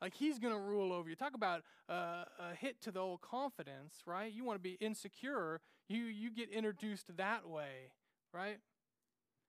Like, 0.00 0.14
he's 0.14 0.38
going 0.38 0.52
to 0.52 0.60
rule 0.60 0.92
over 0.92 1.08
you. 1.08 1.14
Talk 1.14 1.34
about 1.34 1.62
uh, 1.88 2.24
a 2.38 2.54
hit 2.58 2.80
to 2.82 2.90
the 2.90 2.98
old 2.98 3.20
confidence, 3.20 4.02
right? 4.04 4.32
You 4.32 4.44
want 4.44 4.58
to 4.58 4.62
be 4.62 4.76
insecure, 4.80 5.60
you, 5.88 6.04
you 6.04 6.30
get 6.30 6.50
introduced 6.50 7.16
that 7.16 7.48
way, 7.48 7.92
right? 8.34 8.58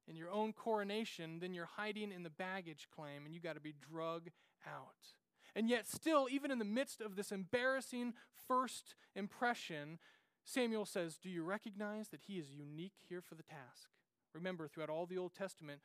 In 0.08 0.16
your 0.16 0.30
own 0.30 0.54
coronation, 0.54 1.40
then 1.40 1.54
you're 1.54 1.70
hiding 1.78 2.12
in 2.12 2.24
the 2.24 2.30
baggage 2.30 2.88
claim 2.94 3.26
and 3.26 3.34
you 3.34 3.42
got 3.42 3.56
to 3.56 3.62
be 3.62 3.74
drug 3.92 4.30
out. 4.68 5.16
And 5.56 5.70
yet, 5.70 5.88
still, 5.88 6.28
even 6.30 6.52
in 6.52 6.60
the 6.60 6.66
midst 6.66 7.00
of 7.00 7.16
this 7.16 7.32
embarrassing 7.32 8.14
first 8.48 8.96
impression, 9.16 10.00
Samuel 10.46 10.86
says, 10.86 11.18
Do 11.18 11.30
you 11.30 11.44
recognize 11.44 12.10
that 12.10 12.22
he 12.28 12.34
is 12.34 12.52
unique 12.52 12.96
here 13.08 13.22
for 13.22 13.36
the 13.36 13.44
task? 13.44 13.90
Remember, 14.34 14.68
throughout 14.68 14.90
all 14.90 15.06
the 15.06 15.18
Old 15.18 15.34
Testament, 15.34 15.82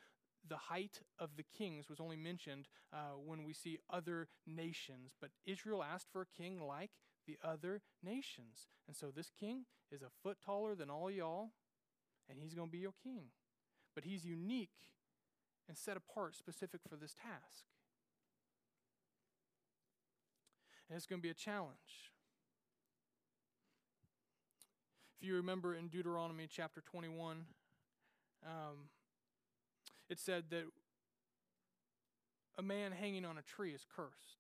the 0.47 0.57
height 0.57 1.01
of 1.19 1.31
the 1.37 1.45
kings 1.57 1.89
was 1.89 2.01
only 2.01 2.17
mentioned 2.17 2.69
uh, 2.93 3.17
when 3.25 3.45
we 3.45 3.53
see 3.53 3.79
other 3.91 4.29
nations. 4.47 5.13
But 5.21 5.31
Israel 5.47 5.83
asked 5.83 6.09
for 6.13 6.23
a 6.23 6.43
king 6.43 6.61
like 6.61 6.91
the 7.27 7.39
other 7.45 7.83
nations. 8.03 8.67
And 8.87 8.97
so 8.97 9.13
this 9.15 9.31
king 9.39 9.65
is 9.91 10.03
a 10.03 10.11
foot 10.23 10.39
taller 10.45 10.75
than 10.75 10.91
all 10.91 11.11
y'all, 11.11 11.51
and 12.29 12.39
he's 12.41 12.55
going 12.55 12.69
to 12.69 12.73
be 12.73 12.79
your 12.79 12.95
king. 13.03 13.27
But 13.95 14.05
he's 14.05 14.25
unique 14.25 14.71
and 15.69 15.77
set 15.77 15.97
apart 15.97 16.37
specific 16.37 16.81
for 16.89 16.97
this 16.97 17.15
task. 17.15 17.65
And 20.89 20.97
it's 20.97 21.07
going 21.07 21.21
to 21.21 21.23
be 21.23 21.31
a 21.31 21.35
challenge. 21.35 22.13
If 25.21 25.27
you 25.27 25.35
remember 25.35 25.75
in 25.75 25.89
Deuteronomy 25.89 26.49
chapter 26.51 26.81
21, 26.81 27.45
um, 28.47 28.89
it 30.09 30.19
said 30.19 30.45
that 30.51 30.65
a 32.57 32.63
man 32.63 32.93
hanging 32.93 33.25
on 33.25 33.39
a 33.39 33.43
tree 33.43 33.73
is 33.73 33.87
cursed. 33.95 34.39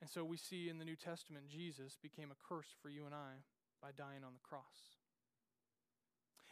And 0.00 0.08
so 0.08 0.24
we 0.24 0.38
see 0.38 0.68
in 0.68 0.78
the 0.78 0.84
New 0.84 0.96
Testament, 0.96 1.48
Jesus 1.48 1.98
became 2.02 2.30
a 2.30 2.48
curse 2.48 2.74
for 2.80 2.88
you 2.88 3.04
and 3.04 3.14
I 3.14 3.42
by 3.82 3.90
dying 3.96 4.24
on 4.24 4.32
the 4.32 4.40
cross. 4.40 4.96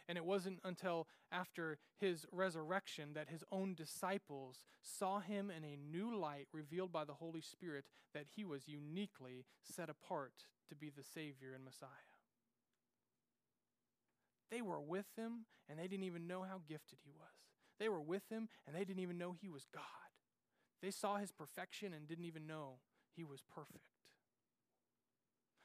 And 0.07 0.17
it 0.17 0.25
wasn't 0.25 0.59
until 0.63 1.07
after 1.31 1.77
his 1.99 2.25
resurrection 2.31 3.13
that 3.13 3.29
his 3.29 3.43
own 3.51 3.75
disciples 3.75 4.63
saw 4.81 5.19
him 5.19 5.51
in 5.55 5.63
a 5.63 5.77
new 5.77 6.17
light 6.17 6.47
revealed 6.51 6.91
by 6.91 7.05
the 7.05 7.13
Holy 7.13 7.41
Spirit 7.41 7.85
that 8.15 8.25
he 8.35 8.43
was 8.43 8.67
uniquely 8.67 9.45
set 9.61 9.89
apart 9.89 10.33
to 10.67 10.75
be 10.75 10.89
the 10.89 11.03
Savior 11.03 11.53
and 11.53 11.63
Messiah. 11.63 12.08
They 14.51 14.61
were 14.61 14.79
with 14.79 15.05
him 15.15 15.45
and 15.69 15.77
they 15.77 15.87
didn't 15.87 16.05
even 16.05 16.27
know 16.27 16.43
how 16.43 16.61
gifted 16.67 16.99
he 17.03 17.11
was. 17.11 17.29
They 17.79 17.89
were 17.89 18.01
with 18.01 18.23
him 18.29 18.49
and 18.65 18.75
they 18.75 18.83
didn't 18.83 19.01
even 19.01 19.17
know 19.17 19.35
he 19.39 19.49
was 19.49 19.67
God. 19.73 19.83
They 20.81 20.91
saw 20.91 21.17
his 21.17 21.31
perfection 21.31 21.93
and 21.93 22.07
didn't 22.07 22.25
even 22.25 22.47
know 22.47 22.79
he 23.15 23.23
was 23.23 23.41
perfect. 23.53 23.85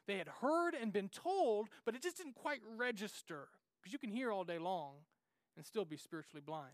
They 0.06 0.18
had 0.18 0.28
heard 0.40 0.74
and 0.74 0.92
been 0.92 1.08
told, 1.08 1.68
but 1.84 1.94
it 1.94 2.02
just 2.02 2.18
didn't 2.18 2.34
quite 2.34 2.60
register 2.76 3.48
because 3.80 3.92
you 3.92 3.98
can 3.98 4.10
hear 4.10 4.30
all 4.30 4.44
day 4.44 4.58
long 4.58 4.96
and 5.56 5.64
still 5.64 5.84
be 5.84 5.96
spiritually 5.96 6.42
blind. 6.44 6.72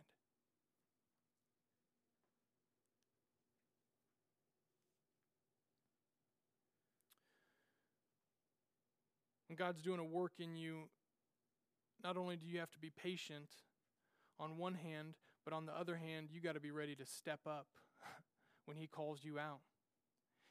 When 9.49 9.57
God's 9.57 9.83
doing 9.83 9.99
a 9.99 10.05
work 10.05 10.35
in 10.39 10.57
you, 10.57 10.89
not 12.03 12.17
only 12.17 12.37
do 12.37 12.47
you 12.47 12.59
have 12.59 12.71
to 12.73 12.79
be 12.79 12.91
patient 12.91 13.49
on 14.39 14.59
one 14.59 14.75
hand, 14.75 15.15
but 15.45 15.53
on 15.53 15.67
the 15.67 15.77
other 15.77 15.97
hand, 15.97 16.29
you 16.33 16.41
got 16.41 16.55
to 16.55 16.61
be 16.61 16.71
ready 16.71 16.95
to 16.97 17.07
step 17.07 17.41
up 17.47 17.67
when 18.67 18.77
He 18.77 18.87
calls 18.87 19.25
you 19.25 19.39
out. 19.39 19.61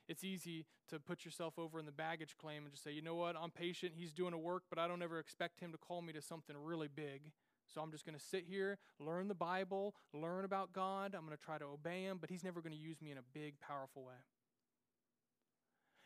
It's 0.08 0.24
easy 0.24 0.66
to 0.90 1.00
put 1.00 1.24
yourself 1.24 1.60
over 1.60 1.80
in 1.80 1.86
the 1.86 1.92
baggage 1.92 2.36
claim 2.40 2.64
and 2.64 2.72
just 2.72 2.84
say, 2.84 2.92
you 2.92 3.02
know 3.02 3.16
what, 3.16 3.36
I'm 3.40 3.52
patient, 3.52 3.94
He's 3.96 4.14
doing 4.14 4.34
a 4.34 4.38
work, 4.38 4.64
but 4.70 4.80
I 4.80 4.88
don't 4.88 5.02
ever 5.02 5.20
expect 5.20 5.60
Him 5.60 5.72
to 5.72 5.78
call 5.78 6.02
me 6.02 6.14
to 6.14 6.22
something 6.22 6.56
really 6.58 6.88
big. 6.94 7.32
So 7.74 7.82
I'm 7.82 7.92
just 7.92 8.06
going 8.06 8.18
to 8.18 8.24
sit 8.24 8.46
here, 8.50 8.80
learn 9.00 9.28
the 9.28 9.36
Bible, 9.36 9.94
learn 10.12 10.44
about 10.44 10.74
God. 10.74 11.14
I'm 11.14 11.26
going 11.26 11.38
to 11.38 11.44
try 11.44 11.60
to 11.60 11.66
obey 11.66 12.04
Him, 12.04 12.18
but 12.20 12.32
He's 12.32 12.44
never 12.44 12.62
going 12.62 12.74
to 12.74 12.80
use 12.80 13.02
me 13.02 13.12
in 13.12 13.18
a 13.18 13.24
big, 13.34 13.60
powerful 13.60 14.04
way. 14.04 14.16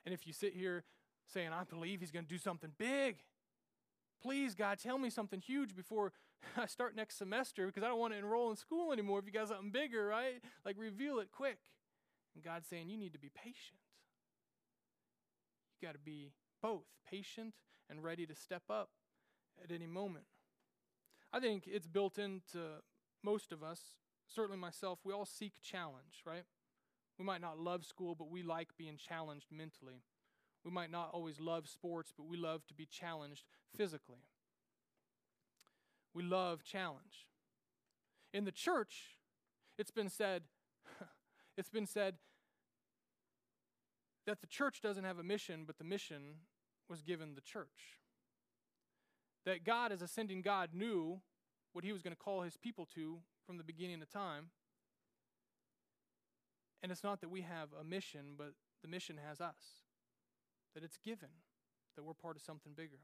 And 0.05 0.13
if 0.13 0.27
you 0.27 0.33
sit 0.33 0.53
here 0.53 0.83
saying, 1.27 1.49
I 1.53 1.63
believe 1.63 1.99
he's 1.99 2.11
going 2.11 2.25
to 2.25 2.29
do 2.29 2.37
something 2.37 2.71
big. 2.77 3.17
Please, 4.23 4.55
God, 4.55 4.79
tell 4.79 4.97
me 4.97 5.09
something 5.09 5.41
huge 5.41 5.75
before 5.75 6.13
I 6.57 6.65
start 6.65 6.95
next 6.95 7.17
semester 7.17 7.67
because 7.67 7.83
I 7.83 7.87
don't 7.87 7.99
want 7.99 8.13
to 8.13 8.19
enroll 8.19 8.49
in 8.49 8.55
school 8.55 8.93
anymore 8.93 9.19
if 9.19 9.25
you 9.25 9.31
got 9.31 9.49
something 9.49 9.71
bigger, 9.71 10.05
right? 10.05 10.41
Like, 10.65 10.77
reveal 10.79 11.19
it 11.19 11.29
quick. 11.31 11.59
And 12.33 12.43
God's 12.43 12.67
saying, 12.67 12.89
you 12.89 12.97
need 12.97 13.13
to 13.13 13.19
be 13.19 13.29
patient. 13.29 13.79
You 15.79 15.87
got 15.87 15.93
to 15.93 15.99
be 15.99 16.31
both 16.61 16.85
patient 17.09 17.53
and 17.89 18.03
ready 18.03 18.25
to 18.25 18.33
step 18.33 18.63
up 18.69 18.89
at 19.61 19.71
any 19.71 19.87
moment. 19.87 20.25
I 21.31 21.39
think 21.39 21.63
it's 21.67 21.87
built 21.87 22.17
into 22.17 22.59
most 23.23 23.51
of 23.51 23.63
us, 23.63 23.81
certainly 24.27 24.57
myself, 24.57 24.99
we 25.03 25.13
all 25.13 25.25
seek 25.25 25.53
challenge, 25.61 26.23
right? 26.25 26.43
We 27.19 27.25
might 27.25 27.41
not 27.41 27.59
love 27.59 27.85
school, 27.85 28.15
but 28.15 28.29
we 28.31 28.41
like 28.41 28.69
being 28.77 28.97
challenged 28.97 29.47
mentally. 29.51 30.03
We 30.63 30.71
might 30.71 30.91
not 30.91 31.09
always 31.13 31.39
love 31.39 31.67
sports, 31.67 32.13
but 32.15 32.25
we 32.27 32.37
love 32.37 32.65
to 32.67 32.73
be 32.73 32.85
challenged 32.85 33.43
physically. 33.75 34.23
We 36.13 36.23
love 36.23 36.63
challenge. 36.63 37.27
In 38.33 38.45
the 38.45 38.51
church, 38.51 39.19
it's 39.77 39.91
been 39.91 40.09
said, 40.09 40.43
it's 41.57 41.69
been 41.69 41.85
said 41.85 42.15
that 44.25 44.39
the 44.39 44.47
church 44.47 44.81
doesn't 44.81 45.03
have 45.03 45.19
a 45.19 45.23
mission, 45.23 45.63
but 45.65 45.77
the 45.77 45.83
mission 45.83 46.35
was 46.89 47.01
given 47.01 47.35
the 47.35 47.41
church. 47.41 47.99
That 49.45 49.65
God, 49.65 49.91
as 49.91 50.01
ascending 50.01 50.41
God, 50.41 50.69
knew 50.73 51.19
what 51.73 51.83
he 51.83 51.91
was 51.91 52.01
going 52.01 52.15
to 52.15 52.21
call 52.21 52.41
his 52.41 52.55
people 52.55 52.87
to 52.95 53.19
from 53.45 53.57
the 53.57 53.63
beginning 53.63 54.01
of 54.01 54.09
time. 54.09 54.51
And 56.81 56.91
it's 56.91 57.03
not 57.03 57.19
that 57.21 57.29
we 57.29 57.41
have 57.41 57.69
a 57.79 57.83
mission, 57.83 58.35
but 58.37 58.53
the 58.81 58.87
mission 58.87 59.19
has 59.27 59.41
us 59.41 59.82
that 60.73 60.83
it's 60.83 60.97
given, 60.97 61.29
that 61.95 62.03
we're 62.03 62.13
part 62.13 62.35
of 62.35 62.41
something 62.41 62.73
bigger. 62.75 62.99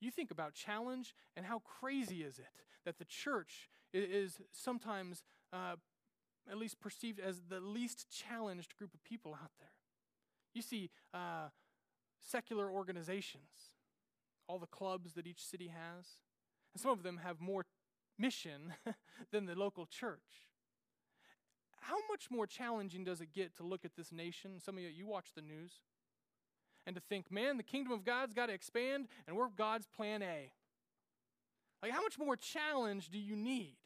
You 0.00 0.10
think 0.10 0.30
about 0.30 0.54
challenge, 0.54 1.14
and 1.36 1.44
how 1.44 1.60
crazy 1.60 2.22
is 2.22 2.38
it 2.38 2.46
that 2.84 2.98
the 2.98 3.04
church 3.04 3.68
is 3.92 4.38
sometimes 4.52 5.24
uh, 5.52 5.76
at 6.50 6.56
least 6.56 6.80
perceived 6.80 7.18
as 7.18 7.40
the 7.48 7.60
least 7.60 8.06
challenged 8.10 8.76
group 8.76 8.94
of 8.94 9.02
people 9.02 9.34
out 9.34 9.50
there? 9.58 9.72
You 10.54 10.62
see 10.62 10.90
uh, 11.12 11.48
secular 12.20 12.70
organizations, 12.70 13.76
all 14.46 14.58
the 14.58 14.66
clubs 14.66 15.14
that 15.14 15.26
each 15.26 15.44
city 15.44 15.68
has, 15.68 16.06
and 16.74 16.80
some 16.80 16.92
of 16.92 17.02
them 17.02 17.20
have 17.24 17.40
more 17.40 17.66
mission 18.18 18.74
than 19.32 19.46
the 19.46 19.54
local 19.54 19.86
church. 19.86 20.48
How 21.80 21.96
much 22.10 22.30
more 22.30 22.46
challenging 22.46 23.04
does 23.04 23.20
it 23.20 23.32
get 23.32 23.56
to 23.56 23.62
look 23.62 23.84
at 23.84 23.96
this 23.96 24.12
nation? 24.12 24.60
Some 24.60 24.76
of 24.76 24.82
you, 24.82 24.90
you 24.90 25.06
watch 25.06 25.28
the 25.34 25.42
news 25.42 25.72
and 26.88 26.94
to 26.96 27.02
think, 27.02 27.30
man, 27.30 27.58
the 27.58 27.62
kingdom 27.62 27.92
of 27.92 28.02
God's 28.02 28.32
got 28.32 28.46
to 28.46 28.54
expand, 28.54 29.08
and 29.26 29.36
we're 29.36 29.48
God's 29.48 29.86
plan 29.86 30.22
A. 30.22 30.50
Like, 31.82 31.92
how 31.92 32.00
much 32.00 32.18
more 32.18 32.34
challenge 32.34 33.10
do 33.10 33.18
you 33.18 33.36
need? 33.36 33.76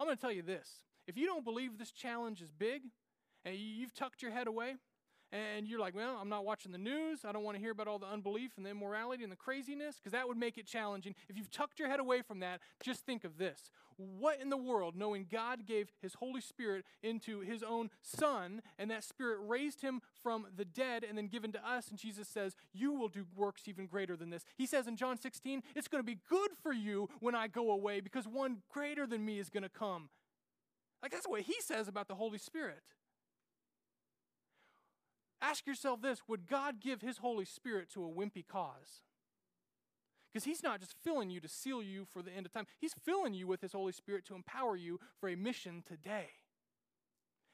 I'm 0.00 0.08
going 0.08 0.16
to 0.16 0.20
tell 0.20 0.32
you 0.32 0.42
this. 0.42 0.68
If 1.06 1.16
you 1.16 1.26
don't 1.26 1.44
believe 1.44 1.78
this 1.78 1.92
challenge 1.92 2.42
is 2.42 2.50
big, 2.50 2.82
and 3.44 3.54
you've 3.54 3.94
tucked 3.94 4.20
your 4.20 4.32
head 4.32 4.48
away, 4.48 4.74
and 5.34 5.66
you're 5.66 5.80
like, 5.80 5.96
well, 5.96 6.16
I'm 6.20 6.28
not 6.28 6.44
watching 6.44 6.70
the 6.70 6.78
news. 6.78 7.24
I 7.24 7.32
don't 7.32 7.42
want 7.42 7.56
to 7.56 7.60
hear 7.60 7.72
about 7.72 7.88
all 7.88 7.98
the 7.98 8.06
unbelief 8.06 8.52
and 8.56 8.64
the 8.64 8.70
immorality 8.70 9.24
and 9.24 9.32
the 9.32 9.36
craziness, 9.36 9.96
because 9.96 10.12
that 10.12 10.28
would 10.28 10.36
make 10.36 10.56
it 10.58 10.64
challenging. 10.64 11.16
If 11.28 11.36
you've 11.36 11.50
tucked 11.50 11.80
your 11.80 11.88
head 11.88 11.98
away 11.98 12.22
from 12.22 12.38
that, 12.40 12.60
just 12.84 13.04
think 13.04 13.24
of 13.24 13.36
this. 13.36 13.68
What 13.96 14.40
in 14.40 14.48
the 14.48 14.56
world, 14.56 14.94
knowing 14.96 15.26
God 15.30 15.66
gave 15.66 15.90
His 16.00 16.14
Holy 16.14 16.40
Spirit 16.40 16.84
into 17.02 17.40
His 17.40 17.64
own 17.64 17.90
Son, 18.00 18.62
and 18.78 18.88
that 18.92 19.02
Spirit 19.02 19.38
raised 19.42 19.82
Him 19.82 20.02
from 20.22 20.46
the 20.56 20.64
dead 20.64 21.02
and 21.02 21.18
then 21.18 21.26
given 21.26 21.50
to 21.52 21.68
us, 21.68 21.88
and 21.88 21.98
Jesus 21.98 22.28
says, 22.28 22.54
You 22.72 22.92
will 22.92 23.08
do 23.08 23.26
works 23.34 23.62
even 23.66 23.86
greater 23.86 24.16
than 24.16 24.30
this. 24.30 24.44
He 24.56 24.66
says 24.66 24.86
in 24.86 24.96
John 24.96 25.18
16, 25.18 25.62
It's 25.74 25.88
going 25.88 26.02
to 26.02 26.06
be 26.06 26.20
good 26.30 26.50
for 26.62 26.72
you 26.72 27.08
when 27.18 27.34
I 27.34 27.48
go 27.48 27.72
away, 27.72 27.98
because 27.98 28.28
one 28.28 28.58
greater 28.72 29.04
than 29.04 29.24
me 29.24 29.40
is 29.40 29.50
going 29.50 29.64
to 29.64 29.68
come. 29.68 30.10
Like 31.02 31.10
that's 31.10 31.28
what 31.28 31.42
he 31.42 31.56
says 31.60 31.88
about 31.88 32.08
the 32.08 32.14
Holy 32.14 32.38
Spirit. 32.38 32.80
Ask 35.44 35.66
yourself 35.66 36.00
this 36.00 36.22
would 36.26 36.46
God 36.46 36.80
give 36.80 37.02
his 37.02 37.18
Holy 37.18 37.44
Spirit 37.44 37.90
to 37.90 38.04
a 38.04 38.08
wimpy 38.08 38.46
cause? 38.46 39.02
Because 40.32 40.44
he's 40.44 40.62
not 40.62 40.80
just 40.80 40.94
filling 41.04 41.28
you 41.28 41.38
to 41.40 41.48
seal 41.48 41.82
you 41.82 42.06
for 42.10 42.22
the 42.22 42.32
end 42.32 42.46
of 42.46 42.52
time, 42.52 42.66
he's 42.80 42.94
filling 43.04 43.34
you 43.34 43.46
with 43.46 43.60
his 43.60 43.72
Holy 43.72 43.92
Spirit 43.92 44.24
to 44.26 44.34
empower 44.34 44.74
you 44.74 44.98
for 45.20 45.28
a 45.28 45.36
mission 45.36 45.84
today. 45.86 46.28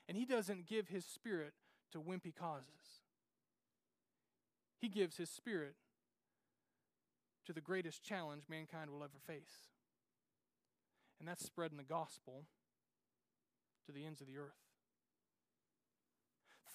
And 0.08 0.16
he 0.16 0.24
doesn't 0.24 0.66
give 0.66 0.88
his 0.88 1.04
spirit 1.04 1.52
to 1.92 2.00
wimpy 2.00 2.34
causes, 2.34 3.02
he 4.80 4.88
gives 4.88 5.16
his 5.16 5.28
spirit 5.28 5.74
to 7.46 7.52
the 7.52 7.60
greatest 7.60 8.04
challenge 8.04 8.44
mankind 8.48 8.90
will 8.90 9.02
ever 9.02 9.18
face. 9.26 9.68
And 11.18 11.28
that's 11.28 11.44
spreading 11.44 11.76
the 11.76 11.82
gospel 11.82 12.44
to 13.86 13.92
the 13.92 14.06
ends 14.06 14.20
of 14.20 14.28
the 14.28 14.38
earth. 14.38 14.69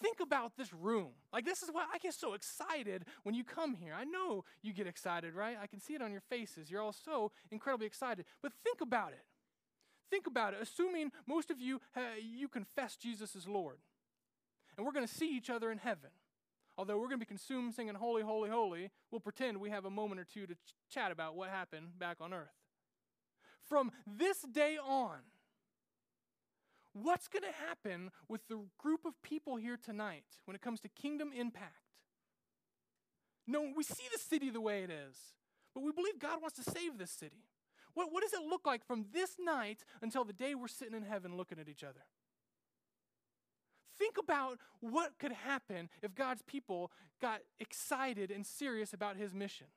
Think 0.02 0.20
about 0.20 0.58
this 0.58 0.74
room. 0.74 1.12
Like, 1.32 1.46
this 1.46 1.64
is 1.64 1.70
why 1.72 1.86
I 1.94 1.98
get 2.00 2.14
so 2.14 2.34
excited 2.34 3.06
when 3.24 3.34
you 3.34 3.44
come 3.44 3.74
here. 3.74 3.94
I 3.98 4.04
know 4.04 4.44
you 4.62 4.74
get 4.74 4.88
excited, 4.88 5.34
right? 5.34 5.58
I 5.62 5.68
can 5.68 5.80
see 5.80 5.94
it 5.94 6.02
on 6.02 6.12
your 6.12 6.22
faces. 6.22 6.70
You're 6.70 6.82
all 6.82 6.94
so 6.94 7.32
incredibly 7.50 7.88
excited. 7.88 8.26
But 8.42 8.52
think 8.64 8.82
about 8.82 9.14
it. 9.14 9.24
Think 10.10 10.28
about 10.28 10.54
it. 10.54 10.60
Assuming 10.62 11.12
most 11.26 11.50
of 11.50 11.60
you, 11.60 11.80
uh, 11.96 12.02
you 12.22 12.48
confess 12.48 12.96
Jesus 12.96 13.36
as 13.36 13.48
Lord. 13.48 13.78
And 14.78 14.86
we're 14.86 14.92
going 14.92 15.08
to 15.08 15.14
see 15.14 15.36
each 15.36 15.50
other 15.50 15.72
in 15.72 15.78
heaven. 15.78 16.12
Although 16.78 16.98
we're 16.98 17.08
going 17.08 17.20
to 17.20 17.26
be 17.26 17.26
consumed 17.26 17.74
singing 17.74 17.96
Holy, 17.96 18.22
Holy, 18.22 18.50
Holy, 18.50 18.92
we'll 19.10 19.22
pretend 19.22 19.58
we 19.58 19.70
have 19.70 19.86
a 19.86 19.90
moment 19.90 20.20
or 20.20 20.26
two 20.26 20.46
to 20.46 20.56
ch- 20.56 20.76
chat 20.90 21.12
about 21.12 21.36
what 21.36 21.50
happened 21.50 21.98
back 21.98 22.18
on 22.20 22.34
earth. 22.34 22.50
From 23.62 23.92
this 24.06 24.42
day 24.42 24.78
on, 24.78 25.20
what's 26.96 27.28
going 27.28 27.44
to 27.44 27.66
happen 27.68 28.10
with 28.30 28.48
the 28.48 28.60
group 28.78 29.06
of 29.06 29.22
people 29.22 29.58
here 29.58 29.78
tonight 29.78 30.24
when 30.46 30.56
it 30.56 30.62
comes 30.62 30.80
to 30.82 30.90
kingdom 30.90 31.32
impact? 31.38 31.74
No, 33.46 33.72
we 33.76 33.84
see 33.84 34.06
the 34.12 34.20
city 34.20 34.50
the 34.50 34.62
way 34.62 34.84
it 34.84 34.90
is, 34.90 35.18
but 35.74 35.84
we 35.84 35.92
believe 35.92 36.20
God 36.20 36.42
wants 36.42 36.56
to 36.64 36.72
save 36.72 36.98
this 36.98 37.12
city. 37.12 37.44
What, 37.94 38.12
what 38.12 38.24
does 38.24 38.34
it 38.34 38.42
look 38.48 38.66
like 38.66 38.86
from 38.86 39.06
this 39.14 39.36
night 39.40 39.84
until 40.02 40.24
the 40.24 40.34
day 40.34 40.56
we're 40.56 40.68
sitting 40.68 40.96
in 40.96 41.04
heaven 41.04 41.38
looking 41.38 41.60
at 41.60 41.70
each 41.70 41.84
other? 41.84 42.02
Think 43.98 44.18
about 44.18 44.60
what 44.80 45.18
could 45.20 45.32
happen 45.32 45.90
if 46.02 46.16
God's 46.16 46.42
people 46.42 46.92
got 47.22 47.42
excited 47.60 48.32
and 48.32 48.46
serious 48.46 48.94
about 48.94 49.16
his 49.16 49.34
mission. 49.34 49.68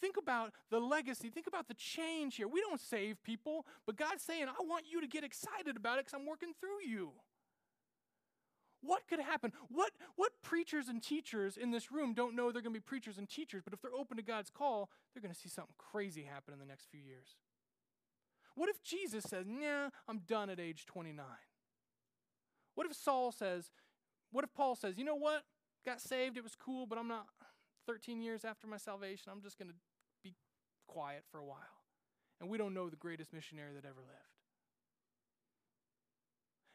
Think 0.00 0.16
about 0.16 0.52
the 0.70 0.78
legacy. 0.78 1.30
Think 1.30 1.46
about 1.46 1.68
the 1.68 1.74
change 1.74 2.36
here. 2.36 2.48
We 2.48 2.60
don't 2.60 2.80
save 2.80 3.22
people, 3.22 3.66
but 3.86 3.96
God's 3.96 4.22
saying, 4.22 4.46
I 4.48 4.62
want 4.62 4.84
you 4.90 5.00
to 5.00 5.06
get 5.06 5.24
excited 5.24 5.76
about 5.76 5.98
it 5.98 6.06
because 6.06 6.18
I'm 6.18 6.26
working 6.26 6.52
through 6.60 6.86
you. 6.86 7.12
What 8.82 9.02
could 9.08 9.20
happen? 9.20 9.52
What, 9.68 9.90
what 10.14 10.32
preachers 10.42 10.88
and 10.88 11.02
teachers 11.02 11.56
in 11.56 11.70
this 11.70 11.90
room 11.90 12.14
don't 12.14 12.36
know 12.36 12.52
they're 12.52 12.62
going 12.62 12.74
to 12.74 12.80
be 12.80 12.84
preachers 12.84 13.18
and 13.18 13.28
teachers, 13.28 13.62
but 13.64 13.72
if 13.72 13.80
they're 13.80 13.94
open 13.94 14.16
to 14.16 14.22
God's 14.22 14.50
call, 14.50 14.90
they're 15.12 15.22
going 15.22 15.34
to 15.34 15.38
see 15.38 15.48
something 15.48 15.74
crazy 15.78 16.22
happen 16.22 16.52
in 16.52 16.60
the 16.60 16.66
next 16.66 16.86
few 16.90 17.00
years? 17.00 17.36
What 18.54 18.68
if 18.68 18.82
Jesus 18.82 19.24
says, 19.24 19.44
Nah, 19.46 19.90
I'm 20.08 20.20
done 20.26 20.50
at 20.50 20.60
age 20.60 20.86
29? 20.86 21.24
What 22.74 22.86
if 22.86 22.94
Saul 22.94 23.32
says, 23.32 23.70
What 24.30 24.44
if 24.44 24.54
Paul 24.54 24.76
says, 24.76 24.98
You 24.98 25.04
know 25.04 25.16
what? 25.16 25.42
Got 25.84 26.00
saved, 26.00 26.36
it 26.36 26.42
was 26.42 26.56
cool, 26.56 26.86
but 26.86 26.98
I'm 26.98 27.08
not, 27.08 27.26
13 27.86 28.20
years 28.20 28.44
after 28.44 28.66
my 28.66 28.76
salvation, 28.76 29.30
I'm 29.30 29.42
just 29.42 29.58
going 29.58 29.70
to 29.70 29.76
be 30.22 30.34
quiet 30.86 31.24
for 31.30 31.38
a 31.38 31.44
while. 31.44 31.58
And 32.40 32.50
we 32.50 32.58
don't 32.58 32.74
know 32.74 32.90
the 32.90 32.96
greatest 32.96 33.32
missionary 33.32 33.74
that 33.74 33.84
ever 33.84 34.00
lived. 34.00 34.36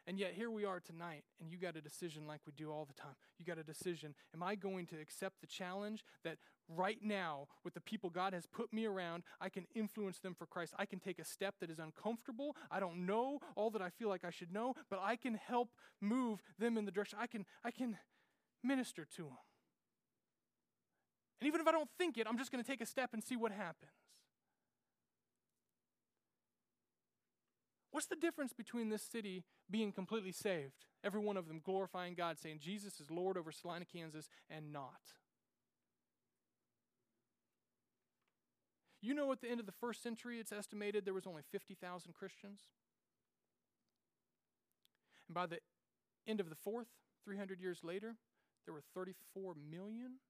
And 0.06 0.18
yet, 0.18 0.32
here 0.32 0.50
we 0.50 0.64
are 0.64 0.80
tonight, 0.80 1.22
and 1.40 1.48
you 1.48 1.58
got 1.58 1.76
a 1.76 1.80
decision 1.80 2.26
like 2.26 2.40
we 2.44 2.52
do 2.52 2.72
all 2.72 2.84
the 2.84 3.00
time. 3.00 3.14
You 3.38 3.44
got 3.44 3.58
a 3.58 3.62
decision. 3.62 4.16
Am 4.34 4.42
I 4.42 4.56
going 4.56 4.86
to 4.86 5.00
accept 5.00 5.40
the 5.40 5.46
challenge 5.46 6.04
that 6.24 6.38
right 6.68 6.98
now, 7.00 7.46
with 7.62 7.74
the 7.74 7.80
people 7.80 8.10
God 8.10 8.32
has 8.32 8.44
put 8.44 8.72
me 8.72 8.84
around, 8.84 9.22
I 9.40 9.48
can 9.48 9.64
influence 9.76 10.18
them 10.18 10.34
for 10.34 10.46
Christ? 10.46 10.74
I 10.76 10.86
can 10.86 10.98
take 10.98 11.20
a 11.20 11.24
step 11.24 11.54
that 11.60 11.70
is 11.70 11.78
uncomfortable. 11.78 12.56
I 12.68 12.80
don't 12.80 13.06
know 13.06 13.38
all 13.54 13.70
that 13.70 13.82
I 13.82 13.90
feel 13.90 14.08
like 14.08 14.24
I 14.24 14.30
should 14.30 14.52
know, 14.52 14.74
but 14.90 14.98
I 15.00 15.14
can 15.14 15.34
help 15.34 15.68
move 16.00 16.42
them 16.58 16.76
in 16.76 16.84
the 16.84 16.90
direction. 16.90 17.18
I 17.20 17.28
can, 17.28 17.46
I 17.62 17.70
can 17.70 17.96
minister 18.64 19.06
to 19.16 19.22
them. 19.22 19.38
And 21.42 21.48
even 21.48 21.60
if 21.60 21.66
I 21.66 21.72
don't 21.72 21.88
think 21.98 22.18
it, 22.18 22.28
I'm 22.28 22.38
just 22.38 22.52
going 22.52 22.62
to 22.62 22.70
take 22.70 22.80
a 22.80 22.86
step 22.86 23.10
and 23.12 23.20
see 23.20 23.34
what 23.34 23.50
happens. 23.50 23.90
What's 27.90 28.06
the 28.06 28.14
difference 28.14 28.52
between 28.52 28.90
this 28.90 29.02
city 29.02 29.42
being 29.68 29.90
completely 29.90 30.30
saved, 30.30 30.86
every 31.02 31.20
one 31.20 31.36
of 31.36 31.48
them 31.48 31.60
glorifying 31.60 32.14
God, 32.14 32.38
saying 32.38 32.60
Jesus 32.60 33.00
is 33.00 33.10
Lord 33.10 33.36
over 33.36 33.50
Salina, 33.50 33.84
Kansas, 33.84 34.28
and 34.48 34.72
not? 34.72 35.00
You 39.00 39.12
know, 39.12 39.32
at 39.32 39.40
the 39.40 39.50
end 39.50 39.58
of 39.58 39.66
the 39.66 39.72
first 39.72 40.00
century, 40.00 40.38
it's 40.38 40.52
estimated 40.52 41.04
there 41.04 41.12
was 41.12 41.26
only 41.26 41.42
50,000 41.50 42.12
Christians. 42.12 42.60
And 45.26 45.34
by 45.34 45.46
the 45.46 45.58
end 46.24 46.38
of 46.38 46.50
the 46.50 46.54
fourth, 46.54 46.86
300 47.24 47.60
years 47.60 47.80
later, 47.82 48.14
there 48.64 48.72
were 48.72 48.84
34 48.94 49.54
million 49.68 50.20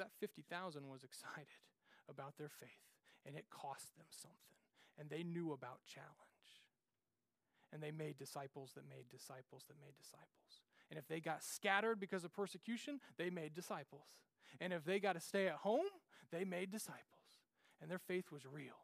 that 0.00 0.10
50,000 0.18 0.88
was 0.88 1.04
excited 1.04 1.62
about 2.08 2.36
their 2.36 2.48
faith, 2.48 2.88
and 3.24 3.36
it 3.36 3.46
cost 3.50 3.96
them 3.96 4.08
something. 4.10 4.56
And 4.98 5.08
they 5.08 5.22
knew 5.22 5.52
about 5.52 5.84
challenge. 5.86 6.08
And 7.72 7.82
they 7.82 7.92
made 7.92 8.18
disciples 8.18 8.72
that 8.74 8.88
made 8.88 9.08
disciples 9.08 9.64
that 9.68 9.78
made 9.80 9.96
disciples. 9.96 10.64
And 10.90 10.98
if 10.98 11.06
they 11.06 11.20
got 11.20 11.44
scattered 11.44 12.00
because 12.00 12.24
of 12.24 12.34
persecution, 12.34 13.00
they 13.16 13.30
made 13.30 13.54
disciples. 13.54 14.08
And 14.60 14.72
if 14.72 14.84
they 14.84 14.98
got 14.98 15.12
to 15.12 15.20
stay 15.20 15.46
at 15.46 15.54
home, 15.54 15.86
they 16.32 16.44
made 16.44 16.72
disciples. 16.72 17.04
And 17.80 17.90
their 17.90 17.98
faith 17.98 18.32
was 18.32 18.42
real. 18.44 18.80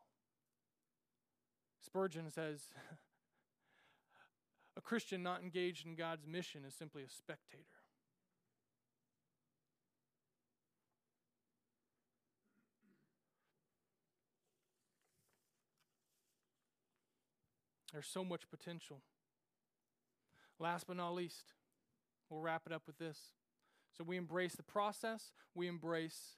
Spurgeon 1.84 2.30
says, 2.30 2.62
A 4.76 4.80
Christian 4.80 5.22
not 5.22 5.42
engaged 5.42 5.86
in 5.86 5.94
God's 5.94 6.26
mission 6.26 6.62
is 6.66 6.74
simply 6.74 7.02
a 7.02 7.08
spectator. 7.08 7.75
There's 17.96 18.06
so 18.06 18.22
much 18.22 18.42
potential. 18.50 19.00
Last 20.58 20.86
but 20.86 20.98
not 20.98 21.14
least, 21.14 21.54
we'll 22.28 22.42
wrap 22.42 22.64
it 22.66 22.72
up 22.74 22.82
with 22.86 22.98
this. 22.98 23.18
So 23.96 24.04
we 24.04 24.18
embrace 24.18 24.54
the 24.54 24.62
process, 24.62 25.32
we 25.54 25.66
embrace 25.66 26.36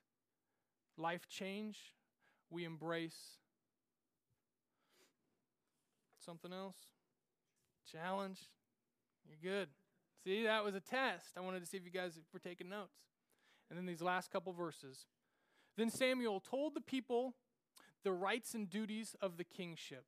life 0.97 1.27
change, 1.29 1.97
we 2.49 2.65
embrace 2.65 3.39
something 6.25 6.53
else. 6.53 6.77
Challenge. 7.91 8.39
You're 9.27 9.53
good. 9.53 9.69
See, 10.23 10.45
that 10.45 10.65
was 10.65 10.77
a 10.77 10.81
test. 10.81 11.33
I 11.37 11.41
wanted 11.41 11.59
to 11.59 11.67
see 11.67 11.77
if 11.77 11.85
you 11.85 11.91
guys 11.91 12.21
were 12.33 12.39
taking 12.39 12.69
notes. 12.69 13.01
And 13.69 13.77
then 13.77 13.85
these 13.85 14.01
last 14.01 14.31
couple 14.31 14.53
verses. 14.53 15.07
Then 15.77 15.91
Samuel 15.91 16.39
told 16.39 16.75
the 16.75 16.81
people 16.81 17.35
the 18.05 18.13
rights 18.13 18.55
and 18.55 18.71
duties 18.71 19.17
of 19.21 19.39
the 19.39 19.45
kingship 19.45 20.05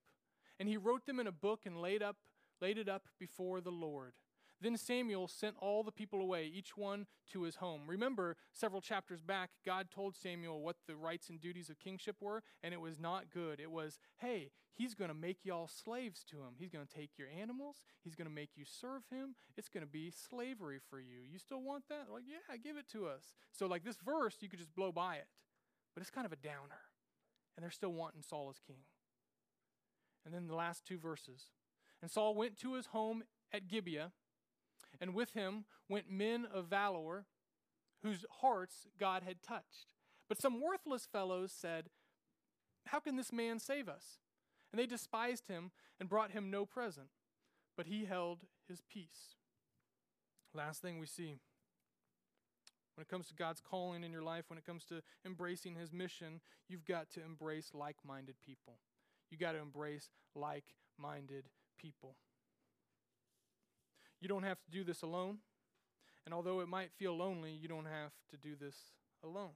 and 0.61 0.69
he 0.69 0.77
wrote 0.77 1.07
them 1.07 1.19
in 1.19 1.27
a 1.27 1.33
book 1.33 1.63
and 1.67 1.81
laid 1.81 2.03
up 2.03 2.17
laid 2.61 2.79
it 2.79 2.89
up 2.89 3.09
before 3.19 3.61
the 3.61 3.71
Lord. 3.71 4.13
Then 4.61 4.77
Samuel 4.77 5.27
sent 5.27 5.57
all 5.59 5.83
the 5.83 5.91
people 5.91 6.21
away, 6.21 6.45
each 6.45 6.77
one 6.77 7.07
to 7.33 7.45
his 7.45 7.57
home. 7.57 7.83
Remember, 7.87 8.37
several 8.53 8.83
chapters 8.83 9.23
back, 9.23 9.49
God 9.65 9.89
told 9.91 10.15
Samuel 10.15 10.61
what 10.61 10.77
the 10.87 10.97
rights 10.97 11.31
and 11.31 11.41
duties 11.41 11.71
of 11.71 11.79
kingship 11.79 12.17
were, 12.21 12.43
and 12.63 12.75
it 12.75 12.81
was 12.81 12.99
not 12.99 13.31
good. 13.33 13.59
It 13.59 13.71
was, 13.71 13.99
hey, 14.19 14.51
he's 14.75 14.95
going 14.95 15.09
to 15.09 15.15
make 15.15 15.39
y'all 15.45 15.67
slaves 15.67 16.23
to 16.25 16.37
him. 16.37 16.57
He's 16.59 16.69
going 16.69 16.87
to 16.87 16.95
take 16.95 17.13
your 17.17 17.29
animals, 17.29 17.77
he's 18.05 18.15
going 18.15 18.29
to 18.29 18.35
make 18.35 18.51
you 18.55 18.65
serve 18.67 19.03
him. 19.11 19.35
It's 19.57 19.71
going 19.71 19.85
to 19.85 19.91
be 19.91 20.11
slavery 20.11 20.81
for 20.91 21.01
you. 21.01 21.21
You 21.27 21.39
still 21.39 21.63
want 21.63 21.85
that? 21.89 22.09
Like, 22.13 22.25
yeah, 22.29 22.55
give 22.59 22.77
it 22.77 22.89
to 22.93 23.07
us. 23.07 23.35
So, 23.53 23.67
like 23.67 23.83
this 23.83 23.97
verse, 24.05 24.37
you 24.41 24.51
could 24.51 24.59
just 24.59 24.75
blow 24.75 24.93
by 24.93 25.17
it, 25.17 25.27
but 25.95 26.03
it's 26.03 26.11
kind 26.11 26.27
of 26.27 26.33
a 26.33 26.37
downer. 26.37 26.83
And 27.57 27.65
they're 27.65 27.71
still 27.71 27.95
wanting 27.95 28.21
Saul 28.21 28.51
as 28.51 28.61
king. 28.67 28.85
And 30.25 30.35
then 30.35 30.47
the 30.47 30.55
last 30.55 30.85
two 30.87 30.99
verses. 30.99 31.51
And 32.03 32.11
Saul 32.11 32.35
went 32.35 32.59
to 32.59 32.75
his 32.75 32.87
home 32.87 33.25
at 33.53 33.69
Gibeah, 33.69 34.13
and 35.01 35.15
with 35.15 35.33
him 35.33 35.65
went 35.89 36.11
men 36.11 36.47
of 36.53 36.67
valor 36.67 37.27
whose 38.03 38.25
hearts 38.41 38.87
God 38.99 39.23
had 39.23 39.43
touched. 39.43 39.95
But 40.29 40.41
some 40.41 40.61
worthless 40.61 41.07
fellows 41.11 41.53
said, 41.53 41.91
How 42.87 43.01
can 43.01 43.17
this 43.17 43.33
man 43.33 43.59
save 43.59 43.89
us? 43.89 44.19
And 44.73 44.79
they 44.79 44.87
despised 44.87 45.49
him 45.49 45.73
and 45.99 46.09
brought 46.09 46.31
him 46.31 46.51
no 46.51 46.65
present, 46.65 47.09
but 47.77 47.87
he 47.87 48.05
held 48.05 48.41
his 48.69 48.81
peace. 48.81 49.37
Last 50.55 50.81
thing 50.81 50.99
we 50.99 51.07
see 51.07 51.37
when 52.95 53.03
it 53.03 53.09
comes 53.09 53.29
to 53.29 53.35
God's 53.35 53.63
calling 53.63 54.05
in 54.05 54.13
your 54.13 54.23
life, 54.23 54.45
when 54.49 54.59
it 54.59 54.67
comes 54.67 54.85
to 54.85 55.01
embracing 55.25 55.75
his 55.75 55.93
mission, 55.93 56.41
you've 56.69 56.85
got 56.85 57.09
to 57.13 57.25
embrace 57.25 57.71
like 57.73 57.97
minded 58.07 58.35
people. 58.45 58.79
You 59.31 59.39
got 59.39 59.53
to 59.53 59.59
embrace 59.59 60.09
like 60.35 60.65
minded 60.99 61.45
people. 61.79 62.17
You 64.21 64.29
don't 64.29 64.43
have 64.43 64.61
to 64.63 64.71
do 64.71 64.85
this 64.85 65.03
alone. 65.03 65.39
And 66.27 66.35
although 66.35 66.61
it 66.61 66.69
might 66.69 66.91
feel 66.99 67.17
lonely, 67.17 67.53
you 67.53 67.69
don't 67.69 67.87
have 67.87 68.13
to 68.31 68.37
do 68.37 68.55
this 68.55 68.77
alone. 69.25 69.53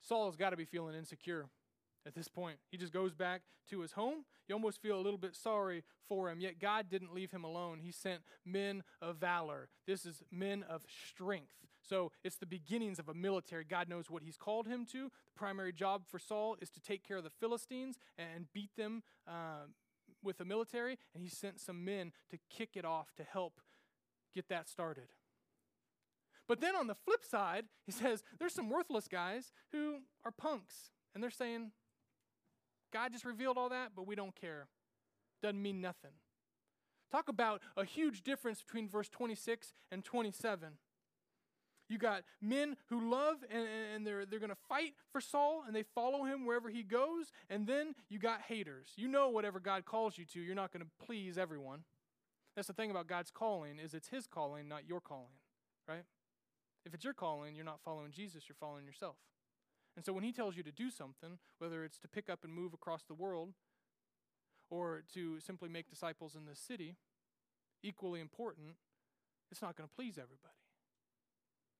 Saul 0.00 0.26
has 0.26 0.36
got 0.36 0.50
to 0.50 0.56
be 0.56 0.64
feeling 0.64 0.94
insecure 0.94 1.46
at 2.08 2.14
this 2.14 2.26
point. 2.26 2.58
He 2.70 2.76
just 2.76 2.92
goes 2.92 3.14
back 3.14 3.42
to 3.70 3.80
his 3.80 3.92
home. 3.92 4.24
You 4.48 4.54
almost 4.54 4.82
feel 4.82 4.96
a 4.96 5.02
little 5.02 5.18
bit 5.18 5.36
sorry 5.36 5.84
for 6.08 6.30
him. 6.30 6.40
Yet 6.40 6.58
God 6.58 6.86
didn't 6.90 7.14
leave 7.14 7.30
him 7.30 7.44
alone. 7.44 7.80
He 7.82 7.92
sent 7.92 8.22
men 8.44 8.82
of 9.00 9.16
valor. 9.16 9.68
This 9.86 10.06
is 10.06 10.22
men 10.32 10.64
of 10.68 10.82
strength. 10.88 11.52
So 11.82 12.10
it's 12.24 12.36
the 12.36 12.46
beginnings 12.46 12.98
of 12.98 13.08
a 13.08 13.14
military. 13.14 13.64
God 13.64 13.88
knows 13.88 14.10
what 14.10 14.22
he's 14.22 14.36
called 14.36 14.66
him 14.66 14.84
to. 14.92 15.04
The 15.04 15.32
primary 15.36 15.72
job 15.72 16.02
for 16.08 16.18
Saul 16.18 16.56
is 16.60 16.70
to 16.70 16.80
take 16.80 17.06
care 17.06 17.18
of 17.18 17.24
the 17.24 17.30
Philistines 17.30 17.98
and 18.18 18.46
beat 18.52 18.70
them 18.76 19.02
uh, 19.26 19.66
with 20.22 20.38
the 20.38 20.44
military. 20.44 20.98
And 21.14 21.22
he 21.22 21.28
sent 21.28 21.60
some 21.60 21.84
men 21.84 22.12
to 22.30 22.38
kick 22.50 22.70
it 22.74 22.84
off 22.84 23.14
to 23.16 23.22
help 23.22 23.60
get 24.34 24.48
that 24.48 24.68
started. 24.68 25.08
But 26.46 26.60
then 26.60 26.74
on 26.74 26.86
the 26.86 26.94
flip 26.94 27.24
side, 27.24 27.66
he 27.84 27.92
says 27.92 28.22
there's 28.38 28.54
some 28.54 28.70
worthless 28.70 29.08
guys 29.08 29.52
who 29.72 29.98
are 30.24 30.30
punks. 30.30 30.90
And 31.14 31.22
they're 31.22 31.30
saying, 31.30 31.72
God 32.92 33.12
just 33.12 33.24
revealed 33.24 33.58
all 33.58 33.68
that, 33.68 33.92
but 33.94 34.06
we 34.06 34.14
don't 34.14 34.34
care. 34.34 34.66
Doesn't 35.42 35.60
mean 35.60 35.80
nothing. 35.80 36.12
Talk 37.10 37.28
about 37.28 37.62
a 37.76 37.84
huge 37.84 38.22
difference 38.22 38.62
between 38.62 38.88
verse 38.88 39.08
26 39.08 39.72
and 39.90 40.04
27. 40.04 40.74
You 41.88 41.96
got 41.96 42.24
men 42.42 42.76
who 42.90 43.10
love 43.10 43.36
and, 43.50 43.66
and 43.94 44.06
they're, 44.06 44.26
they're 44.26 44.38
going 44.38 44.50
to 44.50 44.56
fight 44.68 44.92
for 45.10 45.22
Saul 45.22 45.62
and 45.66 45.74
they 45.74 45.84
follow 45.94 46.24
him 46.24 46.44
wherever 46.44 46.68
he 46.68 46.82
goes. 46.82 47.32
And 47.48 47.66
then 47.66 47.94
you 48.10 48.18
got 48.18 48.42
haters. 48.42 48.88
You 48.96 49.08
know 49.08 49.30
whatever 49.30 49.58
God 49.58 49.86
calls 49.86 50.18
you 50.18 50.26
to, 50.26 50.40
you're 50.40 50.54
not 50.54 50.70
going 50.70 50.84
to 50.84 51.06
please 51.06 51.38
everyone. 51.38 51.84
That's 52.56 52.68
the 52.68 52.74
thing 52.74 52.90
about 52.90 53.06
God's 53.06 53.30
calling 53.30 53.78
is 53.78 53.94
it's 53.94 54.08
his 54.08 54.26
calling, 54.26 54.68
not 54.68 54.86
your 54.86 55.00
calling, 55.00 55.38
right? 55.88 56.04
If 56.84 56.92
it's 56.92 57.04
your 57.04 57.14
calling, 57.14 57.54
you're 57.54 57.64
not 57.64 57.80
following 57.84 58.10
Jesus, 58.10 58.44
you're 58.48 58.56
following 58.58 58.84
yourself. 58.84 59.16
And 59.98 60.04
so 60.04 60.12
when 60.12 60.22
he 60.22 60.30
tells 60.30 60.56
you 60.56 60.62
to 60.62 60.70
do 60.70 60.90
something, 60.90 61.40
whether 61.58 61.82
it's 61.82 61.98
to 61.98 62.06
pick 62.06 62.30
up 62.30 62.44
and 62.44 62.54
move 62.54 62.72
across 62.72 63.02
the 63.02 63.14
world 63.14 63.54
or 64.70 65.02
to 65.14 65.40
simply 65.40 65.68
make 65.68 65.90
disciples 65.90 66.36
in 66.36 66.46
this 66.46 66.60
city, 66.60 66.94
equally 67.82 68.20
important, 68.20 68.76
it's 69.50 69.60
not 69.60 69.74
going 69.74 69.88
to 69.88 69.94
please 69.96 70.12
everybody. 70.12 70.54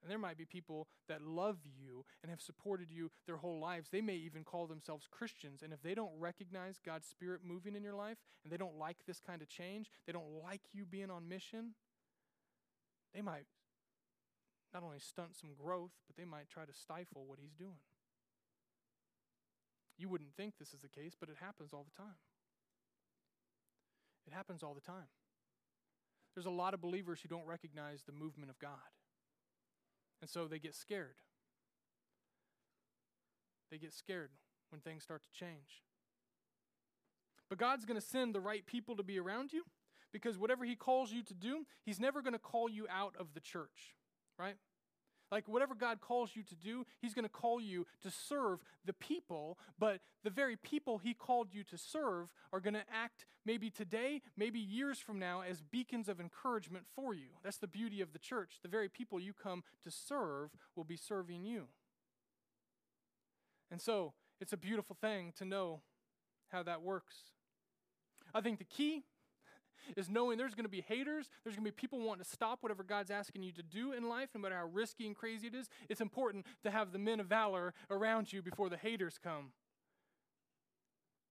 And 0.02 0.10
there 0.10 0.18
might 0.18 0.36
be 0.36 0.44
people 0.44 0.88
that 1.08 1.22
love 1.22 1.58
you 1.64 2.04
and 2.20 2.30
have 2.30 2.40
supported 2.40 2.90
you 2.90 3.12
their 3.28 3.36
whole 3.36 3.60
lives. 3.60 3.90
They 3.92 4.00
may 4.00 4.16
even 4.16 4.42
call 4.42 4.66
themselves 4.66 5.06
Christians. 5.08 5.62
And 5.62 5.72
if 5.72 5.80
they 5.80 5.94
don't 5.94 6.18
recognize 6.18 6.80
God's 6.84 7.06
Spirit 7.06 7.42
moving 7.44 7.76
in 7.76 7.84
your 7.84 7.94
life 7.94 8.18
and 8.42 8.52
they 8.52 8.56
don't 8.56 8.80
like 8.80 8.96
this 9.06 9.20
kind 9.24 9.42
of 9.42 9.48
change, 9.48 9.92
they 10.08 10.12
don't 10.12 10.42
like 10.42 10.62
you 10.72 10.84
being 10.84 11.12
on 11.12 11.28
mission, 11.28 11.74
they 13.14 13.22
might 13.22 13.46
not 14.74 14.82
only 14.82 14.98
stunt 14.98 15.36
some 15.40 15.50
growth, 15.56 15.92
but 16.08 16.16
they 16.16 16.28
might 16.28 16.48
try 16.48 16.64
to 16.64 16.74
stifle 16.74 17.24
what 17.24 17.38
he's 17.40 17.54
doing. 17.54 17.78
You 19.98 20.08
wouldn't 20.08 20.34
think 20.36 20.54
this 20.58 20.72
is 20.72 20.80
the 20.80 20.88
case, 20.88 21.12
but 21.18 21.28
it 21.28 21.36
happens 21.40 21.72
all 21.72 21.84
the 21.84 22.02
time. 22.02 22.16
It 24.26 24.32
happens 24.32 24.62
all 24.62 24.74
the 24.74 24.80
time. 24.80 25.08
There's 26.34 26.46
a 26.46 26.50
lot 26.50 26.72
of 26.72 26.80
believers 26.80 27.20
who 27.20 27.28
don't 27.28 27.46
recognize 27.46 28.02
the 28.04 28.12
movement 28.12 28.50
of 28.50 28.58
God. 28.58 28.92
And 30.20 30.30
so 30.30 30.46
they 30.46 30.58
get 30.58 30.74
scared. 30.74 31.16
They 33.70 33.78
get 33.78 33.92
scared 33.92 34.30
when 34.70 34.80
things 34.80 35.02
start 35.02 35.22
to 35.24 35.30
change. 35.32 35.82
But 37.48 37.58
God's 37.58 37.84
going 37.84 38.00
to 38.00 38.06
send 38.06 38.34
the 38.34 38.40
right 38.40 38.64
people 38.66 38.96
to 38.96 39.02
be 39.02 39.18
around 39.18 39.52
you 39.52 39.64
because 40.12 40.38
whatever 40.38 40.64
He 40.64 40.76
calls 40.76 41.10
you 41.10 41.22
to 41.24 41.34
do, 41.34 41.66
He's 41.84 41.98
never 41.98 42.22
going 42.22 42.34
to 42.34 42.38
call 42.38 42.68
you 42.68 42.86
out 42.90 43.14
of 43.18 43.34
the 43.34 43.40
church, 43.40 43.94
right? 44.38 44.56
Like, 45.30 45.48
whatever 45.48 45.74
God 45.74 46.00
calls 46.00 46.30
you 46.34 46.42
to 46.44 46.54
do, 46.54 46.86
He's 47.00 47.14
going 47.14 47.24
to 47.24 47.28
call 47.28 47.60
you 47.60 47.86
to 48.02 48.10
serve 48.10 48.60
the 48.84 48.92
people, 48.92 49.58
but 49.78 50.00
the 50.24 50.30
very 50.30 50.56
people 50.56 50.98
He 50.98 51.14
called 51.14 51.48
you 51.52 51.64
to 51.64 51.78
serve 51.78 52.32
are 52.52 52.60
going 52.60 52.74
to 52.74 52.84
act 52.92 53.26
maybe 53.44 53.70
today, 53.70 54.22
maybe 54.36 54.58
years 54.58 54.98
from 54.98 55.18
now, 55.18 55.42
as 55.42 55.62
beacons 55.62 56.08
of 56.08 56.20
encouragement 56.20 56.84
for 56.94 57.14
you. 57.14 57.28
That's 57.42 57.58
the 57.58 57.66
beauty 57.66 58.00
of 58.00 58.12
the 58.12 58.18
church. 58.18 58.58
The 58.62 58.68
very 58.68 58.88
people 58.88 59.20
you 59.20 59.32
come 59.32 59.64
to 59.84 59.90
serve 59.90 60.50
will 60.76 60.84
be 60.84 60.96
serving 60.96 61.44
you. 61.44 61.64
And 63.70 63.80
so, 63.80 64.14
it's 64.40 64.52
a 64.52 64.56
beautiful 64.56 64.96
thing 65.00 65.32
to 65.36 65.44
know 65.44 65.80
how 66.48 66.62
that 66.62 66.82
works. 66.82 67.16
I 68.34 68.40
think 68.40 68.58
the 68.58 68.64
key 68.64 69.04
is 69.96 70.08
knowing 70.08 70.38
there's 70.38 70.54
going 70.54 70.64
to 70.64 70.70
be 70.70 70.80
haters, 70.80 71.28
there's 71.44 71.56
going 71.56 71.64
to 71.64 71.70
be 71.70 71.74
people 71.74 72.00
wanting 72.00 72.24
to 72.24 72.30
stop 72.30 72.58
whatever 72.62 72.82
God's 72.82 73.10
asking 73.10 73.42
you 73.42 73.52
to 73.52 73.62
do 73.62 73.92
in 73.92 74.08
life, 74.08 74.30
no 74.34 74.40
matter 74.40 74.56
how 74.56 74.66
risky 74.66 75.06
and 75.06 75.16
crazy 75.16 75.48
it 75.48 75.54
is. 75.54 75.68
It's 75.88 76.00
important 76.00 76.46
to 76.62 76.70
have 76.70 76.92
the 76.92 76.98
men 76.98 77.20
of 77.20 77.26
valor 77.26 77.74
around 77.90 78.32
you 78.32 78.42
before 78.42 78.68
the 78.68 78.76
haters 78.76 79.18
come 79.22 79.52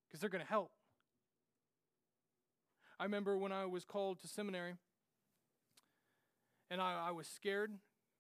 because 0.07 0.21
they're 0.21 0.29
going 0.29 0.43
to 0.43 0.49
help. 0.49 0.71
I 2.99 3.03
remember 3.03 3.37
when 3.37 3.51
I 3.51 3.65
was 3.65 3.85
called 3.85 4.19
to 4.21 4.27
seminary 4.27 4.75
and 6.71 6.81
I, 6.81 7.07
I 7.09 7.11
was 7.11 7.27
scared. 7.27 7.71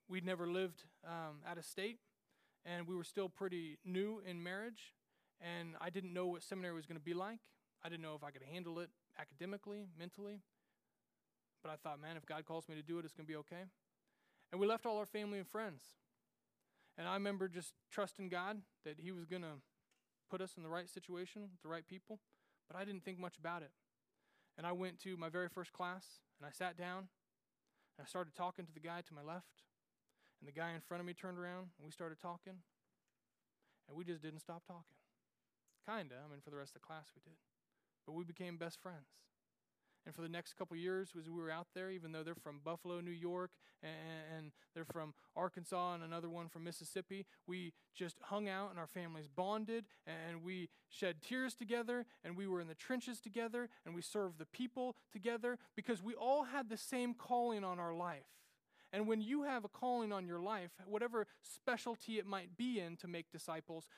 We'd 0.07 0.25
never 0.25 0.47
lived 0.47 0.83
um, 1.05 1.37
out 1.49 1.57
of 1.57 1.65
state 1.65 1.99
and 2.65 2.87
we 2.87 2.95
were 2.95 3.03
still 3.03 3.29
pretty 3.29 3.79
new 3.83 4.21
in 4.25 4.43
marriage 4.43 4.93
and 5.41 5.75
I 5.81 5.89
didn't 5.89 6.13
know 6.13 6.27
what 6.27 6.43
seminary 6.43 6.75
was 6.75 6.85
going 6.85 6.99
to 6.99 7.03
be 7.03 7.13
like. 7.13 7.39
I 7.83 7.89
didn't 7.89 8.03
know 8.03 8.15
if 8.15 8.23
I 8.23 8.31
could 8.31 8.43
handle 8.51 8.79
it 8.79 8.89
academically, 9.19 9.87
mentally. 9.97 10.41
But 11.63 11.71
I 11.71 11.75
thought, 11.75 12.01
man, 12.01 12.17
if 12.17 12.25
God 12.25 12.45
calls 12.45 12.69
me 12.69 12.75
to 12.75 12.81
do 12.81 12.99
it, 12.99 13.05
it's 13.05 13.13
going 13.13 13.25
to 13.25 13.31
be 13.31 13.37
okay. 13.37 13.65
And 14.51 14.61
we 14.61 14.67
left 14.67 14.85
all 14.85 14.97
our 14.97 15.05
family 15.05 15.37
and 15.39 15.47
friends. 15.47 15.83
And 16.97 17.07
I 17.07 17.13
remember 17.13 17.47
just 17.47 17.73
trusting 17.91 18.29
God 18.29 18.57
that 18.85 18.99
He 18.99 19.11
was 19.11 19.25
going 19.25 19.41
to 19.41 19.61
put 20.29 20.41
us 20.41 20.53
in 20.57 20.63
the 20.63 20.69
right 20.69 20.89
situation 20.89 21.43
with 21.43 21.61
the 21.61 21.67
right 21.67 21.87
people. 21.87 22.19
But 22.69 22.79
I 22.79 22.85
didn't 22.85 23.03
think 23.03 23.19
much 23.19 23.37
about 23.37 23.61
it. 23.61 23.71
And 24.57 24.65
I 24.65 24.71
went 24.71 24.99
to 25.01 25.15
my 25.17 25.29
very 25.29 25.49
first 25.49 25.71
class 25.73 26.05
and 26.39 26.47
I 26.47 26.51
sat 26.51 26.77
down 26.77 27.09
and 27.97 28.01
I 28.01 28.05
started 28.05 28.35
talking 28.35 28.65
to 28.65 28.73
the 28.73 28.79
guy 28.79 29.01
to 29.01 29.13
my 29.13 29.21
left. 29.21 29.63
And 30.41 30.47
the 30.47 30.51
guy 30.51 30.73
in 30.73 30.81
front 30.81 31.01
of 31.01 31.07
me 31.07 31.13
turned 31.13 31.37
around 31.37 31.69
and 31.77 31.85
we 31.85 31.91
started 31.91 32.19
talking. 32.19 32.61
And 33.87 33.97
we 33.97 34.03
just 34.03 34.21
didn't 34.21 34.39
stop 34.39 34.65
talking. 34.65 34.97
Kinda. 35.87 36.15
I 36.25 36.29
mean, 36.29 36.41
for 36.43 36.49
the 36.49 36.57
rest 36.57 36.75
of 36.75 36.81
the 36.81 36.87
class, 36.87 37.07
we 37.15 37.21
did 37.23 37.37
but 38.07 38.13
we 38.13 38.23
became 38.23 38.57
best 38.57 38.81
friends. 38.81 39.05
And 40.07 40.15
for 40.15 40.21
the 40.21 40.29
next 40.29 40.53
couple 40.53 40.77
years, 40.77 41.09
as 41.19 41.29
we 41.29 41.41
were 41.41 41.51
out 41.51 41.67
there, 41.75 41.91
even 41.91 42.13
though 42.13 42.23
they're 42.23 42.33
from 42.33 42.61
Buffalo, 42.63 43.01
New 43.01 43.11
York, 43.11 43.51
and, 43.83 44.53
they're 44.73 44.85
from 44.85 45.13
Arkansas, 45.35 45.95
and 45.95 46.03
another 46.03 46.29
one 46.29 46.47
from 46.47 46.63
Mississippi, 46.63 47.25
we 47.45 47.73
just 47.93 48.15
hung 48.21 48.47
out 48.47 48.69
and 48.69 48.79
our 48.79 48.87
families 48.87 49.27
bonded, 49.27 49.85
and 50.05 50.43
we 50.43 50.69
shed 50.87 51.17
tears 51.21 51.55
together, 51.55 52.05
and 52.23 52.37
we 52.37 52.47
were 52.47 52.61
in 52.61 52.67
the 52.67 52.75
trenches 52.75 53.19
together, 53.19 53.67
and 53.85 53.93
we 53.93 54.01
served 54.01 54.37
the 54.39 54.45
people 54.45 54.95
together 55.11 55.57
because 55.75 56.01
we 56.01 56.13
all 56.13 56.43
had 56.45 56.69
the 56.69 56.77
same 56.77 57.13
calling 57.13 57.65
on 57.65 57.77
our 57.79 57.93
life. 57.93 58.23
And 58.93 59.07
when 59.07 59.21
you 59.21 59.43
have 59.43 59.65
a 59.65 59.69
calling 59.69 60.13
on 60.13 60.25
your 60.25 60.39
life, 60.39 60.71
whatever 60.85 61.27
specialty 61.41 62.17
it 62.17 62.25
might 62.25 62.55
be 62.55 62.79
in 62.79 62.95
to 62.97 63.07
make 63.07 63.29
disciples, 63.29 63.89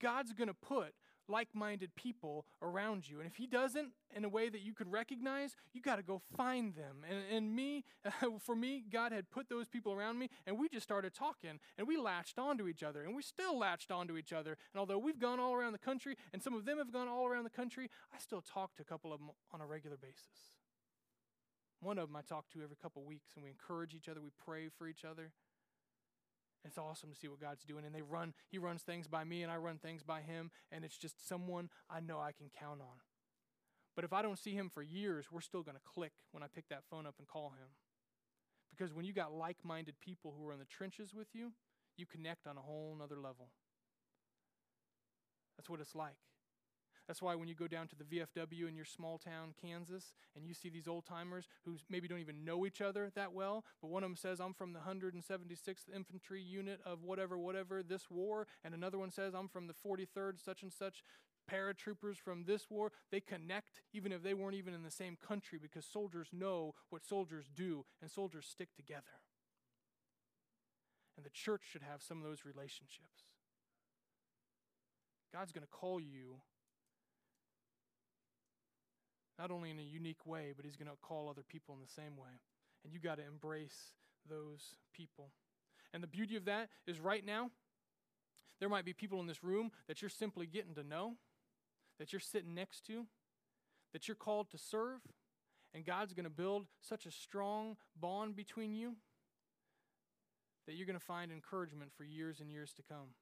God's 0.00 0.34
going 0.34 0.48
to 0.48 0.54
put 0.54 0.92
like 1.28 1.48
minded 1.54 1.94
people 1.94 2.46
around 2.62 3.08
you. 3.08 3.18
And 3.20 3.26
if 3.26 3.36
he 3.36 3.46
doesn't 3.46 3.92
in 4.14 4.24
a 4.24 4.28
way 4.28 4.48
that 4.48 4.60
you 4.60 4.74
could 4.74 4.90
recognize, 4.90 5.56
you 5.72 5.80
got 5.80 5.96
to 5.96 6.02
go 6.02 6.20
find 6.36 6.74
them. 6.74 7.04
And, 7.08 7.18
and 7.30 7.54
me, 7.54 7.84
for 8.40 8.54
me, 8.54 8.84
God 8.90 9.12
had 9.12 9.30
put 9.30 9.48
those 9.48 9.68
people 9.68 9.92
around 9.92 10.18
me, 10.18 10.28
and 10.46 10.58
we 10.58 10.68
just 10.68 10.84
started 10.84 11.14
talking, 11.14 11.58
and 11.78 11.88
we 11.88 11.96
latched 11.96 12.38
onto 12.38 12.68
each 12.68 12.82
other, 12.82 13.02
and 13.02 13.14
we 13.14 13.22
still 13.22 13.58
latched 13.58 13.90
onto 13.90 14.16
each 14.16 14.32
other. 14.32 14.56
And 14.72 14.80
although 14.80 14.98
we've 14.98 15.18
gone 15.18 15.40
all 15.40 15.54
around 15.54 15.72
the 15.72 15.78
country, 15.78 16.16
and 16.32 16.42
some 16.42 16.54
of 16.54 16.64
them 16.64 16.78
have 16.78 16.92
gone 16.92 17.08
all 17.08 17.26
around 17.26 17.44
the 17.44 17.50
country, 17.50 17.90
I 18.14 18.18
still 18.18 18.42
talk 18.42 18.74
to 18.76 18.82
a 18.82 18.84
couple 18.84 19.12
of 19.12 19.20
them 19.20 19.30
on 19.52 19.60
a 19.60 19.66
regular 19.66 19.96
basis. 19.96 20.52
One 21.80 21.98
of 21.98 22.08
them 22.08 22.16
I 22.16 22.22
talk 22.22 22.48
to 22.54 22.62
every 22.62 22.76
couple 22.80 23.02
of 23.02 23.08
weeks, 23.08 23.32
and 23.34 23.44
we 23.44 23.50
encourage 23.50 23.94
each 23.94 24.08
other, 24.08 24.20
we 24.20 24.30
pray 24.44 24.68
for 24.68 24.88
each 24.88 25.04
other. 25.04 25.32
It's 26.64 26.78
awesome 26.78 27.10
to 27.10 27.16
see 27.16 27.28
what 27.28 27.40
God's 27.40 27.64
doing. 27.64 27.84
And 27.84 27.94
they 27.94 28.02
run, 28.02 28.32
He 28.50 28.58
runs 28.58 28.82
things 28.82 29.06
by 29.06 29.24
me, 29.24 29.42
and 29.42 29.52
I 29.52 29.56
run 29.56 29.78
things 29.78 30.02
by 30.02 30.22
Him. 30.22 30.50
And 30.72 30.84
it's 30.84 30.96
just 30.96 31.28
someone 31.28 31.68
I 31.90 32.00
know 32.00 32.18
I 32.18 32.32
can 32.32 32.50
count 32.58 32.80
on. 32.80 32.96
But 33.94 34.04
if 34.04 34.12
I 34.12 34.22
don't 34.22 34.38
see 34.38 34.54
Him 34.54 34.70
for 34.72 34.82
years, 34.82 35.26
we're 35.30 35.40
still 35.40 35.62
going 35.62 35.76
to 35.76 35.82
click 35.84 36.12
when 36.32 36.42
I 36.42 36.46
pick 36.52 36.68
that 36.68 36.84
phone 36.90 37.06
up 37.06 37.16
and 37.18 37.28
call 37.28 37.50
Him. 37.50 37.68
Because 38.70 38.92
when 38.92 39.04
you 39.04 39.12
got 39.12 39.32
like 39.32 39.58
minded 39.62 39.94
people 40.00 40.34
who 40.36 40.48
are 40.48 40.52
in 40.52 40.58
the 40.58 40.64
trenches 40.64 41.14
with 41.14 41.28
you, 41.32 41.52
you 41.96 42.06
connect 42.06 42.46
on 42.46 42.56
a 42.56 42.60
whole 42.60 42.96
nother 42.98 43.20
level. 43.20 43.50
That's 45.56 45.70
what 45.70 45.80
it's 45.80 45.94
like. 45.94 46.16
That's 47.06 47.20
why 47.20 47.34
when 47.34 47.48
you 47.48 47.54
go 47.54 47.68
down 47.68 47.86
to 47.88 47.96
the 47.96 48.04
VFW 48.04 48.66
in 48.66 48.76
your 48.76 48.86
small 48.86 49.18
town, 49.18 49.54
Kansas, 49.60 50.14
and 50.34 50.46
you 50.46 50.54
see 50.54 50.70
these 50.70 50.88
old 50.88 51.04
timers 51.04 51.48
who 51.64 51.76
maybe 51.90 52.08
don't 52.08 52.20
even 52.20 52.44
know 52.44 52.64
each 52.64 52.80
other 52.80 53.10
that 53.14 53.32
well, 53.32 53.64
but 53.82 53.90
one 53.90 54.02
of 54.02 54.08
them 54.08 54.16
says, 54.16 54.40
I'm 54.40 54.54
from 54.54 54.72
the 54.72 54.80
176th 54.80 55.94
Infantry 55.94 56.40
Unit 56.40 56.80
of 56.86 57.02
whatever, 57.02 57.36
whatever, 57.38 57.82
this 57.82 58.10
war, 58.10 58.46
and 58.64 58.74
another 58.74 58.98
one 58.98 59.10
says, 59.10 59.34
I'm 59.34 59.48
from 59.48 59.66
the 59.66 59.74
43rd, 59.74 60.42
such 60.42 60.62
and 60.62 60.72
such 60.72 61.02
paratroopers 61.50 62.16
from 62.16 62.44
this 62.44 62.70
war, 62.70 62.90
they 63.10 63.20
connect 63.20 63.82
even 63.92 64.12
if 64.12 64.22
they 64.22 64.34
weren't 64.34 64.54
even 64.54 64.74
in 64.74 64.82
the 64.82 64.90
same 64.90 65.16
country 65.16 65.58
because 65.60 65.84
soldiers 65.84 66.28
know 66.32 66.74
what 66.90 67.04
soldiers 67.04 67.50
do 67.54 67.84
and 68.00 68.10
soldiers 68.10 68.46
stick 68.46 68.74
together. 68.74 69.20
And 71.16 71.24
the 71.24 71.30
church 71.30 71.62
should 71.70 71.82
have 71.82 72.02
some 72.02 72.18
of 72.18 72.24
those 72.24 72.44
relationships. 72.44 73.28
God's 75.32 75.52
going 75.52 75.66
to 75.66 75.70
call 75.70 76.00
you 76.00 76.36
not 79.38 79.50
only 79.50 79.70
in 79.70 79.78
a 79.78 79.82
unique 79.82 80.26
way, 80.26 80.52
but 80.54 80.64
He's 80.64 80.76
going 80.76 80.90
to 80.90 80.96
call 81.02 81.28
other 81.28 81.42
people 81.46 81.74
in 81.74 81.80
the 81.80 81.92
same 81.92 82.16
way. 82.16 82.40
And 82.84 82.92
you 82.92 83.00
got 83.00 83.16
to 83.16 83.26
embrace 83.26 83.92
those 84.28 84.76
people. 84.92 85.30
And 85.92 86.02
the 86.02 86.08
beauty 86.08 86.36
of 86.36 86.44
that 86.46 86.68
is 86.86 87.00
right 87.00 87.24
now, 87.24 87.50
there 88.60 88.68
might 88.68 88.84
be 88.84 88.92
people 88.92 89.20
in 89.20 89.26
this 89.26 89.42
room 89.42 89.70
that 89.88 90.02
you're 90.02 90.08
simply 90.08 90.46
getting 90.46 90.74
to 90.74 90.82
know, 90.82 91.14
that 91.98 92.12
you're 92.12 92.20
sitting 92.20 92.54
next 92.54 92.86
to, 92.86 93.06
that 93.92 94.08
you're 94.08 94.14
called 94.14 94.50
to 94.50 94.58
serve, 94.58 95.00
and 95.72 95.84
God's 95.84 96.12
going 96.14 96.24
to 96.24 96.30
build 96.30 96.66
such 96.80 97.06
a 97.06 97.10
strong 97.10 97.76
bond 98.00 98.36
between 98.36 98.74
you 98.74 98.94
that 100.66 100.74
you're 100.74 100.86
going 100.86 100.98
to 100.98 101.04
find 101.04 101.30
encouragement 101.30 101.90
for 101.96 102.04
years 102.04 102.40
and 102.40 102.50
years 102.50 102.72
to 102.74 102.82
come. 102.82 103.14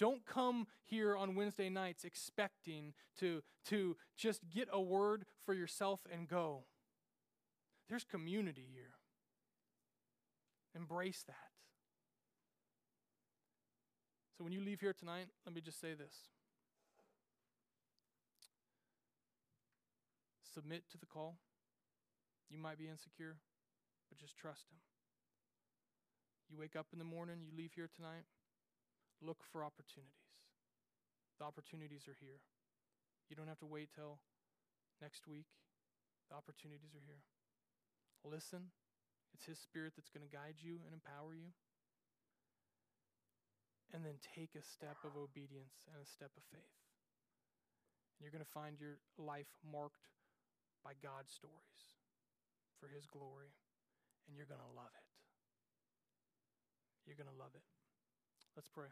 Don't 0.00 0.24
come 0.24 0.66
here 0.86 1.14
on 1.14 1.34
Wednesday 1.34 1.68
nights 1.68 2.04
expecting 2.04 2.94
to, 3.18 3.42
to 3.66 3.98
just 4.16 4.40
get 4.48 4.66
a 4.72 4.80
word 4.80 5.26
for 5.44 5.52
yourself 5.52 6.00
and 6.10 6.26
go. 6.26 6.64
There's 7.86 8.04
community 8.04 8.66
here. 8.72 8.94
Embrace 10.74 11.22
that. 11.26 11.34
So 14.38 14.42
when 14.42 14.54
you 14.54 14.62
leave 14.62 14.80
here 14.80 14.94
tonight, 14.94 15.26
let 15.44 15.54
me 15.54 15.60
just 15.60 15.78
say 15.78 15.92
this 15.92 16.14
submit 20.54 20.84
to 20.90 20.98
the 20.98 21.06
call. 21.06 21.36
You 22.48 22.58
might 22.58 22.78
be 22.78 22.88
insecure, 22.88 23.36
but 24.08 24.18
just 24.18 24.34
trust 24.34 24.62
Him. 24.70 24.78
You 26.50 26.58
wake 26.58 26.74
up 26.74 26.86
in 26.92 26.98
the 26.98 27.04
morning, 27.04 27.36
you 27.44 27.52
leave 27.56 27.72
here 27.76 27.88
tonight, 27.94 28.24
look 29.22 29.44
for 29.52 29.64
opportunities. 29.64 30.34
The 31.38 31.44
opportunities 31.44 32.08
are 32.08 32.16
here. 32.20 32.40
You 33.28 33.36
don't 33.36 33.48
have 33.48 33.60
to 33.60 33.70
wait 33.70 33.88
till 33.94 34.20
next 35.00 35.28
week. 35.28 35.48
The 36.28 36.36
opportunities 36.36 36.92
are 36.96 37.04
here. 37.06 37.22
Listen. 38.24 38.72
It's 39.34 39.46
His 39.46 39.58
Spirit 39.58 39.94
that's 39.94 40.10
going 40.10 40.26
to 40.26 40.32
guide 40.32 40.58
you 40.58 40.82
and 40.84 40.92
empower 40.94 41.34
you. 41.34 41.54
And 43.94 44.06
then 44.06 44.22
take 44.22 44.54
a 44.54 44.62
step 44.62 44.98
of 45.02 45.18
obedience 45.18 45.86
and 45.90 45.98
a 45.98 46.06
step 46.06 46.30
of 46.38 46.44
faith. 46.50 46.78
And 48.18 48.22
you're 48.22 48.34
going 48.34 48.44
to 48.44 48.54
find 48.54 48.78
your 48.78 49.02
life 49.18 49.50
marked 49.66 50.10
by 50.82 50.94
God's 51.02 51.34
stories 51.34 51.90
for 52.78 52.86
His 52.86 53.06
glory. 53.06 53.50
And 54.26 54.36
you're 54.36 54.50
going 54.50 54.62
to 54.62 54.74
love 54.74 54.94
it. 54.94 55.08
You're 57.06 57.18
going 57.18 57.30
to 57.30 57.40
love 57.40 57.54
it. 57.54 57.66
Let's 58.54 58.68
pray. 58.70 58.90